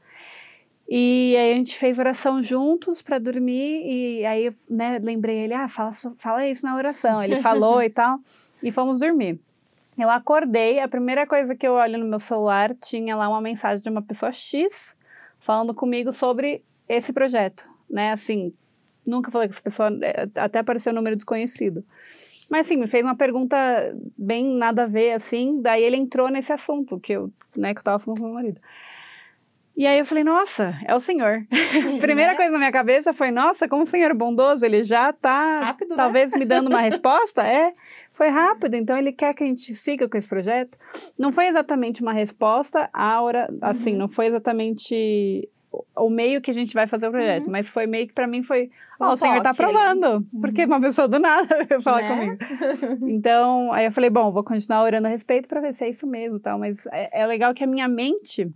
E 0.88 1.36
aí 1.38 1.54
a 1.54 1.56
gente 1.56 1.76
fez 1.76 1.98
oração 1.98 2.44
juntos 2.44 3.02
para 3.02 3.18
dormir 3.18 3.82
e 3.84 4.26
aí, 4.26 4.54
né, 4.70 5.00
lembrei 5.00 5.38
ele, 5.40 5.54
ah, 5.54 5.68
fala, 5.68 5.92
fala 6.20 6.48
isso 6.48 6.66
na 6.66 6.76
oração. 6.76 7.24
Ele 7.24 7.38
falou 7.38 7.82
e 7.82 7.90
tal, 7.90 8.20
e 8.62 8.72
fomos 8.72 9.00
dormir. 9.00 9.40
Eu 9.98 10.10
acordei, 10.10 10.80
a 10.80 10.88
primeira 10.88 11.26
coisa 11.26 11.56
que 11.56 11.66
eu 11.66 11.74
olho 11.74 11.98
no 11.98 12.06
meu 12.06 12.20
celular 12.20 12.76
tinha 12.76 13.16
lá 13.16 13.28
uma 13.28 13.42
mensagem 13.42 13.82
de 13.82 13.90
uma 13.90 14.02
pessoa 14.02 14.32
X 14.32 14.96
falando 15.40 15.74
comigo 15.74 16.12
sobre 16.12 16.64
esse 16.88 17.12
projeto, 17.14 17.68
né? 17.90 18.12
Assim, 18.12 18.54
nunca 19.06 19.32
falei 19.32 19.48
com 19.48 19.54
essa 19.54 19.62
pessoa, 19.62 19.90
é, 20.02 20.28
até 20.36 20.60
apareceu 20.60 20.92
um 20.92 20.96
número 20.96 21.16
desconhecido. 21.16 21.84
Mas 22.50 22.68
assim, 22.68 22.78
me 22.78 22.88
fez 22.88 23.04
uma 23.04 23.16
pergunta 23.16 23.58
bem 24.18 24.46
nada 24.56 24.84
a 24.84 24.88
ver, 24.88 25.14
assim, 25.14 25.62
daí 25.62 25.84
ele 25.84 25.98
entrou 25.98 26.30
nesse 26.30 26.54
assunto 26.54 27.00
que 27.00 27.14
eu, 27.14 27.32
né, 27.58 27.74
que 27.74 27.80
eu 27.80 27.84
tava 27.84 28.00
falando 28.00 28.20
com 28.20 28.26
meu 28.26 28.34
marido. 28.36 28.62
E 29.78 29.86
aí 29.86 30.00
eu 30.00 30.06
falei, 30.06 30.24
nossa, 30.24 30.74
é 30.86 30.96
o 30.96 31.00
Senhor. 31.02 31.46
Primeira 32.00 32.34
coisa 32.36 32.50
na 32.52 32.58
minha 32.60 32.72
cabeça 32.72 33.12
foi, 33.12 33.30
nossa, 33.30 33.68
como 33.68 33.84
o 33.84 33.86
Senhor 33.86 34.10
é 34.10 34.14
bondoso, 34.14 34.64
ele 34.64 34.84
já 34.84 35.12
tá 35.12 35.60
Rápido, 35.66 35.90
né? 35.90 35.96
talvez 35.98 36.32
me 36.34 36.46
dando 36.46 36.70
uma 36.70 36.80
resposta. 36.82 37.46
É, 37.46 37.74
foi 38.14 38.30
rápido, 38.30 38.76
então 38.76 38.98
ele 38.98 39.12
quer 39.12 39.34
que 39.34 39.44
a 39.44 39.48
gente 39.48 39.74
siga 39.74 40.08
com 40.08 40.16
esse 40.18 40.30
projeto. 40.30 40.78
Não 41.18 41.30
foi 41.32 41.48
exatamente 41.48 42.02
uma 42.02 42.14
resposta 42.14 42.90
à 42.94 43.20
hora, 43.22 43.54
assim, 43.62 43.92
Uhum. 43.94 43.98
não 43.98 44.08
foi 44.08 44.28
exatamente 44.28 45.50
o- 45.96 46.06
o 46.06 46.10
meio 46.10 46.42
que 46.42 46.52
a 46.52 46.54
gente 46.54 46.74
vai 46.74 46.88
fazer 46.88 47.08
o 47.08 47.12
projeto, 47.12 47.50
mas 47.50 47.70
foi 47.70 47.86
meio 47.88 48.08
que 48.08 48.14
pra 48.14 48.28
mim 48.28 48.44
foi, 48.44 48.70
ó, 49.00 49.10
Um 49.10 49.12
o 49.14 49.18
Senhor 49.18 49.42
tá 49.42 49.52
toque 49.54 49.64
ali. 49.64 49.76
aprovando, 49.76 50.26
porque 50.42 50.66
uma 50.66 50.80
pessoa 50.80 51.08
do 51.08 51.20
nada 51.20 51.48
veio 51.70 51.82
falar 51.82 52.02
Né? 52.02 52.08
comigo. 52.10 52.38
Então, 53.10 53.72
aí 53.74 53.86
eu 53.86 53.92
falei, 53.92 54.10
bom, 54.10 54.32
vou 54.32 54.44
continuar 54.44 54.84
orando 54.84 55.08
a 55.08 55.10
respeito 55.12 55.48
pra 55.48 55.62
ver 55.62 55.74
se 55.74 55.84
é 55.86 55.90
isso 55.90 56.06
mesmo, 56.08 56.40
tal, 56.40 56.58
mas 56.60 56.86
é, 56.88 57.22
é 57.22 57.26
legal 57.28 57.54
que 57.54 57.64
a 57.64 57.68
minha 57.68 57.88
mente 57.88 58.50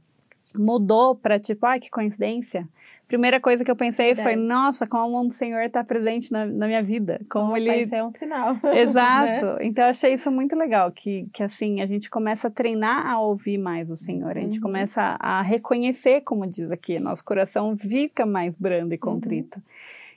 mudou 0.56 1.16
para 1.16 1.40
tipo, 1.40 1.66
ai, 1.66 1.80
que 1.80 1.90
coincidência. 1.90 2.68
Primeira 3.10 3.40
coisa 3.40 3.66
que 3.66 3.72
eu 3.72 3.76
pensei 3.76 4.14
foi, 4.14 4.36
nossa, 4.36 4.86
como 4.86 5.20
o 5.20 5.32
Senhor 5.32 5.62
está 5.64 5.84
presente 5.84 6.32
na, 6.32 6.46
na 6.46 6.68
minha 6.68 6.82
vida. 6.82 7.20
Como 7.30 7.58
ele 7.58 7.74
Isso 7.82 7.96
é 7.96 8.04
um 8.04 8.12
sinal. 8.12 8.56
Exato. 8.72 9.58
Então 9.62 9.84
eu 9.84 9.90
achei 9.90 10.14
isso 10.14 10.32
muito 10.32 10.56
legal, 10.56 10.92
que, 10.92 11.28
que 11.34 11.42
assim, 11.44 11.82
a 11.82 11.88
gente 11.88 12.08
começa 12.10 12.48
a 12.48 12.52
treinar 12.52 13.08
a 13.08 13.20
ouvir 13.20 13.58
mais 13.58 13.90
o 13.90 13.96
Senhor. 13.96 14.38
A 14.38 14.40
gente 14.40 14.58
Uhum. 14.58 14.62
começa 14.62 15.18
a 15.20 15.42
reconhecer, 15.42 16.22
como 16.22 16.46
diz 16.46 16.70
aqui, 16.72 17.00
nosso 17.00 17.26
coração 17.26 17.76
fica 17.76 18.26
mais 18.28 18.56
brando 18.56 18.94
e 18.94 18.96
Uhum. 18.96 19.00
contrito. 19.02 19.60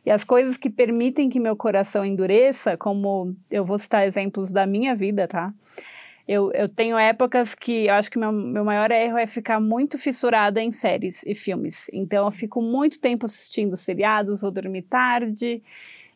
E 0.04 0.10
as 0.10 0.22
coisas 0.22 0.56
que 0.58 0.68
permitem 0.68 1.30
que 1.30 1.40
meu 1.40 1.56
coração 1.56 2.04
endureça, 2.04 2.76
como 2.76 3.34
eu 3.50 3.64
vou 3.64 3.78
citar 3.78 4.06
exemplos 4.06 4.52
da 4.52 4.66
minha 4.66 4.94
vida, 4.94 5.26
tá? 5.26 5.54
Eu, 6.26 6.52
eu 6.52 6.68
tenho 6.68 6.96
épocas 6.96 7.54
que 7.54 7.86
eu 7.86 7.94
acho 7.94 8.10
que 8.10 8.18
meu, 8.18 8.30
meu 8.30 8.64
maior 8.64 8.90
erro 8.90 9.18
é 9.18 9.26
ficar 9.26 9.60
muito 9.60 9.98
fissurada 9.98 10.62
em 10.62 10.70
séries 10.70 11.22
e 11.26 11.34
filmes. 11.34 11.86
Então 11.92 12.26
eu 12.26 12.30
fico 12.30 12.62
muito 12.62 12.98
tempo 12.98 13.26
assistindo 13.26 13.76
seriados, 13.76 14.40
vou 14.40 14.50
dormir 14.50 14.82
tarde. 14.82 15.62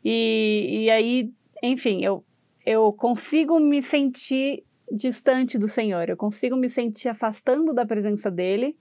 E, 0.05 0.85
e 0.85 0.91
aí, 0.91 1.31
enfim, 1.63 2.05
eu, 2.05 2.25
eu 2.65 2.93
consigo 2.93 3.59
me 3.59 3.83
sentir 3.83 4.63
distante 4.91 5.59
do 5.59 5.67
Senhor, 5.67 6.09
eu 6.09 6.17
consigo 6.17 6.57
me 6.57 6.71
sentir 6.71 7.09
afastando 7.09 7.75
da 7.75 7.85
presença 7.85 8.31
dele. 8.31 8.77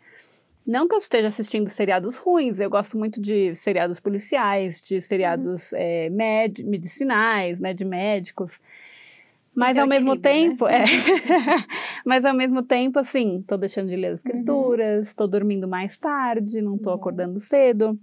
Não 0.66 0.88
que 0.88 0.96
eu 0.96 1.00
esteja 1.00 1.28
assistindo 1.28 1.68
seriados 1.70 2.16
ruins, 2.16 2.60
eu 2.60 2.70
gosto 2.70 2.98
muito 2.98 3.22
de 3.22 3.56
seriados 3.56 4.00
policiais, 4.00 4.82
de 4.82 5.00
seriados 5.00 5.74
eh, 5.74 6.10
med- 6.10 6.64
medicinais, 6.64 7.60
né, 7.60 7.72
de 7.74 7.86
médicos. 7.86 8.60
Mas 9.56 9.78
ao 9.78 9.88
mesmo 9.88 10.14
equilíbrio, 10.14 10.50
tempo, 10.52 10.68
é. 10.68 10.84
Mas 12.06 12.26
ao 12.26 12.34
mesmo 12.34 12.62
tempo, 12.62 13.00
assim, 13.00 13.42
tô 13.48 13.58
deixando 13.58 13.88
de 13.90 13.96
ler 13.96 14.08
as 14.14 14.20
escrituras, 14.20 15.14
tô 15.14 15.26
dormindo 15.28 15.68
mais 15.68 15.98
tarde, 15.98 16.62
não 16.62 16.78
tô 16.78 16.90
Uhum. 16.90 16.96
acordando 16.96 17.40
cedo. 17.40 17.98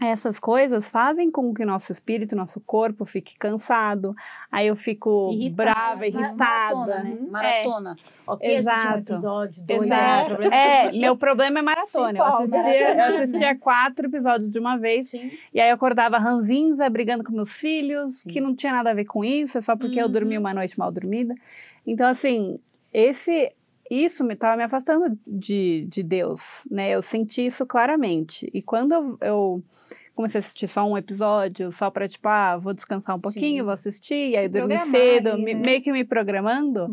Essas 0.00 0.38
coisas 0.38 0.88
fazem 0.88 1.30
com 1.30 1.52
que 1.52 1.64
nosso 1.64 1.90
espírito, 1.90 2.36
nosso 2.36 2.60
corpo 2.60 3.04
fique 3.04 3.36
cansado. 3.36 4.14
Aí 4.50 4.66
eu 4.68 4.76
fico 4.76 5.30
Irritada. 5.32 5.72
brava, 5.72 6.06
irritada. 6.06 6.36
Maratona, 6.76 7.02
né? 7.02 7.16
Uhum. 7.20 7.30
Maratona. 7.30 7.96
Ok, 8.28 8.46
assistir 8.46 8.68
um 8.68 8.72
Exato. 8.72 8.98
episódio, 9.12 9.62
dois, 9.64 9.82
Exato. 9.82 10.20
é, 10.22 10.24
problema 10.26 10.54
É, 10.54 10.90
meu 10.98 11.16
problema 11.16 11.58
é 11.58 11.62
maratona. 11.62 12.18
Eu 12.18 12.24
empolga. 12.26 12.58
assistia, 12.60 12.94
eu 12.94 13.04
assistia 13.24 13.58
quatro 13.58 14.06
episódios 14.06 14.50
de 14.50 14.58
uma 14.58 14.76
vez. 14.76 15.10
Sim. 15.10 15.30
E 15.52 15.60
aí 15.60 15.68
eu 15.70 15.74
acordava 15.74 16.18
ranzinza, 16.18 16.88
brigando 16.88 17.24
com 17.24 17.32
meus 17.32 17.52
filhos, 17.52 18.18
Sim. 18.20 18.30
que 18.30 18.40
não 18.40 18.54
tinha 18.54 18.72
nada 18.72 18.90
a 18.90 18.94
ver 18.94 19.04
com 19.06 19.24
isso, 19.24 19.58
é 19.58 19.60
só 19.60 19.74
porque 19.76 20.00
eu 20.00 20.06
Uhum. 20.06 20.12
dormi 20.12 20.38
uma 20.38 20.54
noite 20.54 20.78
mal 20.78 20.92
dormida. 20.92 21.34
Então, 21.86 22.06
assim, 22.06 22.60
esse 22.92 23.52
isso 23.90 24.24
me 24.24 24.34
estava 24.34 24.56
me 24.56 24.62
afastando 24.64 25.16
de, 25.26 25.86
de 25.88 26.02
Deus, 26.02 26.66
né? 26.70 26.90
Eu 26.90 27.02
senti 27.02 27.46
isso 27.46 27.64
claramente. 27.66 28.48
E 28.52 28.60
quando 28.62 28.92
eu, 28.92 29.18
eu 29.20 29.62
comecei 30.14 30.38
a 30.38 30.40
assistir 30.40 30.66
só 30.66 30.84
um 30.84 30.98
episódio, 30.98 31.70
só 31.70 31.90
para 31.90 32.08
tipo, 32.08 32.26
ah, 32.28 32.56
vou 32.56 32.74
descansar 32.74 33.14
um 33.14 33.20
pouquinho, 33.20 33.58
Sim. 33.58 33.62
vou 33.62 33.72
assistir, 33.72 34.30
e 34.30 34.36
aí 34.36 34.48
Se 34.50 34.58
eu 34.58 34.60
dormi 34.62 34.74
programar 34.76 34.86
cedo, 34.86 35.28
ali, 35.30 35.44
me- 35.44 35.54
né? 35.54 35.60
meio 35.60 35.80
que 35.80 35.92
me 35.92 36.04
programando, 36.04 36.88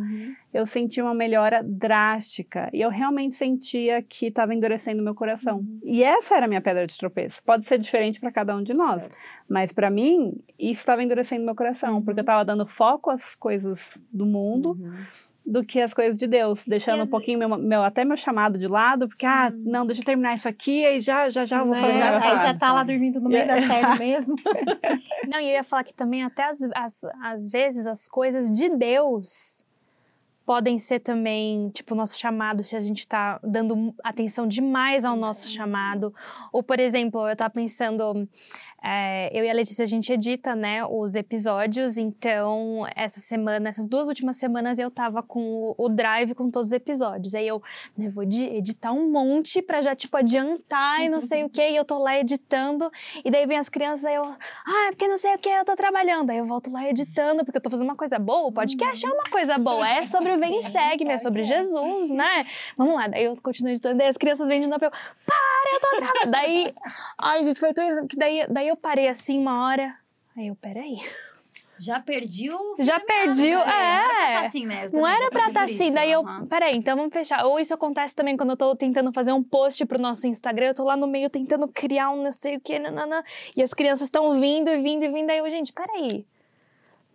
eu 0.54 0.64
senti 0.66 1.02
uma 1.02 1.14
melhora 1.16 1.64
drástica. 1.64 2.70
E 2.72 2.82
eu 2.82 2.90
realmente 2.92 3.34
sentia 3.34 4.02
que 4.04 4.28
estava 4.28 4.54
endurecendo 4.54 5.02
meu 5.02 5.16
coração. 5.16 5.58
Uhum. 5.58 5.80
E 5.84 6.04
essa 6.04 6.36
era 6.36 6.46
a 6.46 6.48
minha 6.48 6.62
pedra 6.62 6.86
de 6.86 6.96
tropeço. 6.98 7.42
Pode 7.44 7.66
ser 7.66 7.80
diferente 7.80 8.20
para 8.20 8.32
cada 8.32 8.56
um 8.56 8.62
de 8.62 8.74
nós. 8.76 9.04
Certo. 9.06 9.18
Mas 9.50 9.72
para 9.74 9.90
mim, 9.90 10.34
isso 10.60 10.82
estava 10.82 11.02
endurecendo 11.04 11.44
meu 11.44 11.56
coração, 11.56 12.02
porque 12.04 12.20
eu 12.20 12.24
Uhum. 12.24 12.26
estava 12.26 12.46
dando 12.46 12.68
foco 12.68 13.10
às 13.10 13.34
coisas 13.34 13.98
do 14.14 14.26
mundo 14.28 14.78
Uhum. 14.80 14.94
Do 15.46 15.64
que 15.64 15.80
às 15.80 15.94
coisas 15.94 16.18
de 16.18 16.26
Deus, 16.26 16.64
deixando 16.66 16.98
E 16.98 17.00
um 17.00 17.04
as- 17.04 17.10
pouquinho 17.10 17.38
meu, 17.38 17.50
meu- 17.58 17.84
até 17.84 18.04
meu 18.04 18.18
chamado 18.18 18.58
de 18.58 18.68
lado, 18.68 19.08
porque 19.08 19.26
ah, 19.26 19.52
não, 19.56 19.86
deixa 19.86 20.02
eu 20.02 20.06
terminar 20.06 20.34
isso 20.34 20.50
aqui 20.50 20.84
e 20.86 21.00
já 21.00 21.30
já 21.30 21.46
já 21.46 21.64
vou 21.64 21.74
Né? 21.76 21.82
fazer 21.82 21.94
o 21.94 21.98
já 22.00 22.18
Aí 22.24 22.36
lá. 22.36 22.38
já 22.38 22.54
tá 22.58 22.74
lá 22.74 22.84
dormindo 22.84 23.20
no 23.20 23.30
meio 23.30 23.48
da 23.48 23.62
série 23.62 23.98
mesmo. 24.00 24.36
Não, 25.30 25.40
e 25.40 25.46
eu 25.50 25.54
ia 25.54 25.64
falar 25.64 25.84
que 25.84 25.94
também 25.94 26.24
até 26.24 26.44
às, 26.50 26.62
às, 26.76 27.02
às 27.24 27.50
vezes 27.50 27.86
as 27.88 28.08
coisas 28.08 28.56
de 28.56 28.70
Deus 28.70 29.64
podem 30.46 30.78
ser 30.78 31.00
também, 31.00 31.70
tipo, 31.70 31.96
o 31.96 31.98
nosso 31.98 32.20
chamado, 32.20 32.64
se 32.64 32.76
a 32.76 32.80
gente 32.80 33.08
tá 33.08 33.40
dando 33.44 33.94
atenção 34.04 34.46
demais 34.48 35.04
ao 35.04 35.16
nosso 35.16 35.48
chamado. 35.50 36.14
Ou, 36.54 36.62
por 36.62 36.80
exemplo, 36.80 37.28
eu 37.28 37.36
tava 37.36 37.50
pensando, 37.50 38.30
é, 38.88 39.32
eu 39.34 39.44
e 39.44 39.50
a 39.50 39.54
Letícia, 39.54 39.82
a 39.82 39.88
gente 39.88 40.14
edita, 40.14 40.56
né, 40.56 40.86
os 40.86 41.16
episódios, 41.16 41.98
então, 41.98 42.86
essa 42.96 43.20
semana, 43.20 43.70
essas 43.70 43.88
duas 43.88 44.08
últimas 44.08 44.36
semanas, 44.36 44.78
eu 44.78 44.92
tava 44.92 45.24
com 45.24 45.42
o, 45.42 45.76
o 45.76 45.90
drive 45.90 46.36
com 46.36 46.52
todos 46.52 46.68
os 46.68 46.74
episódios. 46.74 47.34
Aí 47.34 47.48
eu, 47.48 47.64
né, 47.98 48.10
vou 48.10 48.24
editar 48.24 48.92
um 48.92 49.10
monte 49.10 49.60
pra 49.60 49.82
já, 49.82 49.96
tipo, 49.96 50.16
adiantar 50.16 51.02
e 51.02 51.10
não 51.10 51.20
sei 51.20 51.44
o 51.44 51.50
que, 51.50 51.68
e 51.68 51.76
eu 51.76 51.84
tô 51.84 51.98
lá 51.98 52.20
editando, 52.20 52.92
e 53.24 53.32
daí 53.32 53.48
vem 53.48 53.58
as 53.58 53.70
crianças, 53.70 54.06
aí 54.06 54.16
eu, 54.16 54.24
ah, 54.24 54.88
é 54.88 54.92
porque 54.92 55.08
não 55.08 55.18
sei 55.18 55.34
o 55.34 55.40
que, 55.40 55.50
eu 55.50 55.66
tô 55.66 55.76
trabalhando. 55.76 56.30
Aí 56.30 56.38
eu 56.38 56.46
volto 56.46 56.72
lá 56.72 56.88
editando, 56.88 57.44
porque 57.44 57.58
eu 57.58 57.62
tô 57.62 57.72
fazendo 57.72 57.88
uma 57.88 57.96
coisa 57.96 58.20
boa. 58.20 58.50
O 58.50 58.52
podcast 58.52 59.04
é 59.04 59.10
uma 59.10 59.24
coisa 59.32 59.58
boa. 59.58 59.88
É 59.90 60.04
sobre 60.04 60.32
o 60.32 60.40
Vem 60.40 60.60
e 60.60 60.62
Segue, 60.62 61.10
é 61.10 61.18
sobre 61.18 61.44
Jesus, 61.44 62.12
né? 62.12 62.46
Vamos 62.78 62.94
lá. 62.94 63.08
Daí 63.08 63.24
eu 63.24 63.36
continuo 63.42 63.72
editando, 63.72 63.98
daí 63.98 64.08
as 64.08 64.18
crianças 64.18 64.48
vêm 64.48 64.62
de 64.62 64.70
novo, 64.70 64.86
eu, 64.86 64.92
para, 64.92 65.74
eu 65.74 65.80
tô 65.80 65.98
trabalhando. 65.98 66.32
Daí, 66.32 66.74
ai, 67.18 67.44
gente, 67.44 67.60
foi 67.60 67.74
tudo 67.74 67.88
isso. 67.88 68.08
Daí, 68.16 68.46
daí 68.50 68.68
eu 68.68 68.75
parei 68.76 69.08
assim 69.08 69.40
uma 69.40 69.66
hora. 69.68 69.96
Aí 70.38 70.48
eu, 70.48 70.56
peraí. 70.56 70.96
Já 71.78 72.00
perdi 72.00 72.50
o. 72.50 72.76
Já 72.80 72.98
da 72.98 73.04
perdi 73.06 73.48
o- 73.54 73.58
meada, 73.66 73.66
né? 73.66 73.74
Não 73.74 73.84
era 73.84 74.08
pra 74.08 74.30
é. 74.30 74.34
tá 74.42 74.48
assim, 74.48 74.66
né? 74.66 74.86
Eu 74.86 74.92
Não 74.94 75.08
era 75.08 75.30
pra 75.30 75.48
estar 75.48 75.54
por 75.54 75.64
assim, 75.66 75.86
isso, 75.88 75.94
daí 75.96 76.12
eu, 76.12 76.22
aham. 76.22 76.46
peraí, 76.46 76.78
então 76.78 76.96
vamos 76.96 77.14
fechar. 77.14 77.46
Ou 77.46 77.60
isso 77.60 77.74
acontece 77.74 78.16
também 78.16 78.38
quando 78.38 78.52
eu 78.52 78.58
tô 78.58 78.74
tentando 78.78 79.12
fazer 79.12 79.34
um 79.34 79.44
post 79.44 79.86
pro 79.86 80.02
nosso 80.02 80.26
Instagram, 80.26 80.68
eu 80.68 80.74
tô 80.74 80.84
lá 80.86 80.96
no 80.96 81.06
meio 81.06 81.30
tentando 81.30 81.68
criar 81.68 82.12
um 82.12 82.24
não 82.24 82.32
sei 82.32 82.56
o 82.56 82.62
que, 82.62 82.80
nanana, 82.80 83.22
e 83.58 83.62
as 83.62 83.74
crianças 83.74 84.08
estão 84.08 84.40
vindo 84.40 84.70
e 84.70 84.78
vindo 84.78 85.04
e 85.04 85.10
vindo, 85.10 85.30
aí 85.30 85.40
eu, 85.40 85.50
gente, 85.50 85.74
peraí. 85.74 86.26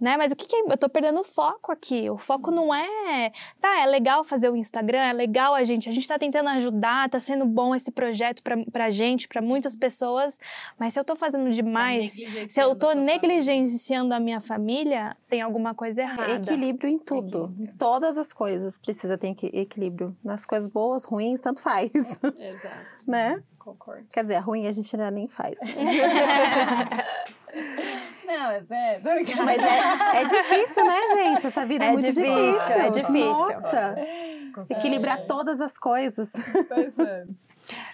Né? 0.01 0.16
Mas 0.16 0.32
o 0.32 0.36
que, 0.36 0.46
que 0.46 0.57
é? 0.57 0.61
Eu 0.72 0.78
tô 0.78 0.88
perdendo 0.88 1.20
o 1.20 1.24
foco 1.24 1.70
aqui. 1.70 2.09
O 2.09 2.16
foco 2.16 2.51
não 2.51 2.74
é. 2.74 3.30
Tá, 3.61 3.82
é 3.82 3.86
legal 3.86 4.24
fazer 4.24 4.48
o 4.48 4.57
Instagram, 4.57 4.98
é 4.98 5.12
legal 5.12 5.55
a 5.55 5.62
gente. 5.62 5.88
A 5.88 5.92
gente 5.92 6.09
tá 6.09 6.18
tentando 6.18 6.48
ajudar, 6.48 7.11
tá 7.11 7.20
sendo 7.20 7.44
bom 7.44 7.74
esse 7.74 7.90
projeto 7.90 8.42
pra, 8.42 8.57
pra 8.72 8.88
gente, 8.88 9.28
pra 9.28 9.42
muitas 9.42 9.76
pessoas. 9.76 10.38
Mas 10.78 10.94
se 10.94 11.01
eu 11.01 11.05
tô 11.05 11.14
fazendo 11.16 11.51
demais, 11.51 12.12
se 12.48 12.61
eu 12.61 12.74
tô 12.74 12.92
negligenciando 12.92 14.14
a 14.14 14.20
minha 14.20 14.40
família, 14.40 15.14
tem 15.28 15.42
alguma 15.42 15.74
coisa 15.74 16.03
errada. 16.03 16.34
Equilíbrio 16.36 16.88
em 16.88 16.98
tudo. 16.98 17.55
Em 17.61 17.66
todas 17.76 18.16
as 18.16 18.32
coisas 18.32 18.78
precisa 18.78 19.18
ter 19.18 19.28
equi- 19.32 19.51
equilíbrio. 19.53 20.16
Nas 20.24 20.46
coisas 20.46 20.68
boas, 20.68 21.05
ruins, 21.05 21.40
tanto 21.40 21.61
faz. 21.61 21.90
Exato. 22.38 22.86
né? 23.07 23.42
Concordo. 23.59 24.07
Quer 24.11 24.22
dizer, 24.22 24.36
a 24.36 24.40
ruim 24.40 24.66
a 24.66 24.72
gente 24.72 24.94
ainda 24.96 25.11
nem 25.11 25.28
faz. 25.28 25.61
Não, 28.39 28.51
é 28.51 28.62
sério. 28.64 29.26
Mas 29.45 29.62
é, 29.62 30.22
é 30.22 30.24
difícil, 30.24 30.85
né, 30.85 31.01
gente? 31.16 31.47
Essa 31.47 31.66
vida 31.66 31.85
é, 31.85 31.89
É 31.89 31.93
muito 31.93 32.07
difícil, 32.07 32.53
difícil. 32.53 32.81
é 32.81 32.91
difícil. 32.91 33.31
Nossa, 33.33 33.97
equilibrar 34.70 35.24
todas 35.26 35.61
as 35.61 35.78
coisas. 35.78 36.33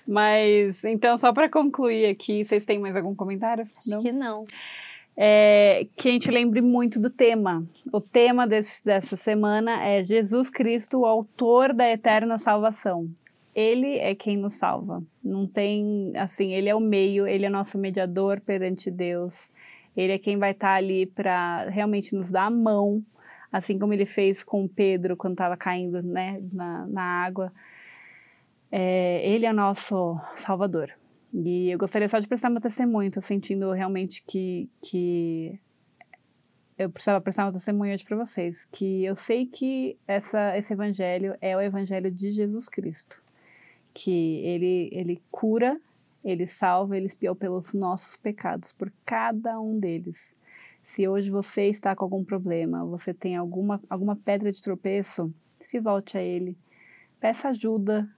Mas 0.07 0.85
então 0.85 1.19
só 1.19 1.33
para 1.33 1.49
concluir 1.49 2.07
aqui, 2.07 2.45
vocês 2.45 2.65
têm 2.65 2.79
mais 2.79 2.97
algum 2.97 3.15
comentário? 3.15 3.65
Acho 3.65 3.99
que 3.99 4.13
não. 4.13 4.45
é, 5.17 5.87
que 5.97 6.09
a 6.09 6.13
gente 6.13 6.31
lembre 6.31 6.61
muito 6.61 6.99
do 7.01 7.11
tema. 7.11 7.65
O 7.93 8.01
tema 8.01 8.47
desse, 8.47 8.85
dessa 8.85 9.17
semana 9.17 9.85
é 9.85 10.03
Jesus 10.03 10.49
Cristo, 10.49 11.01
o 11.01 11.07
autor 11.07 11.73
da 11.73 11.89
eterna 11.91 12.39
salvação. 12.39 13.09
Ele 13.55 13.99
é 13.99 14.15
quem 14.15 14.37
nos 14.37 14.55
salva. 14.55 15.03
Não 15.25 15.47
tem, 15.47 16.13
assim, 16.17 16.53
ele 16.53 16.69
é 16.69 16.75
o 16.75 16.81
meio, 16.81 17.27
ele 17.27 17.47
é 17.47 17.49
nosso 17.49 17.79
mediador 17.79 18.39
perante 18.41 18.91
Deus. 18.91 19.49
Ele 19.97 20.13
é 20.13 20.19
quem 20.19 20.39
vai 20.39 20.51
estar 20.51 20.75
ali 20.75 21.07
para 21.07 21.69
realmente 21.71 22.15
nos 22.15 22.31
dar 22.31 22.47
a 22.47 22.51
mão, 22.51 23.03
assim 23.51 23.79
como 23.79 23.95
ele 23.95 24.05
fez 24.05 24.45
com 24.45 24.69
Pedro 24.69 25.17
quando 25.17 25.33
estava 25.33 25.57
caindo 25.57 26.03
né, 26.03 26.41
na, 26.53 26.87
na 26.87 27.03
água. 27.03 27.53
É, 28.71 29.27
ele 29.27 29.47
é 29.47 29.53
nosso 29.53 30.21
salvador. 30.35 30.93
E 31.33 31.71
eu 31.71 31.79
gostaria 31.79 32.09
só 32.09 32.19
de 32.19 32.29
prestar 32.29 32.51
meu 32.51 32.61
testemunho. 32.61 33.11
Tô 33.11 33.21
sentindo 33.21 33.73
realmente 33.73 34.23
que, 34.27 34.69
que 34.83 35.59
eu 36.79 36.91
precisava 36.91 37.21
prestar 37.21 37.45
meu 37.45 37.53
testemunho 37.53 37.95
hoje 37.95 38.05
para 38.05 38.17
vocês. 38.17 38.65
Que 38.67 39.05
eu 39.05 39.15
sei 39.15 39.47
que 39.47 39.99
essa, 40.07 40.57
esse 40.57 40.73
evangelho 40.73 41.37
é 41.41 41.57
o 41.57 41.61
evangelho 41.61 42.11
de 42.11 42.33
Jesus 42.33 42.69
Cristo. 42.69 43.23
Que 43.95 44.41
ele, 44.45 44.91
ele 44.93 45.23
cura, 45.31 45.81
ele 46.27 46.47
salva, 46.47 46.97
ele 46.97 47.07
espiou 47.07 47.37
pelos 47.37 47.73
nossos 47.73 48.17
pecados, 48.17 48.73
por 48.73 48.93
cada 49.05 49.61
um 49.61 49.79
deles. 49.79 50.37
Se 50.83 51.07
hoje 51.07 51.31
você 51.31 51.67
está 51.69 51.95
com 51.95 52.05
algum 52.05 52.25
problema, 52.25 52.85
você 52.85 53.15
tem 53.15 53.37
alguma, 53.37 53.81
alguma 53.89 54.17
pedra 54.17 54.51
de 54.51 54.61
tropeço, 54.61 55.33
se 55.61 55.79
volte 55.79 56.19
a 56.19 56.23
ele. 56.23 56.57
Peça 57.21 57.49
ajuda, 57.49 58.09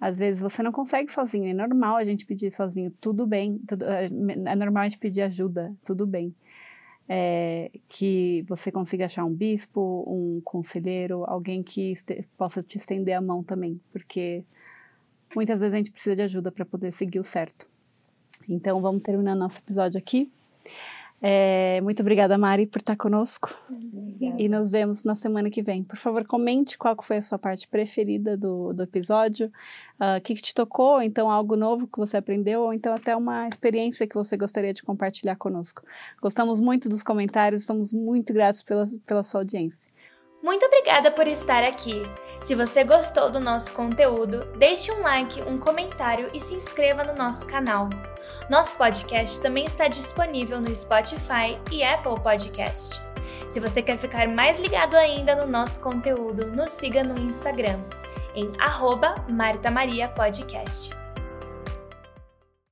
às 0.00 0.16
vezes 0.16 0.40
você 0.40 0.62
não 0.62 0.72
consegue 0.72 1.10
sozinho, 1.12 1.46
é 1.48 1.54
normal 1.54 1.96
a 1.96 2.04
gente 2.04 2.26
pedir 2.26 2.50
sozinho, 2.50 2.92
tudo 3.00 3.26
bem, 3.26 3.58
tudo, 3.66 3.84
é 3.84 4.06
é 4.06 4.56
normal 4.56 4.82
a 4.82 4.88
gente 4.88 4.98
pedir 4.98 5.22
ajuda, 5.22 5.72
tudo 5.84 6.04
bem. 6.06 6.34
É, 7.08 7.70
que 7.88 8.44
você 8.48 8.70
consiga 8.72 9.04
achar 9.04 9.24
um 9.24 9.34
bispo, 9.34 10.04
um 10.06 10.40
conselheiro, 10.44 11.24
alguém 11.26 11.62
que 11.62 11.90
este- 11.92 12.26
possa 12.38 12.62
te 12.62 12.78
estender 12.78 13.14
a 13.14 13.20
mão 13.20 13.42
também, 13.42 13.80
porque 13.92 14.44
muitas 15.34 15.60
vezes 15.60 15.74
a 15.74 15.76
gente 15.78 15.90
precisa 15.90 16.16
de 16.16 16.22
ajuda 16.22 16.50
para 16.50 16.64
poder 16.64 16.92
seguir 16.92 17.18
o 17.18 17.24
certo. 17.24 17.66
Então, 18.48 18.80
vamos 18.80 19.02
terminar 19.02 19.34
nosso 19.34 19.58
episódio 19.58 19.98
aqui. 19.98 20.30
É, 21.24 21.80
muito 21.82 22.00
obrigada, 22.00 22.36
Mari, 22.36 22.66
por 22.66 22.80
estar 22.80 22.96
conosco. 22.96 23.56
Obrigada. 23.70 24.42
E 24.42 24.48
nos 24.48 24.72
vemos 24.72 25.04
na 25.04 25.14
semana 25.14 25.48
que 25.48 25.62
vem. 25.62 25.84
Por 25.84 25.96
favor, 25.96 26.26
comente 26.26 26.76
qual 26.76 26.96
foi 27.00 27.18
a 27.18 27.22
sua 27.22 27.38
parte 27.38 27.68
preferida 27.68 28.36
do, 28.36 28.72
do 28.72 28.82
episódio, 28.82 29.50
ah, 30.00 30.14
o 30.14 30.18
uh, 30.18 30.20
que, 30.20 30.34
que, 30.34 30.42
te 30.42 30.52
tocou, 30.52 31.00
então 31.00 31.30
algo 31.30 31.54
novo 31.54 31.86
que 31.86 31.96
você 31.96 32.16
aprendeu, 32.16 32.62
ou 32.62 32.74
então 32.74 32.92
até 32.92 33.14
uma 33.14 33.46
experiência 33.46 34.04
que 34.04 34.16
você 34.16 34.36
gostaria 34.36 34.72
de 34.72 34.82
compartilhar 34.82 35.36
conosco. 35.36 35.82
Gostamos 36.20 36.58
muito 36.58 36.88
dos 36.88 37.04
comentários, 37.04 37.60
estamos 37.60 37.92
muito 37.92 38.32
gratos 38.32 38.64
pela, 38.64 38.84
pela 39.06 39.22
sua 39.22 39.42
audiência. 39.42 39.88
Muito 40.42 40.66
obrigada 40.66 41.12
por 41.12 41.28
estar 41.28 41.62
aqui. 41.62 42.02
Se 42.44 42.56
você 42.56 42.82
gostou 42.82 43.30
do 43.30 43.38
nosso 43.38 43.72
conteúdo, 43.72 44.44
deixe 44.56 44.90
um 44.90 45.02
like, 45.02 45.40
um 45.42 45.58
comentário 45.58 46.28
e 46.34 46.40
se 46.40 46.54
inscreva 46.56 47.04
no 47.04 47.14
nosso 47.14 47.46
canal. 47.46 47.88
Nosso 48.50 48.76
podcast 48.76 49.40
também 49.40 49.64
está 49.64 49.86
disponível 49.86 50.60
no 50.60 50.74
Spotify 50.74 51.56
e 51.70 51.84
Apple 51.84 52.20
Podcast. 52.20 53.00
Se 53.48 53.60
você 53.60 53.80
quer 53.80 53.96
ficar 53.96 54.26
mais 54.26 54.58
ligado 54.58 54.96
ainda 54.96 55.36
no 55.36 55.46
nosso 55.46 55.80
conteúdo, 55.80 56.46
nos 56.46 56.72
siga 56.72 57.04
no 57.04 57.16
Instagram 57.16 57.78
em 58.34 58.50
arroba 58.58 59.14
Marta 59.30 59.70
Maria 59.70 60.08
Podcast. 60.08 61.01